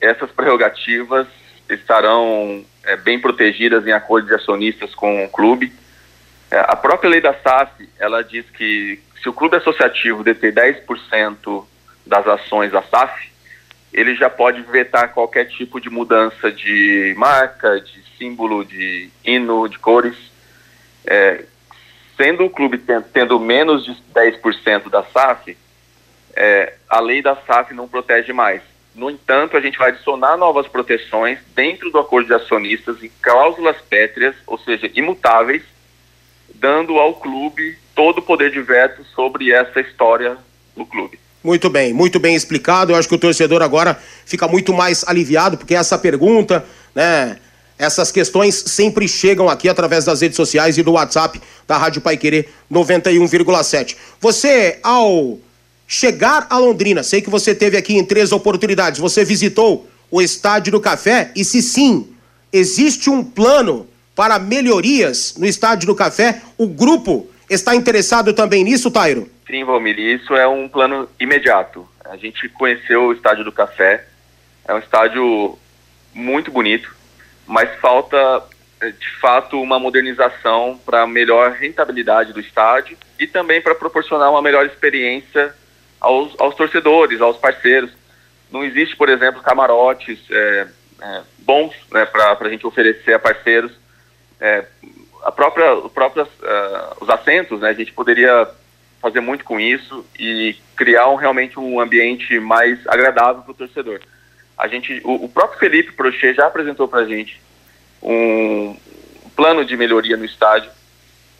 essas 0.00 0.30
prerrogativas 0.30 1.26
estarão 1.68 2.64
é, 2.84 2.96
bem 2.96 3.18
protegidas 3.18 3.86
em 3.86 3.92
acordo 3.92 4.28
de 4.28 4.34
acionistas 4.34 4.94
com 4.94 5.24
o 5.24 5.28
clube. 5.28 5.72
É, 6.50 6.58
a 6.58 6.76
própria 6.76 7.10
lei 7.10 7.20
da 7.20 7.34
SAF, 7.34 7.88
ela 7.98 8.22
diz 8.22 8.44
que 8.50 9.00
se 9.22 9.28
o 9.28 9.32
clube 9.32 9.56
associativo 9.56 10.24
deter 10.24 10.52
10% 10.52 11.64
das 12.06 12.26
ações 12.26 12.72
da 12.72 12.82
SAF, 12.82 13.30
ele 13.92 14.14
já 14.14 14.30
pode 14.30 14.62
vetar 14.62 15.12
qualquer 15.12 15.46
tipo 15.46 15.80
de 15.80 15.90
mudança 15.90 16.50
de 16.50 17.14
marca, 17.16 17.80
de 17.80 18.02
símbolo, 18.16 18.64
de 18.64 19.10
hino, 19.24 19.68
de 19.68 19.78
cores. 19.78 20.16
É, 21.06 21.44
sendo 22.20 22.44
o 22.44 22.50
clube 22.50 22.78
tendo 23.14 23.40
menos 23.40 23.82
de 23.82 23.96
10% 24.14 24.90
da 24.90 25.02
SAF, 25.04 25.56
é, 26.36 26.74
a 26.86 27.00
lei 27.00 27.22
da 27.22 27.34
SAF 27.34 27.72
não 27.72 27.88
protege 27.88 28.30
mais. 28.30 28.60
No 28.94 29.08
entanto, 29.08 29.56
a 29.56 29.60
gente 29.60 29.78
vai 29.78 29.88
adicionar 29.88 30.36
novas 30.36 30.68
proteções 30.68 31.38
dentro 31.54 31.90
do 31.90 31.98
acordo 31.98 32.26
de 32.26 32.34
acionistas 32.34 33.02
em 33.02 33.10
cláusulas 33.22 33.76
pétreas, 33.88 34.36
ou 34.46 34.58
seja, 34.58 34.90
imutáveis, 34.94 35.62
dando 36.54 36.98
ao 36.98 37.14
clube 37.14 37.78
todo 37.94 38.18
o 38.18 38.22
poder 38.22 38.50
de 38.50 38.60
veto 38.60 39.02
sobre 39.14 39.50
essa 39.50 39.80
história 39.80 40.36
do 40.76 40.84
clube. 40.84 41.18
Muito 41.42 41.70
bem, 41.70 41.94
muito 41.94 42.20
bem 42.20 42.34
explicado. 42.34 42.92
Eu 42.92 42.96
acho 42.96 43.08
que 43.08 43.14
o 43.14 43.18
torcedor 43.18 43.62
agora 43.62 43.98
fica 44.26 44.46
muito 44.46 44.74
mais 44.74 45.04
aliviado, 45.08 45.56
porque 45.56 45.74
essa 45.74 45.98
pergunta, 45.98 46.66
né? 46.94 47.38
Essas 47.80 48.12
questões 48.12 48.56
sempre 48.66 49.08
chegam 49.08 49.48
aqui 49.48 49.66
através 49.66 50.04
das 50.04 50.20
redes 50.20 50.36
sociais 50.36 50.76
e 50.76 50.82
do 50.82 50.92
WhatsApp 50.92 51.40
da 51.66 51.78
Rádio 51.78 52.02
Pai 52.02 52.14
Querer 52.14 52.46
91,7. 52.70 53.96
Você, 54.20 54.78
ao 54.82 55.38
chegar 55.88 56.46
a 56.50 56.58
Londrina, 56.58 57.02
sei 57.02 57.22
que 57.22 57.30
você 57.30 57.54
teve 57.54 57.78
aqui 57.78 57.96
em 57.96 58.04
três 58.04 58.32
oportunidades, 58.32 59.00
você 59.00 59.24
visitou 59.24 59.88
o 60.10 60.20
Estádio 60.20 60.72
do 60.72 60.80
Café? 60.80 61.32
E 61.34 61.42
se 61.42 61.62
sim, 61.62 62.14
existe 62.52 63.08
um 63.08 63.24
plano 63.24 63.88
para 64.14 64.38
melhorias 64.38 65.36
no 65.38 65.46
Estádio 65.46 65.86
do 65.86 65.94
Café? 65.94 66.42
O 66.58 66.66
grupo 66.66 67.30
está 67.48 67.74
interessado 67.74 68.34
também 68.34 68.62
nisso, 68.62 68.90
Tairo? 68.90 69.26
Sim, 69.46 69.64
Valmir, 69.64 69.98
isso 69.98 70.34
é 70.34 70.46
um 70.46 70.68
plano 70.68 71.08
imediato. 71.18 71.88
A 72.04 72.18
gente 72.18 72.46
conheceu 72.50 73.04
o 73.04 73.12
Estádio 73.14 73.42
do 73.42 73.50
Café, 73.50 74.04
é 74.68 74.74
um 74.74 74.78
estádio 74.78 75.58
muito 76.12 76.50
bonito, 76.50 76.99
mas 77.50 77.68
falta 77.80 78.44
eh, 78.80 78.92
de 78.92 79.10
fato 79.20 79.60
uma 79.60 79.76
modernização 79.76 80.80
para 80.86 81.04
melhor 81.04 81.50
rentabilidade 81.50 82.32
do 82.32 82.38
estádio 82.38 82.96
e 83.18 83.26
também 83.26 83.60
para 83.60 83.74
proporcionar 83.74 84.30
uma 84.30 84.40
melhor 84.40 84.64
experiência 84.66 85.52
aos, 86.00 86.32
aos, 86.38 86.54
torcedores, 86.54 87.20
aos 87.20 87.36
parceiros. 87.38 87.90
Não 88.52 88.62
existe, 88.62 88.94
por 88.94 89.08
exemplo, 89.08 89.42
camarotes 89.42 90.20
é, 90.30 90.68
é, 91.02 91.22
bons 91.40 91.74
né, 91.90 92.06
para 92.06 92.38
a 92.38 92.48
gente 92.48 92.64
oferecer 92.64 93.14
a 93.14 93.18
parceiros. 93.18 93.72
É, 94.40 94.64
a 95.24 95.32
própria, 95.32 95.74
uh, 95.74 96.96
os 97.00 97.10
assentos, 97.10 97.60
né, 97.60 97.70
a 97.70 97.74
gente 97.74 97.92
poderia 97.92 98.48
fazer 99.02 99.20
muito 99.20 99.44
com 99.44 99.58
isso 99.58 100.06
e 100.16 100.54
criar 100.76 101.08
um, 101.08 101.16
realmente 101.16 101.58
um 101.58 101.80
ambiente 101.80 102.38
mais 102.38 102.78
agradável 102.86 103.42
para 103.42 103.50
o 103.50 103.54
torcedor. 103.54 104.00
A 104.60 104.68
gente, 104.68 105.00
o, 105.04 105.24
o, 105.24 105.28
próprio 105.28 105.58
Felipe 105.58 105.92
Prochet 105.92 106.34
já 106.34 106.46
apresentou 106.46 106.86
para 106.86 107.00
a 107.00 107.06
gente 107.06 107.40
um 108.02 108.76
plano 109.34 109.64
de 109.64 109.74
melhoria 109.74 110.18
no 110.18 110.24
estádio 110.24 110.70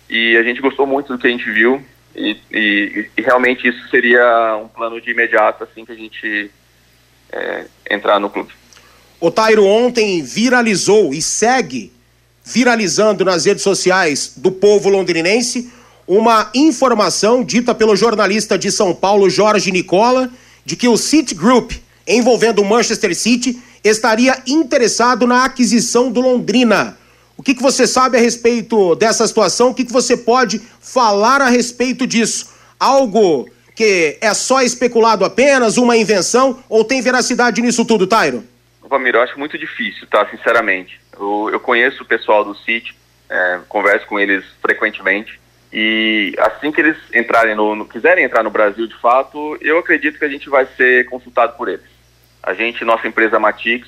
e 0.09 0.37
a 0.39 0.43
gente 0.43 0.63
gostou 0.63 0.87
muito 0.87 1.13
do 1.13 1.19
que 1.19 1.27
a 1.27 1.31
gente 1.31 1.51
viu 1.51 1.85
e, 2.17 2.37
e, 2.51 3.11
e 3.15 3.23
realmente 3.23 3.69
isso 3.69 3.89
seria 3.91 4.57
um 4.57 4.69
plano 4.69 4.99
de 5.01 5.11
imediato 5.11 5.65
assim 5.65 5.85
que 5.85 5.93
a 5.93 5.95
gente 5.95 6.51
é, 7.31 7.67
entrar 7.91 8.19
no 8.19 8.31
clube. 8.31 8.53
O 9.21 9.31
Tairo 9.31 9.67
ontem 9.67 10.23
viralizou 10.23 11.13
e 11.13 11.21
segue 11.21 11.93
viralizando 12.43 13.23
nas 13.23 13.45
redes 13.45 13.63
sociais 13.63 14.33
do 14.35 14.51
povo 14.51 14.89
londrinense 14.89 15.71
uma 16.09 16.51
informação 16.55 17.45
dita 17.45 17.75
pelo 17.75 17.95
jornalista 17.95 18.59
de 18.59 18.73
São 18.73 18.95
Paulo, 18.95 19.29
Jorge 19.29 19.71
Nicola, 19.71 20.31
de 20.65 20.75
que 20.75 20.89
o 20.89 20.97
City 20.97 21.35
Group, 21.35 21.73
envolvendo 22.17 22.61
o 22.61 22.65
Manchester 22.65 23.15
City, 23.15 23.61
estaria 23.83 24.43
interessado 24.47 25.27
na 25.27 25.45
aquisição 25.45 26.11
do 26.11 26.21
Londrina. 26.21 26.99
O 27.37 27.43
que, 27.43 27.55
que 27.55 27.63
você 27.63 27.87
sabe 27.87 28.19
a 28.19 28.21
respeito 28.21 28.95
dessa 28.97 29.27
situação? 29.27 29.71
O 29.71 29.75
que, 29.75 29.85
que 29.85 29.93
você 29.93 30.17
pode 30.17 30.61
falar 30.81 31.41
a 31.41 31.49
respeito 31.49 32.07
disso? 32.07 32.53
Algo 32.79 33.49
que 33.75 34.19
é 34.21 34.35
só 34.35 34.61
especulado 34.61 35.25
apenas, 35.25 35.79
uma 35.79 35.97
invenção, 35.97 36.63
ou 36.69 36.85
tem 36.85 37.01
veracidade 37.01 37.63
nisso 37.63 37.85
tudo, 37.85 38.07
Tairo? 38.07 38.45
Vamiro, 38.83 39.17
eu 39.17 39.23
acho 39.23 39.39
muito 39.39 39.57
difícil, 39.57 40.07
tá? 40.09 40.29
Sinceramente. 40.29 41.01
Eu, 41.19 41.49
eu 41.53 41.61
conheço 41.61 42.03
o 42.03 42.07
pessoal 42.07 42.45
do 42.45 42.55
City, 42.57 42.95
é, 43.31 43.61
converso 43.69 44.07
com 44.07 44.21
eles 44.21 44.45
frequentemente. 44.61 45.41
E 45.73 46.35
assim 46.39 46.73
que 46.73 46.81
eles 46.81 46.97
entrarem 47.15 47.55
no, 47.55 47.75
no, 47.75 47.87
quiserem 47.87 48.25
entrar 48.25 48.43
no 48.43 48.51
Brasil 48.51 48.87
de 48.87 48.97
fato, 48.97 49.57
eu 49.61 49.79
acredito 49.79 50.19
que 50.19 50.25
a 50.25 50.29
gente 50.29 50.51
vai 50.51 50.67
ser 50.77 51.07
consultado 51.07 51.57
por 51.57 51.69
eles. 51.69 51.90
A 52.43 52.55
gente, 52.55 52.85
nossa 52.85 53.07
empresa 53.07 53.39
Matix, 53.39 53.87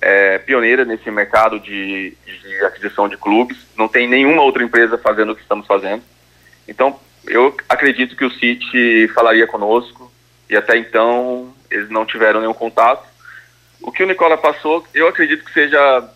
é 0.00 0.38
pioneira 0.38 0.84
nesse 0.84 1.10
mercado 1.10 1.58
de, 1.58 2.16
de 2.26 2.64
aquisição 2.64 3.08
de 3.08 3.16
clubes. 3.16 3.58
Não 3.76 3.88
tem 3.88 4.06
nenhuma 4.06 4.42
outra 4.42 4.62
empresa 4.62 4.98
fazendo 4.98 5.32
o 5.32 5.36
que 5.36 5.42
estamos 5.42 5.66
fazendo. 5.66 6.02
Então, 6.68 6.98
eu 7.26 7.56
acredito 7.68 8.16
que 8.16 8.24
o 8.24 8.30
City 8.30 9.08
falaria 9.14 9.46
conosco 9.46 10.12
e 10.48 10.56
até 10.56 10.76
então 10.76 11.54
eles 11.70 11.88
não 11.88 12.04
tiveram 12.04 12.40
nenhum 12.40 12.52
contato. 12.52 13.06
O 13.80 13.90
que 13.90 14.02
o 14.02 14.06
Nicola 14.06 14.36
passou, 14.36 14.86
eu 14.94 15.08
acredito 15.08 15.44
que 15.44 15.52
seja 15.52 16.10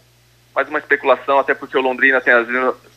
mais 0.55 0.69
uma 0.69 0.79
especulação, 0.79 1.39
até 1.39 1.55
porque 1.55 1.77
o 1.77 1.81
Londrina 1.81 2.21
tem 2.21 2.33
as 2.33 2.49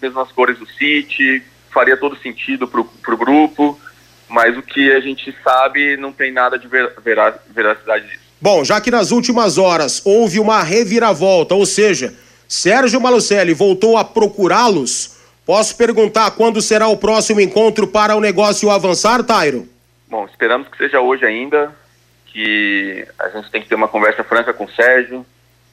mesmas 0.02 0.32
cores 0.32 0.58
do 0.58 0.66
City, 0.66 1.44
faria 1.70 1.96
todo 1.96 2.18
sentido 2.18 2.68
para 2.68 2.82
o 2.82 3.18
grupo, 3.18 3.80
mas 4.28 4.58
o 4.58 4.62
que 4.62 4.92
a 4.92 5.00
gente 5.00 5.36
sabe 5.44 5.96
não 5.98 6.12
tem 6.12 6.32
nada 6.32 6.58
de 6.58 6.68
ver, 6.68 6.94
vera, 7.02 7.40
veracidade. 7.50 8.20
Bom, 8.42 8.64
já 8.64 8.82
que 8.82 8.90
nas 8.90 9.12
últimas 9.12 9.58
horas 9.58 10.02
houve 10.04 10.40
uma 10.40 10.64
reviravolta, 10.64 11.54
ou 11.54 11.66
seja, 11.66 12.14
Sérgio 12.48 13.00
Malucelli 13.00 13.54
voltou 13.54 13.98
a 13.98 14.04
procurá-los, 14.04 15.22
Posso 15.46 15.76
perguntar 15.76 16.32
quando 16.32 16.62
será 16.62 16.88
o 16.88 16.98
próximo 16.98 17.42
encontro 17.42 17.88
para 17.88 18.16
o 18.16 18.22
negócio 18.22 18.70
avançar, 18.70 19.24
Tairo? 19.24 19.68
Bom, 20.08 20.26
esperamos 20.26 20.68
que 20.68 20.78
seja 20.78 21.02
hoje 21.02 21.26
ainda, 21.26 21.76
que 22.28 23.06
a 23.20 23.30
gente 23.30 23.50
tem 23.50 23.62
que 23.62 23.68
ter 23.68 23.76
uma 23.76 23.88
conversa 23.88 24.24
franca 24.24 24.54
com 24.54 24.66
o 24.66 24.72
Sérgio, 24.72 25.26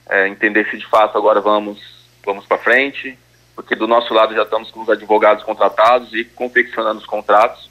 é, 0.08 0.26
entender 0.26 0.68
se 0.70 0.78
de 0.78 0.86
fato 0.86 1.18
agora 1.18 1.40
vamos, 1.40 1.78
vamos 2.24 2.46
para 2.46 2.58
frente, 2.58 3.18
porque 3.54 3.74
do 3.74 3.86
nosso 3.86 4.12
lado 4.14 4.34
já 4.34 4.42
estamos 4.42 4.70
com 4.70 4.80
os 4.80 4.88
advogados 4.88 5.44
contratados 5.44 6.14
e 6.14 6.24
confeccionando 6.24 7.00
os 7.00 7.06
contratos. 7.06 7.70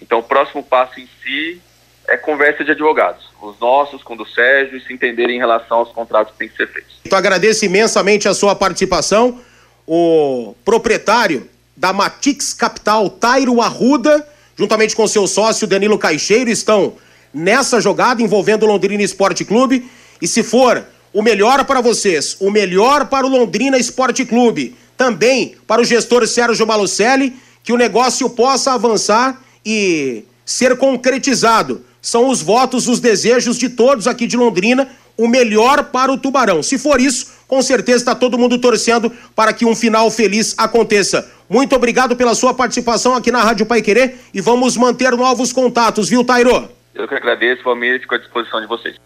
Então, 0.00 0.20
o 0.20 0.22
próximo 0.22 0.62
passo 0.62 1.00
em 1.00 1.08
si 1.22 1.60
é 2.08 2.16
conversa 2.16 2.64
de 2.64 2.72
advogados, 2.72 3.26
os 3.40 3.58
nossos 3.60 4.02
com 4.02 4.14
o 4.14 4.16
do 4.16 4.26
Sérgio, 4.26 4.78
e 4.78 4.80
se 4.80 4.92
entenderem 4.92 5.36
em 5.36 5.38
relação 5.38 5.78
aos 5.78 5.92
contratos 5.92 6.32
que 6.32 6.38
têm 6.38 6.48
que 6.48 6.56
ser 6.56 6.66
feitos. 6.66 6.96
Então, 7.04 7.18
agradeço 7.18 7.64
imensamente 7.64 8.26
a 8.26 8.34
sua 8.34 8.54
participação. 8.54 9.40
O 9.86 10.54
proprietário 10.64 11.48
da 11.76 11.92
Matix 11.92 12.54
Capital, 12.54 13.08
Tairo 13.10 13.60
Arruda, 13.60 14.26
juntamente 14.56 14.96
com 14.96 15.06
seu 15.06 15.26
sócio 15.26 15.66
Danilo 15.66 15.98
Caixeiro, 15.98 16.50
estão 16.50 16.94
nessa 17.32 17.80
jogada 17.80 18.22
envolvendo 18.22 18.64
o 18.64 18.66
Londrina 18.66 19.02
Esporte 19.02 19.44
Clube. 19.44 19.88
E 20.20 20.26
se 20.26 20.42
for 20.42 20.84
o 21.12 21.22
melhor 21.22 21.64
para 21.64 21.80
vocês, 21.80 22.36
o 22.40 22.50
melhor 22.50 23.06
para 23.06 23.26
o 23.26 23.30
Londrina 23.30 23.78
Esporte 23.78 24.24
Clube, 24.24 24.76
também 24.96 25.54
para 25.66 25.80
o 25.80 25.84
gestor 25.84 26.26
Sérgio 26.26 26.66
Malucelli, 26.66 27.36
que 27.62 27.72
o 27.72 27.76
negócio 27.76 28.28
possa 28.30 28.72
avançar 28.72 29.40
e 29.64 30.24
ser 30.44 30.76
concretizado. 30.76 31.84
São 32.00 32.28
os 32.28 32.42
votos, 32.42 32.88
os 32.88 33.00
desejos 33.00 33.58
de 33.58 33.68
todos 33.68 34.06
aqui 34.06 34.26
de 34.26 34.36
Londrina, 34.36 34.88
o 35.16 35.26
melhor 35.26 35.84
para 35.84 36.12
o 36.12 36.18
Tubarão. 36.18 36.62
Se 36.62 36.78
for 36.78 37.00
isso, 37.00 37.38
com 37.48 37.60
certeza 37.60 37.98
está 37.98 38.14
todo 38.14 38.38
mundo 38.38 38.58
torcendo 38.58 39.10
para 39.34 39.52
que 39.52 39.64
um 39.64 39.74
final 39.74 40.10
feliz 40.10 40.54
aconteça. 40.56 41.28
Muito 41.48 41.74
obrigado 41.74 42.14
pela 42.14 42.34
sua 42.34 42.54
participação 42.54 43.14
aqui 43.14 43.32
na 43.32 43.42
Rádio 43.42 43.66
Pai 43.66 43.82
Querer 43.82 44.16
e 44.32 44.40
vamos 44.40 44.76
manter 44.76 45.12
novos 45.12 45.52
contatos, 45.52 46.08
viu, 46.08 46.22
Tairo? 46.22 46.68
Eu 46.94 47.08
que 47.08 47.14
agradeço, 47.14 47.62
Valmir, 47.64 48.00
fico 48.00 48.14
à 48.14 48.18
disposição 48.18 48.60
de 48.60 48.66
vocês. 48.66 48.96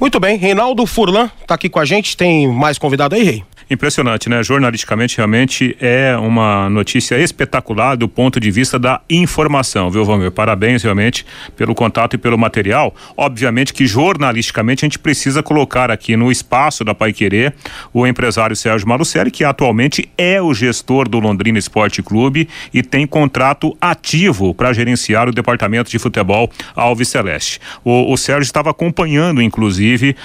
Muito 0.00 0.18
bem, 0.18 0.36
Reinaldo 0.36 0.84
Furlan 0.86 1.30
está 1.40 1.54
aqui 1.54 1.68
com 1.68 1.78
a 1.78 1.84
gente. 1.84 2.16
Tem 2.16 2.48
mais 2.48 2.78
convidado 2.78 3.14
aí, 3.14 3.22
Rei? 3.22 3.44
Impressionante, 3.70 4.28
né? 4.28 4.42
Jornalisticamente, 4.42 5.16
realmente 5.16 5.76
é 5.80 6.14
uma 6.16 6.68
notícia 6.68 7.16
espetacular 7.18 7.96
do 7.96 8.06
ponto 8.06 8.38
de 8.38 8.50
vista 8.50 8.78
da 8.78 9.00
informação, 9.08 9.90
viu, 9.90 10.04
Valmir? 10.04 10.30
Parabéns, 10.30 10.82
realmente, 10.82 11.24
pelo 11.56 11.74
contato 11.74 12.14
e 12.14 12.18
pelo 12.18 12.36
material. 12.36 12.94
Obviamente 13.16 13.72
que 13.72 13.86
jornalisticamente 13.86 14.84
a 14.84 14.86
gente 14.86 14.98
precisa 14.98 15.42
colocar 15.42 15.90
aqui 15.90 16.16
no 16.16 16.30
espaço 16.30 16.84
da 16.84 16.94
Pai 16.94 17.14
Querer 17.14 17.54
o 17.94 18.06
empresário 18.06 18.54
Sérgio 18.54 18.86
Malucelli, 18.86 19.30
que 19.30 19.42
atualmente 19.44 20.06
é 20.18 20.42
o 20.42 20.52
gestor 20.52 21.08
do 21.08 21.18
Londrina 21.18 21.58
Esporte 21.58 22.02
Clube 22.02 22.48
e 22.74 22.82
tem 22.82 23.06
contrato 23.06 23.74
ativo 23.80 24.52
para 24.52 24.72
gerenciar 24.74 25.28
o 25.28 25.32
departamento 25.32 25.90
de 25.90 25.98
futebol 25.98 26.50
Alves 26.76 27.08
Celeste. 27.08 27.58
O, 27.82 28.12
o 28.12 28.16
Sérgio 28.18 28.42
estava 28.42 28.70
acompanhando, 28.70 29.40
inclusive, 29.40 29.81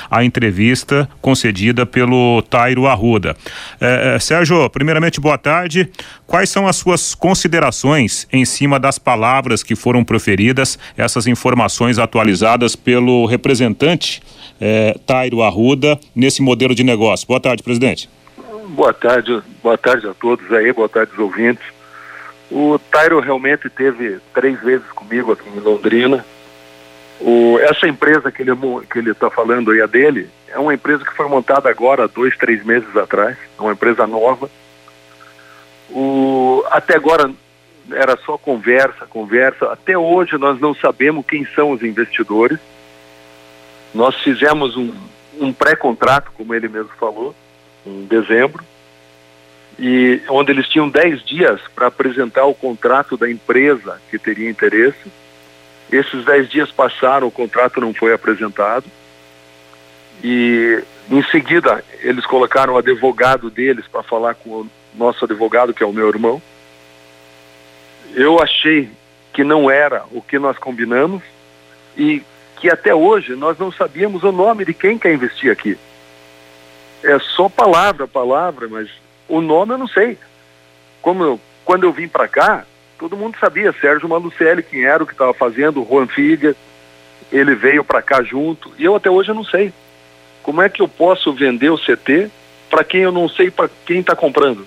a 0.09 0.23
entrevista 0.23 1.09
concedida 1.21 1.85
pelo 1.85 2.41
Tairo 2.43 2.85
Arruda. 2.87 3.35
É, 3.79 4.15
é, 4.15 4.19
Sérgio, 4.19 4.69
primeiramente, 4.69 5.19
boa 5.19 5.37
tarde. 5.37 5.89
Quais 6.25 6.49
são 6.49 6.67
as 6.67 6.75
suas 6.75 7.15
considerações 7.15 8.27
em 8.31 8.45
cima 8.45 8.79
das 8.79 8.99
palavras 8.99 9.63
que 9.63 9.75
foram 9.75 10.03
proferidas, 10.03 10.77
essas 10.97 11.27
informações 11.27 11.97
atualizadas 11.97 12.75
pelo 12.75 13.25
representante 13.25 14.21
é, 14.59 14.95
Tairo 15.05 15.41
Arruda 15.41 15.99
nesse 16.15 16.41
modelo 16.41 16.75
de 16.75 16.83
negócio? 16.83 17.27
Boa 17.27 17.39
tarde, 17.39 17.63
presidente. 17.63 18.09
Boa 18.69 18.93
tarde, 18.93 19.41
boa 19.63 19.77
tarde 19.77 20.07
a 20.07 20.13
todos 20.13 20.51
aí, 20.51 20.71
boa 20.73 20.89
tarde 20.89 21.11
aos 21.11 21.19
ouvintes. 21.19 21.65
O 22.49 22.79
Tairo 22.79 23.19
realmente 23.19 23.69
teve 23.69 24.19
três 24.33 24.59
vezes 24.61 24.87
comigo 24.91 25.31
aqui 25.31 25.49
em 25.49 25.59
Londrina. 25.59 26.25
O, 27.19 27.57
essa 27.59 27.87
empresa 27.87 28.31
que 28.31 28.43
ele 28.43 28.51
que 28.91 28.99
ele 28.99 29.11
está 29.11 29.29
falando 29.29 29.71
aí 29.71 29.81
a 29.81 29.87
dele 29.87 30.29
é 30.47 30.59
uma 30.59 30.73
empresa 30.73 31.03
que 31.03 31.15
foi 31.15 31.27
montada 31.27 31.69
agora 31.69 32.07
dois 32.07 32.37
três 32.37 32.63
meses 32.63 32.95
atrás, 32.95 33.37
é 33.57 33.61
uma 33.61 33.73
empresa 33.73 34.05
nova. 34.05 34.49
O, 35.89 36.63
até 36.69 36.95
agora 36.95 37.31
era 37.91 38.17
só 38.25 38.37
conversa, 38.37 39.05
conversa. 39.05 39.71
Até 39.71 39.97
hoje 39.97 40.37
nós 40.37 40.59
não 40.59 40.73
sabemos 40.73 41.25
quem 41.25 41.45
são 41.55 41.71
os 41.71 41.81
investidores. 41.81 42.59
Nós 43.93 44.15
fizemos 44.21 44.75
um, 44.75 44.93
um 45.39 45.53
pré-contrato, 45.53 46.31
como 46.35 46.53
ele 46.53 46.67
mesmo 46.67 46.91
falou, 46.99 47.33
em 47.85 48.05
dezembro, 48.05 48.63
e 49.79 50.21
onde 50.29 50.51
eles 50.51 50.67
tinham 50.67 50.89
10 50.89 51.23
dias 51.23 51.61
para 51.73 51.87
apresentar 51.87 52.45
o 52.45 52.53
contrato 52.53 53.15
da 53.15 53.29
empresa 53.29 54.01
que 54.09 54.17
teria 54.17 54.49
interesse. 54.49 55.11
Esses 55.91 56.25
10 56.25 56.49
dias 56.49 56.71
passaram, 56.71 57.27
o 57.27 57.31
contrato 57.31 57.79
não 57.79 57.93
foi 57.93 58.13
apresentado. 58.13 58.85
E 60.23 60.83
em 61.09 61.23
seguida 61.25 61.83
eles 62.01 62.25
colocaram 62.25 62.73
o 62.73 62.77
advogado 62.77 63.49
deles 63.49 63.85
para 63.87 64.03
falar 64.03 64.35
com 64.35 64.49
o 64.49 64.69
nosso 64.95 65.25
advogado, 65.25 65.73
que 65.73 65.83
é 65.83 65.85
o 65.85 65.93
meu 65.93 66.09
irmão. 66.09 66.41
Eu 68.13 68.41
achei 68.41 68.89
que 69.33 69.43
não 69.43 69.69
era 69.69 70.03
o 70.11 70.21
que 70.21 70.39
nós 70.39 70.57
combinamos 70.57 71.21
e 71.95 72.23
que 72.57 72.69
até 72.69 72.93
hoje 72.93 73.35
nós 73.35 73.57
não 73.57 73.71
sabíamos 73.71 74.23
o 74.23 74.31
nome 74.31 74.65
de 74.65 74.73
quem 74.73 74.97
quer 74.97 75.13
investir 75.13 75.51
aqui. 75.51 75.77
É 77.03 77.19
só 77.19 77.47
palavra, 77.47 78.07
palavra, 78.07 78.67
mas 78.67 78.89
o 79.27 79.39
nome 79.39 79.73
eu 79.73 79.77
não 79.77 79.87
sei. 79.87 80.17
Como 81.01 81.23
eu, 81.23 81.39
quando 81.63 81.83
eu 81.83 81.91
vim 81.91 82.07
para 82.07 82.27
cá, 82.27 82.65
todo 82.97 83.17
mundo 83.17 83.37
sabia, 83.39 83.73
Sérgio 83.73 84.09
Malucelli, 84.09 84.63
quem 84.63 84.85
era 84.85 85.03
o 85.03 85.07
que 85.07 85.13
estava 85.13 85.33
fazendo, 85.33 85.85
Juan 85.87 86.07
Figa, 86.07 86.55
ele 87.31 87.55
veio 87.55 87.83
para 87.83 88.01
cá 88.01 88.23
junto, 88.23 88.71
e 88.77 88.85
eu 88.85 88.95
até 88.95 89.09
hoje 89.09 89.33
não 89.33 89.43
sei. 89.43 89.73
Como 90.43 90.61
é 90.61 90.69
que 90.69 90.81
eu 90.81 90.87
posso 90.87 91.33
vender 91.33 91.69
o 91.69 91.77
CT 91.77 92.29
para 92.69 92.83
quem 92.83 93.01
eu 93.01 93.11
não 93.11 93.27
sei 93.27 93.51
para 93.51 93.69
quem 93.85 93.99
está 93.99 94.15
comprando? 94.15 94.65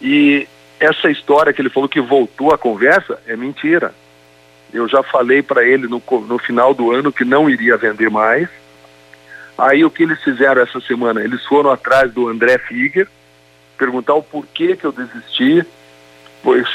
E 0.00 0.48
essa 0.80 1.10
história 1.10 1.52
que 1.52 1.62
ele 1.62 1.70
falou 1.70 1.88
que 1.88 2.00
voltou 2.00 2.52
a 2.52 2.58
conversa 2.58 3.20
é 3.26 3.36
mentira. 3.36 3.94
Eu 4.72 4.88
já 4.88 5.02
falei 5.02 5.42
para 5.42 5.64
ele 5.64 5.86
no, 5.86 6.02
no 6.26 6.38
final 6.38 6.74
do 6.74 6.90
ano 6.90 7.12
que 7.12 7.24
não 7.24 7.48
iria 7.48 7.76
vender 7.76 8.10
mais. 8.10 8.48
Aí 9.56 9.84
o 9.84 9.90
que 9.90 10.02
eles 10.02 10.20
fizeram 10.22 10.60
essa 10.60 10.80
semana? 10.80 11.22
Eles 11.22 11.44
foram 11.46 11.70
atrás 11.70 12.12
do 12.12 12.28
André 12.28 12.58
Figuer, 12.58 13.06
perguntar 13.78 14.14
o 14.14 14.22
porquê 14.22 14.76
que 14.76 14.84
eu 14.84 14.90
desisti, 14.90 15.64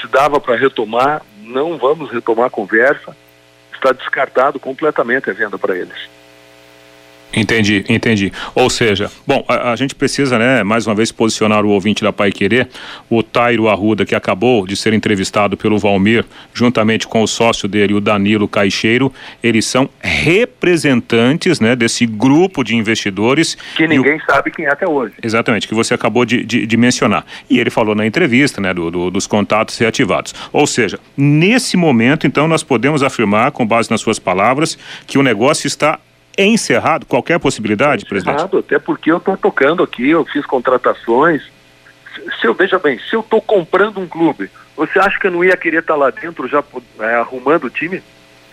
se 0.01 0.07
dava 0.07 0.39
para 0.39 0.55
retomar, 0.55 1.21
não 1.43 1.77
vamos 1.77 2.11
retomar 2.11 2.47
a 2.47 2.49
conversa. 2.49 3.15
Está 3.73 3.91
descartado 3.91 4.59
completamente 4.59 5.29
a 5.29 5.33
venda 5.33 5.57
para 5.57 5.77
eles. 5.77 6.09
Entendi, 7.33 7.85
entendi. 7.87 8.31
Ou 8.55 8.69
seja, 8.69 9.11
bom, 9.25 9.43
a, 9.47 9.71
a, 9.71 9.75
gente 9.75 9.93
precisa, 9.93 10.39
né, 10.39 10.63
mais 10.63 10.87
uma 10.87 10.95
vez 10.95 11.11
posicionar 11.11 11.63
o 11.63 11.69
ouvinte 11.69 12.03
da 12.03 12.11
Pai 12.11 12.31
Querer, 12.31 12.67
o 13.09 13.21
Tairo 13.21 13.69
Arruda, 13.69 14.03
que 14.03 14.15
acabou 14.15 14.65
de 14.65 14.75
ser 14.75 14.93
entrevistado 14.93 15.55
pelo 15.55 15.77
Valmir, 15.77 16.25
juntamente 16.53 17.07
com 17.07 17.21
o 17.21 17.27
sócio 17.27 17.67
dele, 17.67 17.93
o 17.93 18.01
Danilo 18.01 18.47
Caixeiro, 18.47 19.13
eles 19.43 19.65
são 19.65 19.87
representantes, 20.01 21.59
né, 21.59 21.75
desse 21.75 22.05
grupo 22.05 22.63
de 22.63 22.75
investidores. 22.75 23.55
Que 23.75 23.87
ninguém 23.87 24.17
o... 24.17 24.25
sabe 24.25 24.49
quem 24.49 24.65
é 24.65 24.71
até 24.71 24.87
hoje. 24.87 25.13
Exatamente, 25.21 25.67
que 25.67 25.75
você 25.75 25.93
acabou 25.93 26.25
de, 26.25 26.43
de, 26.43 26.65
de 26.65 26.77
mencionar. 26.77 27.23
E 27.47 27.59
ele 27.59 27.69
falou 27.69 27.93
na 27.93 28.07
entrevista, 28.07 28.59
né, 28.59 28.73
do, 28.73 28.89
do, 28.89 29.11
dos 29.11 29.27
contatos 29.27 29.77
reativados. 29.77 30.33
Ou 30.51 30.65
seja, 30.65 30.99
nesse 31.15 31.77
momento, 31.77 32.25
então, 32.25 32.47
nós 32.47 32.63
podemos 32.63 33.03
afirmar, 33.03 33.51
com 33.51 33.65
base 33.65 33.91
nas 33.91 34.01
suas 34.01 34.17
palavras, 34.17 34.77
que 35.05 35.19
o 35.19 35.23
negócio 35.23 35.67
está 35.67 35.99
encerrado 36.45 37.05
qualquer 37.05 37.39
possibilidade, 37.39 38.05
presidente? 38.05 38.35
Encerrado, 38.35 38.59
até 38.59 38.79
porque 38.79 39.11
eu 39.11 39.17
estou 39.17 39.35
tocando 39.35 39.83
aqui, 39.83 40.09
eu 40.09 40.25
fiz 40.25 40.45
contratações. 40.45 41.43
Se 42.39 42.47
eu 42.47 42.53
veja 42.53 42.77
bem, 42.79 42.99
se 42.99 43.15
eu 43.15 43.21
estou 43.21 43.41
comprando 43.41 43.99
um 43.99 44.07
clube, 44.07 44.49
você 44.75 44.99
acha 44.99 45.19
que 45.19 45.27
eu 45.27 45.31
não 45.31 45.43
ia 45.43 45.57
querer 45.57 45.79
estar 45.79 45.93
tá 45.93 45.99
lá 45.99 46.09
dentro 46.09 46.47
já 46.47 46.63
é, 46.99 47.15
arrumando 47.15 47.65
o 47.65 47.69
time? 47.69 48.01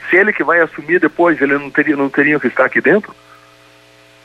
Se 0.08 0.16
ele 0.16 0.32
que 0.32 0.44
vai 0.44 0.60
assumir 0.60 1.00
depois, 1.00 1.40
ele 1.40 1.58
não 1.58 1.70
teria, 1.70 1.96
não 1.96 2.08
teria 2.08 2.38
que 2.38 2.46
estar 2.46 2.64
aqui 2.64 2.80
dentro? 2.80 3.14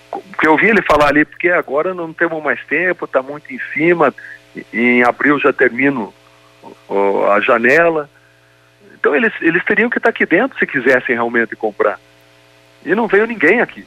Porque 0.09 0.47
eu 0.47 0.57
vi 0.57 0.67
ele 0.67 0.81
falar 0.81 1.07
ali, 1.07 1.25
porque 1.25 1.49
agora 1.49 1.93
não 1.93 2.11
temos 2.11 2.43
mais 2.43 2.63
tempo, 2.65 3.05
está 3.05 3.21
muito 3.21 3.53
em 3.53 3.59
cima, 3.73 4.13
em 4.73 5.03
abril 5.03 5.39
já 5.39 5.53
termino 5.53 6.13
a 7.33 7.39
janela. 7.39 8.09
Então 8.93 9.15
eles, 9.15 9.33
eles 9.41 9.63
teriam 9.63 9.89
que 9.89 9.97
estar 9.97 10.11
tá 10.11 10.15
aqui 10.15 10.25
dentro 10.25 10.57
se 10.59 10.67
quisessem 10.67 11.15
realmente 11.15 11.55
comprar. 11.55 11.99
E 12.85 12.95
não 12.95 13.07
veio 13.07 13.27
ninguém 13.27 13.61
aqui. 13.61 13.85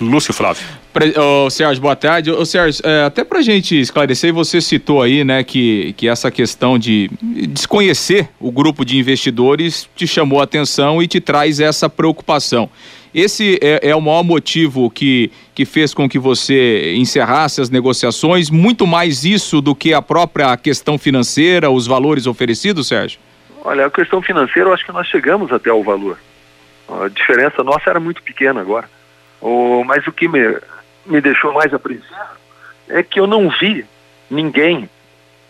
Lúcio 0.00 0.32
Flávio. 0.32 0.64
Pre, 0.92 1.12
oh, 1.18 1.50
Sérgio, 1.50 1.82
boa 1.82 1.94
tarde. 1.94 2.30
Ô, 2.30 2.44
Sérgio, 2.44 2.80
é, 2.84 3.04
até 3.04 3.22
pra 3.22 3.42
gente 3.42 3.78
esclarecer, 3.78 4.32
você 4.32 4.60
citou 4.60 5.02
aí, 5.02 5.22
né, 5.24 5.44
que, 5.44 5.92
que 5.94 6.08
essa 6.08 6.30
questão 6.30 6.78
de 6.78 7.10
desconhecer 7.48 8.28
o 8.40 8.50
grupo 8.50 8.84
de 8.84 8.96
investidores 8.96 9.88
te 9.94 10.06
chamou 10.06 10.40
a 10.40 10.44
atenção 10.44 11.02
e 11.02 11.06
te 11.06 11.20
traz 11.20 11.60
essa 11.60 11.88
preocupação. 11.88 12.70
Esse 13.14 13.58
é, 13.60 13.90
é, 13.90 13.96
o 13.96 14.00
maior 14.00 14.22
motivo 14.22 14.88
que, 14.88 15.30
que 15.54 15.64
fez 15.64 15.92
com 15.92 16.08
que 16.08 16.18
você 16.18 16.94
encerrasse 16.96 17.60
as 17.60 17.68
negociações, 17.68 18.48
muito 18.48 18.86
mais 18.86 19.24
isso 19.24 19.60
do 19.60 19.74
que 19.74 19.92
a 19.92 20.00
própria 20.00 20.56
questão 20.56 20.96
financeira, 20.96 21.70
os 21.70 21.86
valores 21.86 22.26
oferecidos, 22.26 22.88
Sérgio? 22.88 23.18
Olha, 23.62 23.86
a 23.86 23.90
questão 23.90 24.22
financeira, 24.22 24.70
eu 24.70 24.72
acho 24.72 24.86
que 24.86 24.92
nós 24.92 25.06
chegamos 25.06 25.52
até 25.52 25.72
o 25.72 25.82
valor. 25.82 26.16
A 26.90 27.08
diferença 27.08 27.62
nossa 27.62 27.88
era 27.88 28.00
muito 28.00 28.22
pequena 28.22 28.60
agora. 28.60 28.88
O, 29.40 29.84
mas 29.84 30.06
o 30.06 30.12
que 30.12 30.26
me, 30.28 30.58
me 31.06 31.20
deixou 31.20 31.52
mais 31.52 31.72
apreensivo 31.72 32.14
é 32.88 33.02
que 33.02 33.20
eu 33.20 33.26
não 33.26 33.48
vi 33.48 33.86
ninguém 34.28 34.88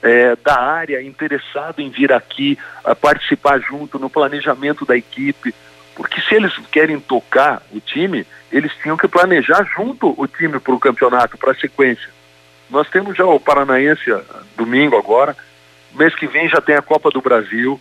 é, 0.03 0.36
da 0.36 0.61
área 0.61 1.03
interessado 1.03 1.80
em 1.80 1.91
vir 1.91 2.12
aqui 2.12 2.59
a 2.84 2.95
participar 2.95 3.59
junto 3.61 3.99
no 3.99 4.11
planejamento 4.11 4.84
da 4.84 4.97
equipe, 4.97 5.55
porque 5.95 6.20
se 6.20 6.34
eles 6.34 6.57
querem 6.70 7.01
tocar 7.01 7.62
o 7.72 7.80
time, 7.80 8.26
eles 8.53 8.72
tinham 8.82 8.97
que 8.97 9.09
planejar 9.09 9.64
junto 9.74 10.14
o 10.16 10.26
time 10.26 10.59
para 10.59 10.74
o 10.74 10.80
campeonato, 10.80 11.38
para 11.38 11.53
a 11.53 11.57
sequência. 11.57 12.09
Nós 12.68 12.88
temos 12.88 13.16
já 13.16 13.24
o 13.24 13.41
Paranaense 13.41 14.05
domingo 14.57 14.97
agora, 14.97 15.36
mês 15.93 16.14
que 16.14 16.26
vem 16.26 16.49
já 16.49 16.61
tem 16.61 16.76
a 16.76 16.82
Copa 16.82 17.11
do 17.11 17.20
Brasil, 17.20 17.80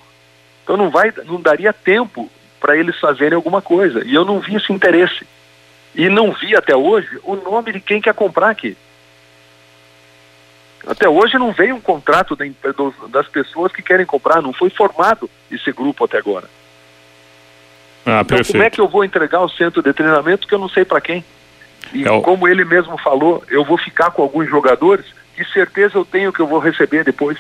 então 0.64 0.76
não 0.76 0.90
vai, 0.90 1.14
não 1.26 1.40
daria 1.40 1.72
tempo 1.72 2.30
para 2.70 2.78
eles 2.78 3.00
fazerem 3.00 3.34
alguma 3.34 3.64
coisa. 3.64 4.06
E 4.06 4.14
eu 4.14 4.24
não 4.24 4.40
vi 4.40 4.56
esse 4.56 4.72
interesse. 4.72 5.26
E 5.96 6.08
não 6.08 6.32
vi 6.32 6.56
até 6.56 6.76
hoje 6.76 7.10
o 7.24 7.36
nome 7.36 7.74
de 7.74 7.80
quem 7.80 8.00
quer 8.00 8.14
comprar 8.14 8.52
aqui. 8.52 8.78
Até 10.86 11.10
hoje 11.10 11.40
não 11.40 11.52
veio 11.52 11.74
um 11.74 11.82
contrato 11.82 12.38
das 13.10 13.28
pessoas 13.28 13.72
que 13.72 13.82
querem 13.82 14.06
comprar, 14.06 14.40
não 14.40 14.54
foi 14.54 14.70
formado 14.70 15.28
esse 15.50 15.72
grupo 15.72 16.06
até 16.06 16.20
agora. 16.20 16.48
Ah, 18.06 18.22
então, 18.22 18.38
como 18.44 18.64
é 18.64 18.70
que 18.70 18.80
eu 18.80 18.88
vou 18.88 19.04
entregar 19.04 19.42
o 19.42 19.50
centro 19.50 19.82
de 19.82 19.92
treinamento 19.92 20.48
que 20.48 20.54
eu 20.54 20.60
não 20.60 20.70
sei 20.70 20.86
para 20.86 21.02
quem? 21.02 21.26
E 21.92 22.08
é 22.08 22.22
como 22.22 22.48
ele 22.48 22.64
mesmo 22.64 23.00
falou, 23.00 23.44
eu 23.50 23.66
vou 23.66 23.80
ficar 23.80 24.12
com 24.12 24.22
alguns 24.22 24.48
jogadores 24.48 25.08
que 25.36 25.44
certeza 25.46 25.98
eu 25.98 26.06
tenho 26.06 26.32
que 26.32 26.40
eu 26.40 26.48
vou 26.48 26.60
receber 26.60 27.04
depois. 27.04 27.40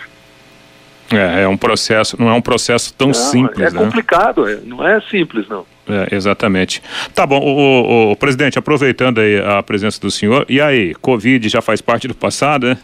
É, 1.11 1.43
é 1.43 1.47
um 1.47 1.57
processo, 1.57 2.15
não 2.19 2.29
é 2.29 2.33
um 2.33 2.41
processo 2.41 2.93
tão 2.93 3.07
não, 3.07 3.13
simples, 3.13 3.73
é 3.73 3.75
né? 3.75 3.79
complicado, 3.79 4.47
é, 4.47 4.59
não 4.63 4.85
é 4.85 5.01
simples 5.01 5.47
não. 5.47 5.65
É, 5.87 6.15
exatamente. 6.15 6.83
Tá 7.15 7.25
bom, 7.25 7.39
o, 7.39 8.09
o, 8.09 8.11
o, 8.11 8.15
presidente, 8.15 8.59
aproveitando 8.59 9.19
aí 9.19 9.41
a 9.41 9.63
presença 9.63 9.99
do 9.99 10.11
senhor, 10.11 10.45
e 10.47 10.61
aí, 10.61 10.93
Covid 10.95 11.49
já 11.49 11.61
faz 11.61 11.81
parte 11.81 12.07
do 12.07 12.13
passado, 12.13 12.67
né? 12.67 12.77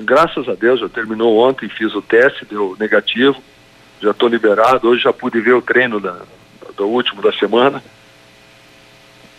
Graças 0.00 0.48
a 0.48 0.54
Deus, 0.54 0.80
já 0.80 0.88
terminou 0.88 1.38
ontem, 1.38 1.68
fiz 1.68 1.94
o 1.94 2.02
teste, 2.02 2.44
deu 2.44 2.76
negativo, 2.78 3.36
já 4.00 4.10
estou 4.10 4.28
liberado, 4.28 4.88
hoje 4.88 5.02
já 5.02 5.12
pude 5.12 5.40
ver 5.40 5.54
o 5.54 5.62
treino 5.62 6.00
da, 6.00 6.16
do 6.76 6.86
último 6.86 7.22
da 7.22 7.32
semana. 7.32 7.82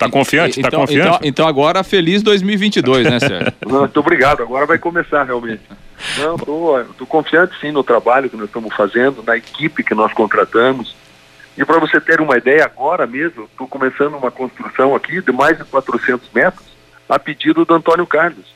Tá 0.01 0.09
confiante? 0.09 0.59
Tá 0.59 0.67
então, 0.67 0.79
confiante? 0.79 1.07
Então, 1.07 1.19
então, 1.23 1.47
agora 1.47 1.83
feliz 1.83 2.23
2022, 2.23 3.07
né, 3.07 3.19
Sérgio? 3.19 3.53
Muito 3.67 3.99
obrigado. 3.99 4.41
Agora 4.41 4.65
vai 4.65 4.79
começar 4.79 5.23
realmente. 5.23 5.61
Não, 6.17 6.37
tô, 6.37 6.83
tô 6.97 7.05
confiante 7.05 7.53
sim 7.61 7.71
no 7.71 7.83
trabalho 7.83 8.27
que 8.27 8.35
nós 8.35 8.47
estamos 8.47 8.73
fazendo, 8.75 9.21
na 9.21 9.37
equipe 9.37 9.83
que 9.83 9.93
nós 9.93 10.11
contratamos. 10.11 10.95
E 11.55 11.63
para 11.63 11.79
você 11.79 12.01
ter 12.01 12.19
uma 12.19 12.35
ideia, 12.35 12.65
agora 12.65 13.05
mesmo, 13.05 13.43
estou 13.43 13.67
começando 13.67 14.15
uma 14.15 14.31
construção 14.31 14.95
aqui 14.95 15.21
de 15.21 15.31
mais 15.31 15.55
de 15.59 15.65
400 15.65 16.27
metros, 16.33 16.65
a 17.07 17.19
pedido 17.19 17.63
do 17.63 17.73
Antônio 17.75 18.07
Carlos. 18.07 18.55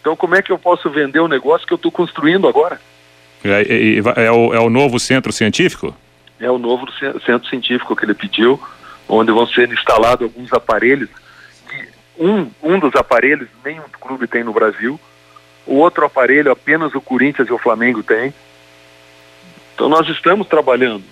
Então, 0.00 0.14
como 0.14 0.36
é 0.36 0.42
que 0.42 0.52
eu 0.52 0.58
posso 0.58 0.88
vender 0.88 1.18
o 1.18 1.24
um 1.24 1.28
negócio 1.28 1.66
que 1.66 1.72
eu 1.72 1.76
estou 1.76 1.90
construindo 1.90 2.46
agora? 2.46 2.80
É, 3.42 3.62
é, 3.62 4.26
é, 4.26 4.30
o, 4.30 4.54
é 4.54 4.60
o 4.60 4.70
novo 4.70 5.00
centro 5.00 5.32
científico? 5.32 5.92
É 6.38 6.48
o 6.48 6.58
novo 6.58 6.86
centro 7.26 7.48
científico 7.48 7.96
que 7.96 8.04
ele 8.04 8.14
pediu, 8.14 8.60
onde 9.08 9.32
vão 9.32 9.46
ser 9.46 9.72
instalados 9.72 10.24
alguns 10.24 10.52
aparelhos. 10.52 11.08
Um, 12.18 12.50
um 12.62 12.78
dos 12.78 12.94
aparelhos 12.96 13.48
nenhum 13.64 13.84
clube 14.00 14.26
tem 14.26 14.42
no 14.44 14.52
Brasil, 14.52 15.00
o 15.66 15.76
outro 15.76 16.04
aparelho 16.04 16.50
apenas 16.50 16.94
o 16.94 17.00
Corinthians 17.00 17.48
e 17.48 17.52
o 17.52 17.58
Flamengo 17.58 18.02
têm. 18.02 18.34
Então 19.74 19.88
nós 19.88 20.08
estamos 20.08 20.46
trabalhando. 20.46 21.04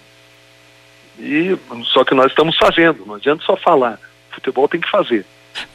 E 1.18 1.56
só 1.84 2.04
que 2.04 2.14
nós 2.14 2.26
estamos 2.26 2.56
fazendo, 2.58 3.06
não 3.06 3.14
adianta 3.14 3.44
só 3.44 3.56
falar. 3.56 3.98
Futebol 4.30 4.68
tem 4.68 4.80
que 4.80 4.90
fazer. 4.90 5.24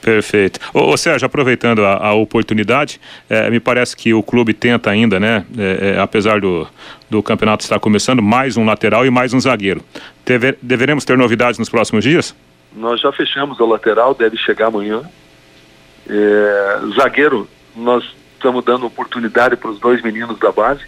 Perfeito. 0.02 0.60
Ô, 0.74 0.92
ô 0.92 0.98
Sérgio, 0.98 1.26
aproveitando 1.26 1.86
a, 1.86 2.08
a 2.08 2.14
oportunidade, 2.14 3.00
é, 3.30 3.50
me 3.50 3.60
parece 3.60 3.96
que 3.96 4.14
o 4.14 4.24
clube 4.24 4.54
tenta 4.54 4.90
ainda, 4.90 5.20
né? 5.20 5.46
É, 5.58 5.96
é, 5.96 6.00
apesar 6.00 6.40
do, 6.42 6.68
do 7.10 7.22
campeonato 7.22 7.64
estar 7.64 7.80
começando, 7.80 8.22
mais 8.22 8.58
um 8.58 8.66
lateral 8.66 9.06
e 9.06 9.10
mais 9.10 9.34
um 9.34 9.40
zagueiro. 9.40 9.84
Deve, 10.26 10.58
deveremos 10.62 11.06
ter 11.06 11.18
novidades 11.18 11.60
nos 11.60 11.70
próximos 11.70 12.04
dias? 12.04 12.36
Nós 12.76 13.02
já 13.02 13.12
fechamos 13.12 13.60
o 13.60 13.66
lateral, 13.66 14.14
deve 14.14 14.38
chegar 14.38 14.68
amanhã. 14.68 15.02
É, 16.10 16.80
zagueiro, 16.96 17.48
nós 17.76 18.04
estamos 18.34 18.64
dando 18.64 18.86
oportunidade 18.86 19.56
para 19.56 19.70
os 19.70 19.80
dois 19.80 20.02
meninos 20.02 20.40
da 20.40 20.52
base. 20.52 20.84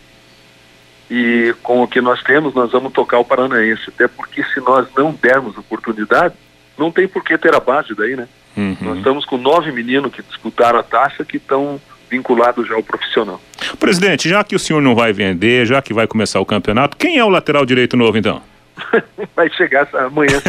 E 1.11 1.53
com 1.61 1.83
o 1.83 1.87
que 1.87 2.01
nós 2.01 2.23
temos, 2.23 2.53
nós 2.53 2.71
vamos 2.71 2.93
tocar 2.93 3.19
o 3.19 3.25
Paranaense. 3.25 3.83
Até 3.89 4.07
porque 4.07 4.43
se 4.43 4.59
nós 4.61 4.87
não 4.97 5.11
dermos 5.11 5.57
oportunidade, 5.57 6.33
não 6.77 6.91
tem 6.91 7.07
por 7.07 7.23
que 7.23 7.37
ter 7.37 7.53
a 7.53 7.59
base 7.59 7.93
daí, 7.93 8.15
né? 8.15 8.27
Uhum. 8.55 8.77
Nós 8.81 8.97
estamos 8.97 9.25
com 9.25 9.37
nove 9.37 9.71
meninos 9.71 10.13
que 10.13 10.21
disputaram 10.21 10.79
a 10.79 10.83
taxa 10.83 11.25
que 11.25 11.37
estão 11.37 11.79
vinculados 12.09 12.67
já 12.67 12.75
ao 12.75 12.83
profissional. 12.83 13.41
Presidente, 13.79 14.29
já 14.29 14.43
que 14.43 14.55
o 14.55 14.59
senhor 14.59 14.81
não 14.81 14.93
vai 14.93 15.11
vender, 15.11 15.65
já 15.65 15.81
que 15.81 15.93
vai 15.93 16.05
começar 16.05 16.39
o 16.39 16.45
campeonato, 16.45 16.95
quem 16.95 17.17
é 17.17 17.23
o 17.23 17.29
lateral 17.29 17.65
direito 17.65 17.97
novo 17.97 18.17
então? 18.17 18.41
vai 19.35 19.49
chegar 19.49 19.87
amanhã. 19.95 20.41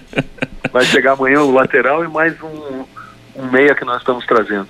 vai 0.72 0.84
chegar 0.84 1.12
amanhã 1.12 1.42
o 1.42 1.52
lateral 1.52 2.04
e 2.04 2.08
mais 2.08 2.34
um, 2.42 2.84
um 3.36 3.50
meia 3.50 3.74
que 3.74 3.84
nós 3.84 3.98
estamos 3.98 4.24
trazendo. 4.24 4.68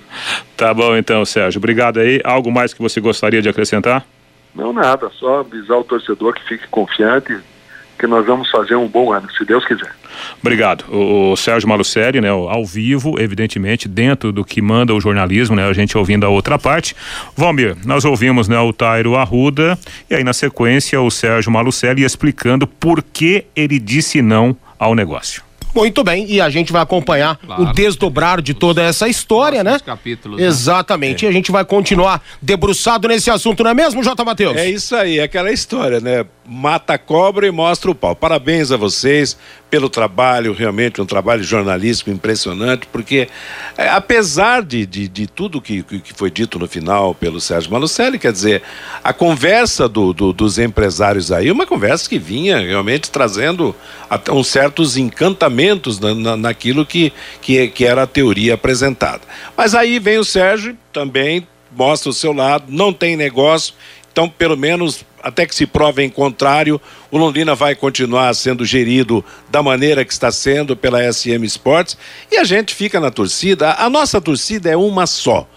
Tá 0.55 0.73
bom 0.73 0.95
então, 0.97 1.23
Sérgio. 1.23 1.59
Obrigado 1.59 1.99
aí. 1.99 2.19
Algo 2.23 2.51
mais 2.51 2.73
que 2.73 2.81
você 2.81 2.99
gostaria 2.99 3.41
de 3.41 3.47
acrescentar? 3.49 4.05
Não, 4.53 4.73
nada. 4.73 5.09
Só 5.11 5.39
avisar 5.39 5.77
o 5.77 5.83
torcedor 5.83 6.33
que 6.33 6.43
fique 6.47 6.67
confiante 6.67 7.37
que 7.97 8.07
nós 8.07 8.25
vamos 8.25 8.49
fazer 8.49 8.75
um 8.75 8.87
bom 8.87 9.11
ano, 9.11 9.29
se 9.31 9.43
Deus 9.45 9.65
quiser. 9.65 9.91
Obrigado. 10.41 10.85
O, 10.89 11.35
Sérgio 11.35 11.67
Malucelli, 11.69 12.21
né, 12.21 12.29
ao 12.29 12.65
vivo, 12.65 13.19
evidentemente, 13.19 13.87
dentro 13.87 14.31
do 14.31 14.43
que 14.43 14.61
manda 14.61 14.93
o 14.93 14.99
jornalismo, 14.99 15.55
né, 15.55 15.67
a 15.67 15.73
gente 15.73 15.97
ouvindo 15.97 16.25
a 16.25 16.29
outra 16.29 16.57
parte. 16.57 16.95
Valmir, 17.35 17.75
nós 17.85 18.05
ouvimos, 18.05 18.47
né, 18.47 18.59
o 18.59 18.73
Tairo 18.73 19.15
Arruda 19.15 19.77
e 20.09 20.15
aí 20.15 20.23
na 20.23 20.33
sequência 20.33 21.01
o 21.01 21.09
Sérgio 21.09 21.51
Malucelli 21.51 22.03
explicando 22.03 22.67
por 22.67 23.03
que 23.03 23.45
ele 23.55 23.79
disse 23.79 24.21
não 24.21 24.55
ao 24.79 24.93
negócio. 24.93 25.46
Muito 25.77 26.03
bem, 26.03 26.25
e 26.27 26.41
a 26.41 26.49
gente 26.49 26.73
vai 26.73 26.81
acompanhar 26.81 27.37
claro, 27.37 27.61
o 27.61 27.71
desdobrar 27.71 28.41
de 28.41 28.55
toda 28.55 28.81
essa 28.81 29.07
história, 29.07 29.63
né? 29.63 29.79
Capítulos, 29.79 30.41
né? 30.41 30.47
Exatamente. 30.47 31.23
É. 31.23 31.27
E 31.27 31.29
a 31.29 31.31
gente 31.31 31.51
vai 31.51 31.63
continuar 31.63 32.19
debruçado 32.41 33.07
nesse 33.07 33.29
assunto, 33.29 33.63
não 33.63 33.69
é 33.69 33.73
mesmo, 33.75 34.03
J. 34.03 34.25
Matheus? 34.25 34.57
É 34.57 34.67
isso 34.67 34.95
aí, 34.95 35.19
é 35.19 35.23
aquela 35.23 35.51
história, 35.51 35.99
né? 35.99 36.25
Mata 36.43 36.93
a 36.93 36.97
cobra 36.97 37.45
e 37.45 37.51
mostra 37.51 37.91
o 37.91 37.95
pau. 37.95 38.15
Parabéns 38.15 38.71
a 38.71 38.77
vocês 38.77 39.37
pelo 39.69 39.89
trabalho, 39.89 40.53
realmente 40.53 41.01
um 41.01 41.05
trabalho 41.05 41.43
jornalístico 41.43 42.09
impressionante, 42.09 42.87
porque 42.89 43.27
é, 43.77 43.89
apesar 43.89 44.63
de, 44.63 44.85
de, 44.85 45.07
de 45.09 45.27
tudo 45.27 45.61
que, 45.61 45.83
que 45.83 46.13
foi 46.13 46.31
dito 46.31 46.57
no 46.57 46.67
final 46.67 47.13
pelo 47.13 47.41
Sérgio 47.41 47.69
Malucelli, 47.69 48.17
quer 48.17 48.31
dizer, 48.31 48.63
a 49.03 49.11
conversa 49.11 49.89
do, 49.89 50.13
do, 50.13 50.31
dos 50.31 50.57
empresários 50.57 51.31
aí, 51.33 51.51
uma 51.51 51.67
conversa 51.67 52.09
que 52.09 52.17
vinha 52.17 52.59
realmente 52.59 53.11
trazendo 53.11 53.75
até 54.09 54.31
uns 54.31 54.47
certos 54.47 54.95
encantamentos 54.95 55.66
na, 55.99 56.15
na, 56.15 56.37
naquilo 56.37 56.85
que, 56.85 57.11
que, 57.41 57.67
que 57.67 57.85
era 57.85 58.03
a 58.03 58.07
teoria 58.07 58.53
apresentada. 58.53 59.21
Mas 59.55 59.73
aí 59.75 59.99
vem 59.99 60.17
o 60.17 60.25
Sérgio, 60.25 60.77
também 60.91 61.47
mostra 61.71 62.09
o 62.09 62.13
seu 62.13 62.33
lado, 62.33 62.65
não 62.69 62.91
tem 62.91 63.15
negócio, 63.15 63.73
então 64.11 64.27
pelo 64.27 64.57
menos 64.57 65.05
até 65.21 65.45
que 65.45 65.53
se 65.53 65.65
prove 65.65 66.03
em 66.03 66.09
contrário, 66.09 66.79
o 67.11 67.17
Londrina 67.17 67.53
vai 67.53 67.75
continuar 67.75 68.33
sendo 68.33 68.63
gerido 68.63 69.23
da 69.49 69.61
maneira 69.61 70.05
que 70.05 70.13
está 70.13 70.31
sendo 70.31 70.75
pela 70.75 71.01
SM 71.11 71.43
Sports 71.43 71.97
e 72.31 72.37
a 72.37 72.43
gente 72.43 72.73
fica 72.73 72.99
na 72.99 73.11
torcida. 73.11 73.73
A 73.73 73.89
nossa 73.89 74.21
torcida 74.21 74.69
é 74.69 74.77
uma 74.77 75.05
só 75.05 75.47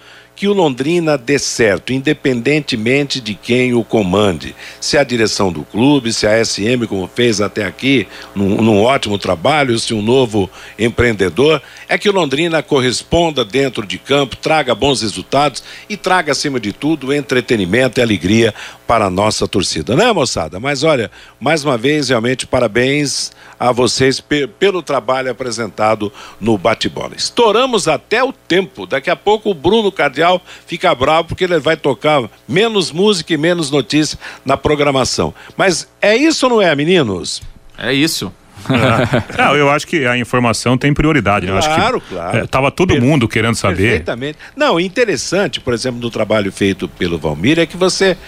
que 0.41 0.49
o 0.49 0.55
Londrina 0.55 1.19
dê 1.19 1.39
certo, 1.39 1.93
independentemente 1.93 3.21
de 3.21 3.35
quem 3.35 3.75
o 3.75 3.85
comande. 3.85 4.57
Se 4.81 4.97
a 4.97 5.05
direção 5.05 5.53
do 5.53 5.65
clube, 5.65 6.15
se 6.15 6.27
a 6.27 6.43
SM, 6.43 6.87
como 6.89 7.07
fez 7.07 7.43
até 7.43 7.67
aqui, 7.67 8.09
num, 8.35 8.63
num, 8.63 8.83
ótimo 8.83 9.19
trabalho, 9.19 9.79
se 9.79 9.93
um 9.93 10.01
novo 10.01 10.49
empreendedor, 10.79 11.61
é 11.87 11.99
que 11.99 12.09
o 12.09 12.13
Londrina 12.13 12.63
corresponda 12.63 13.45
dentro 13.45 13.87
de 13.87 13.99
campo, 13.99 14.35
traga 14.35 14.75
bons 14.75 15.03
resultados 15.03 15.63
e 15.91 15.95
traga, 15.95 16.33
acima 16.33 16.59
de 16.59 16.73
tudo, 16.73 17.13
entretenimento 17.13 18.01
e 18.01 18.03
alegria 18.03 18.55
para 18.87 19.05
a 19.05 19.11
nossa 19.11 19.47
torcida, 19.47 19.95
né, 19.95 20.11
moçada? 20.11 20.59
Mas 20.59 20.83
olha, 20.83 21.11
mais 21.39 21.65
uma 21.65 21.77
vez, 21.77 22.09
realmente, 22.09 22.47
parabéns 22.47 23.31
a 23.59 23.73
vocês 23.73 24.25
pelo 24.59 24.83
trabalho 24.83 25.31
apresentado 25.31 26.11
no 26.41 26.57
bate-bola. 26.57 27.13
Estouramos 27.15 27.87
até 27.87 28.25
o 28.25 28.33
tempo. 28.33 28.87
Daqui 28.87 29.11
a 29.11 29.17
pouco 29.17 29.51
o 29.51 29.55
Bruno 29.55 29.93
Cardial 30.31 30.43
fica 30.67 30.95
bravo 30.95 31.29
porque 31.29 31.45
ele 31.45 31.59
vai 31.59 31.77
tocar 31.77 32.29
menos 32.47 32.93
música 32.93 33.35
e 33.35 33.37
menos 33.37 33.71
notícia 33.71 34.19
na 34.45 34.57
programação. 34.57 35.35
Mas 35.57 35.89
é 36.01 36.17
isso 36.17 36.47
ou 36.47 36.53
não 36.53 36.63
é, 36.63 36.75
meninos? 36.77 37.43
É 37.77 37.93
isso. 37.93 38.33
É. 38.69 39.43
Não, 39.43 39.57
eu 39.57 39.71
acho 39.71 39.87
que 39.87 40.07
a 40.07 40.19
informação 40.19 40.77
tem 40.77 40.93
prioridade. 40.93 41.47
Né? 41.47 41.53
Claro, 41.53 41.97
acho 41.97 42.07
que, 42.07 42.15
claro. 42.15 42.39
É, 42.39 42.47
tava 42.47 42.71
todo 42.71 42.93
per 42.93 43.03
mundo 43.03 43.27
querendo 43.27 43.55
saber. 43.55 43.77
Perfeitamente. 43.77 44.39
Não, 44.55 44.79
interessante, 44.79 45.61
por 45.61 45.73
exemplo, 45.73 45.99
do 45.99 46.11
trabalho 46.11 46.53
feito 46.53 46.87
pelo 46.87 47.19
Valmir 47.19 47.59
é 47.59 47.65
que 47.65 47.77
você 47.77 48.19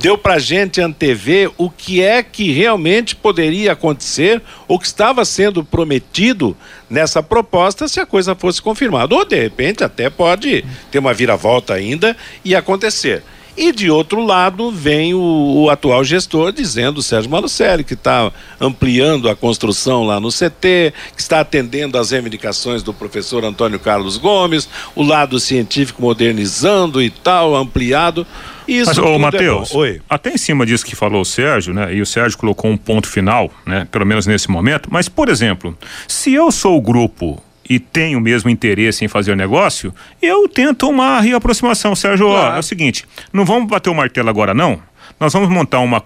deu 0.00 0.16
pra 0.16 0.38
gente 0.38 0.80
antever 0.80 1.50
o 1.58 1.68
que 1.68 2.02
é 2.02 2.22
que 2.22 2.50
realmente 2.50 3.14
poderia 3.14 3.72
acontecer 3.72 4.40
ou 4.66 4.78
que 4.78 4.86
estava 4.86 5.26
sendo 5.26 5.62
prometido 5.62 6.56
nessa 6.88 7.22
proposta 7.22 7.86
se 7.86 8.00
a 8.00 8.06
coisa 8.06 8.34
fosse 8.34 8.62
confirmada. 8.62 9.14
Ou 9.14 9.26
de 9.26 9.38
repente 9.38 9.84
até 9.84 10.08
pode 10.08 10.64
ter 10.90 10.98
uma 10.98 11.12
viravolta 11.12 11.74
ainda 11.74 12.16
e 12.42 12.56
acontecer. 12.56 13.22
E 13.56 13.72
de 13.72 13.90
outro 13.90 14.24
lado 14.24 14.70
vem 14.70 15.14
o, 15.14 15.64
o 15.64 15.70
atual 15.70 16.04
gestor 16.04 16.52
dizendo, 16.52 17.02
Sérgio 17.02 17.30
Malucelli, 17.30 17.84
que 17.84 17.94
está 17.94 18.32
ampliando 18.60 19.28
a 19.28 19.36
construção 19.36 20.04
lá 20.04 20.20
no 20.20 20.28
CT, 20.28 20.92
que 21.14 21.20
está 21.20 21.40
atendendo 21.40 21.98
às 21.98 22.10
reivindicações 22.10 22.82
do 22.82 22.94
professor 22.94 23.44
Antônio 23.44 23.78
Carlos 23.78 24.16
Gomes, 24.16 24.68
o 24.94 25.02
lado 25.02 25.38
científico 25.40 26.02
modernizando 26.02 27.02
e 27.02 27.10
tal, 27.10 27.54
ampliado. 27.54 28.26
Isso 28.66 28.86
Mas, 28.86 28.98
ô, 28.98 29.18
Matheus, 29.18 29.72
é 29.74 30.00
até 30.08 30.30
em 30.30 30.38
cima 30.38 30.64
disso 30.64 30.84
que 30.84 30.94
falou 30.94 31.22
o 31.22 31.24
Sérgio, 31.24 31.74
né? 31.74 31.92
E 31.92 32.00
o 32.00 32.06
Sérgio 32.06 32.38
colocou 32.38 32.70
um 32.70 32.76
ponto 32.76 33.08
final, 33.08 33.50
né? 33.66 33.86
Pelo 33.90 34.06
menos 34.06 34.26
nesse 34.26 34.48
momento. 34.48 34.88
Mas, 34.92 35.08
por 35.08 35.28
exemplo, 35.28 35.76
se 36.06 36.32
eu 36.32 36.52
sou 36.52 36.76
o 36.76 36.80
grupo 36.80 37.42
e 37.70 37.78
tenho 37.78 38.18
o 38.18 38.20
mesmo 38.20 38.50
interesse 38.50 39.04
em 39.04 39.08
fazer 39.08 39.30
o 39.30 39.36
negócio, 39.36 39.94
eu 40.20 40.48
tento 40.48 40.88
uma 40.88 41.20
reaproximação. 41.20 41.94
Sérgio, 41.94 42.26
claro. 42.26 42.54
ó, 42.54 42.56
é 42.56 42.58
o 42.58 42.62
seguinte, 42.64 43.06
não 43.32 43.44
vamos 43.44 43.70
bater 43.70 43.88
o 43.88 43.94
martelo 43.94 44.28
agora, 44.28 44.52
não. 44.52 44.82
Nós 45.20 45.32
vamos 45.32 45.48
montar 45.48 45.78
uma 45.78 46.02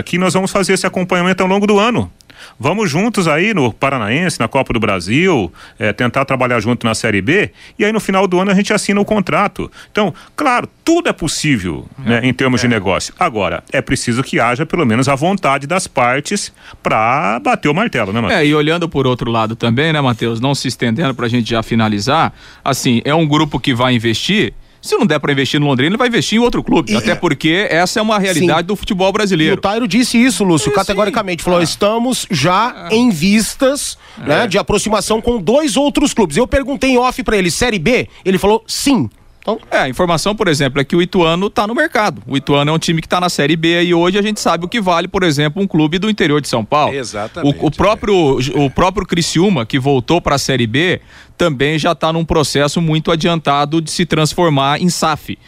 aqui, 0.00 0.18
nós 0.18 0.34
vamos 0.34 0.50
fazer 0.50 0.72
esse 0.72 0.86
acompanhamento 0.86 1.44
ao 1.44 1.48
longo 1.48 1.64
do 1.64 1.78
ano. 1.78 2.12
Vamos 2.58 2.90
juntos 2.90 3.26
aí 3.28 3.54
no 3.54 3.72
Paranaense, 3.72 4.38
na 4.40 4.48
Copa 4.48 4.72
do 4.72 4.80
Brasil, 4.80 5.52
é, 5.78 5.92
tentar 5.92 6.24
trabalhar 6.24 6.60
junto 6.60 6.86
na 6.86 6.94
Série 6.94 7.20
B 7.20 7.50
e 7.78 7.84
aí 7.84 7.92
no 7.92 8.00
final 8.00 8.26
do 8.26 8.38
ano 8.40 8.50
a 8.50 8.54
gente 8.54 8.72
assina 8.72 9.00
o 9.00 9.04
contrato. 9.04 9.70
Então, 9.90 10.14
claro, 10.36 10.68
tudo 10.84 11.08
é 11.08 11.12
possível 11.12 11.86
né, 11.98 12.20
em 12.22 12.32
termos 12.32 12.60
é. 12.60 12.66
de 12.66 12.68
negócio. 12.68 13.14
Agora, 13.18 13.62
é 13.72 13.80
preciso 13.80 14.22
que 14.22 14.40
haja 14.40 14.66
pelo 14.66 14.84
menos 14.84 15.08
a 15.08 15.14
vontade 15.14 15.66
das 15.66 15.86
partes 15.86 16.52
para 16.82 17.38
bater 17.40 17.68
o 17.68 17.74
martelo, 17.74 18.12
né, 18.12 18.20
Matheus? 18.20 18.40
É, 18.40 18.46
e 18.46 18.54
olhando 18.54 18.88
por 18.88 19.06
outro 19.06 19.30
lado 19.30 19.54
também, 19.56 19.92
né, 19.92 20.00
Matheus, 20.00 20.40
não 20.40 20.54
se 20.54 20.68
estendendo 20.68 21.14
para 21.14 21.26
a 21.26 21.28
gente 21.28 21.48
já 21.48 21.62
finalizar, 21.62 22.32
assim, 22.64 23.00
é 23.04 23.14
um 23.14 23.26
grupo 23.26 23.58
que 23.58 23.74
vai 23.74 23.94
investir 23.94 24.52
se 24.80 24.96
não 24.96 25.06
der 25.06 25.18
para 25.18 25.32
investir 25.32 25.60
no 25.60 25.66
Londrina, 25.66 25.90
ele 25.90 25.96
vai 25.96 26.08
investir 26.08 26.38
em 26.38 26.40
outro 26.40 26.62
clube. 26.62 26.92
E 26.92 26.96
até 26.96 27.12
é. 27.12 27.14
porque 27.14 27.66
essa 27.70 28.00
é 28.00 28.02
uma 28.02 28.18
realidade 28.18 28.60
sim. 28.60 28.66
do 28.66 28.76
futebol 28.76 29.12
brasileiro. 29.12 29.54
E 29.54 29.58
o 29.58 29.60
Tairo 29.60 29.86
disse 29.86 30.16
isso, 30.16 30.42
Lúcio, 30.42 30.70
é, 30.70 30.74
categoricamente. 30.74 31.42
Sim. 31.42 31.44
Falou: 31.44 31.60
ah. 31.60 31.64
estamos 31.64 32.26
já 32.30 32.74
ah. 32.74 32.88
em 32.90 33.10
vistas 33.10 33.98
né, 34.18 34.44
é. 34.44 34.46
de 34.46 34.58
aproximação 34.58 35.20
com 35.20 35.38
dois 35.38 35.76
outros 35.76 36.14
clubes. 36.14 36.36
Eu 36.36 36.46
perguntei 36.46 36.90
em 36.90 36.98
off 36.98 37.22
para 37.22 37.36
ele, 37.36 37.50
Série 37.50 37.78
B? 37.78 38.08
Ele 38.24 38.38
falou 38.38 38.64
sim. 38.66 39.08
Então... 39.40 39.58
É, 39.70 39.78
a 39.78 39.88
informação, 39.88 40.34
por 40.34 40.48
exemplo, 40.48 40.80
é 40.80 40.84
que 40.84 40.94
o 40.94 41.02
Ituano 41.02 41.46
está 41.46 41.66
no 41.66 41.74
mercado. 41.74 42.22
O 42.26 42.36
Ituano 42.36 42.70
é 42.70 42.74
um 42.74 42.78
time 42.78 43.00
que 43.00 43.06
está 43.06 43.20
na 43.20 43.28
Série 43.28 43.56
B 43.56 43.82
e 43.82 43.94
hoje 43.94 44.18
a 44.18 44.22
gente 44.22 44.40
sabe 44.40 44.64
o 44.64 44.68
que 44.68 44.80
vale, 44.80 45.08
por 45.08 45.22
exemplo, 45.22 45.62
um 45.62 45.66
clube 45.66 45.98
do 45.98 46.10
interior 46.10 46.40
de 46.40 46.48
São 46.48 46.64
Paulo. 46.64 46.94
Exatamente. 46.94 47.58
O, 47.58 47.66
o 47.66 47.70
próprio, 47.70 48.38
é. 48.40 48.58
o 48.58 48.70
próprio 48.70 49.06
Criciúma, 49.06 49.64
que 49.64 49.78
voltou 49.78 50.20
para 50.20 50.36
a 50.36 50.38
Série 50.38 50.66
B, 50.66 51.00
também 51.36 51.78
já 51.78 51.92
está 51.92 52.12
num 52.12 52.24
processo 52.24 52.80
muito 52.80 53.10
adiantado 53.10 53.80
de 53.80 53.90
se 53.90 54.04
transformar 54.04 54.80
em 54.80 54.90
SAF. 54.90 55.38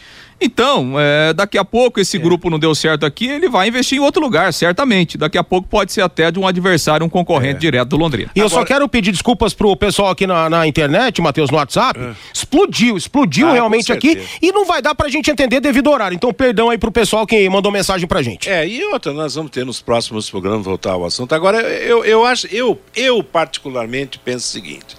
Então, 0.43 0.99
é, 0.99 1.33
daqui 1.33 1.57
a 1.57 1.63
pouco 1.63 2.01
esse 2.01 2.17
é. 2.17 2.19
grupo 2.19 2.49
não 2.49 2.59
deu 2.59 2.75
certo 2.75 3.05
aqui, 3.05 3.27
ele 3.27 3.47
vai 3.47 3.69
investir 3.69 3.97
em 3.97 4.01
outro 4.01 4.21
lugar, 4.21 4.51
certamente. 4.53 5.17
Daqui 5.17 5.37
a 5.37 5.43
pouco 5.43 5.67
pode 5.69 5.93
ser 5.93 6.01
até 6.01 6.29
de 6.29 6.37
um 6.37 6.45
adversário, 6.45 7.05
um 7.05 7.09
concorrente 7.09 7.55
é. 7.55 7.59
direto 7.59 7.89
do 7.89 7.97
Londrina. 7.97 8.29
E 8.35 8.41
Agora... 8.41 8.45
eu 8.45 8.49
só 8.49 8.65
quero 8.65 8.87
pedir 8.89 9.11
desculpas 9.11 9.53
pro 9.53 9.73
pessoal 9.77 10.09
aqui 10.09 10.27
na, 10.27 10.49
na 10.49 10.67
internet, 10.67 11.21
Matheus, 11.21 11.49
no 11.49 11.57
WhatsApp. 11.57 11.97
É. 11.97 12.11
Explodiu, 12.33 12.97
explodiu 12.97 13.47
ah, 13.47 13.53
realmente 13.53 13.93
aqui 13.93 14.21
e 14.41 14.51
não 14.51 14.65
vai 14.65 14.81
dar 14.81 14.93
pra 14.93 15.07
gente 15.07 15.31
entender 15.31 15.61
devido 15.61 15.87
ao 15.87 15.93
horário. 15.93 16.15
Então, 16.15 16.33
perdão 16.33 16.69
aí 16.69 16.77
pro 16.77 16.91
pessoal 16.91 17.25
que 17.25 17.49
mandou 17.49 17.71
mensagem 17.71 18.05
pra 18.05 18.21
gente. 18.21 18.49
É, 18.49 18.67
e 18.67 18.83
outra, 18.85 19.13
nós 19.13 19.35
vamos 19.35 19.49
ter 19.51 19.65
nos 19.65 19.81
próximos 19.81 20.29
programas 20.29 20.65
voltar 20.65 20.91
ao 20.91 21.05
assunto. 21.05 21.33
Agora, 21.33 21.61
eu, 21.61 22.03
eu 22.03 22.25
acho, 22.25 22.47
eu, 22.47 22.77
eu 22.95 23.23
particularmente 23.23 24.19
penso 24.19 24.45
o 24.45 24.51
seguinte. 24.51 24.97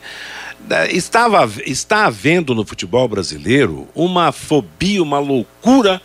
Estava, 0.91 1.51
está 1.67 2.07
havendo 2.07 2.55
no 2.55 2.65
futebol 2.65 3.07
brasileiro 3.07 3.89
uma 3.95 4.33
fobia, 4.33 5.03
uma 5.03 5.19
loucura 5.19 6.01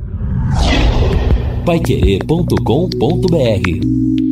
paiquerê.com.br 1.66 4.25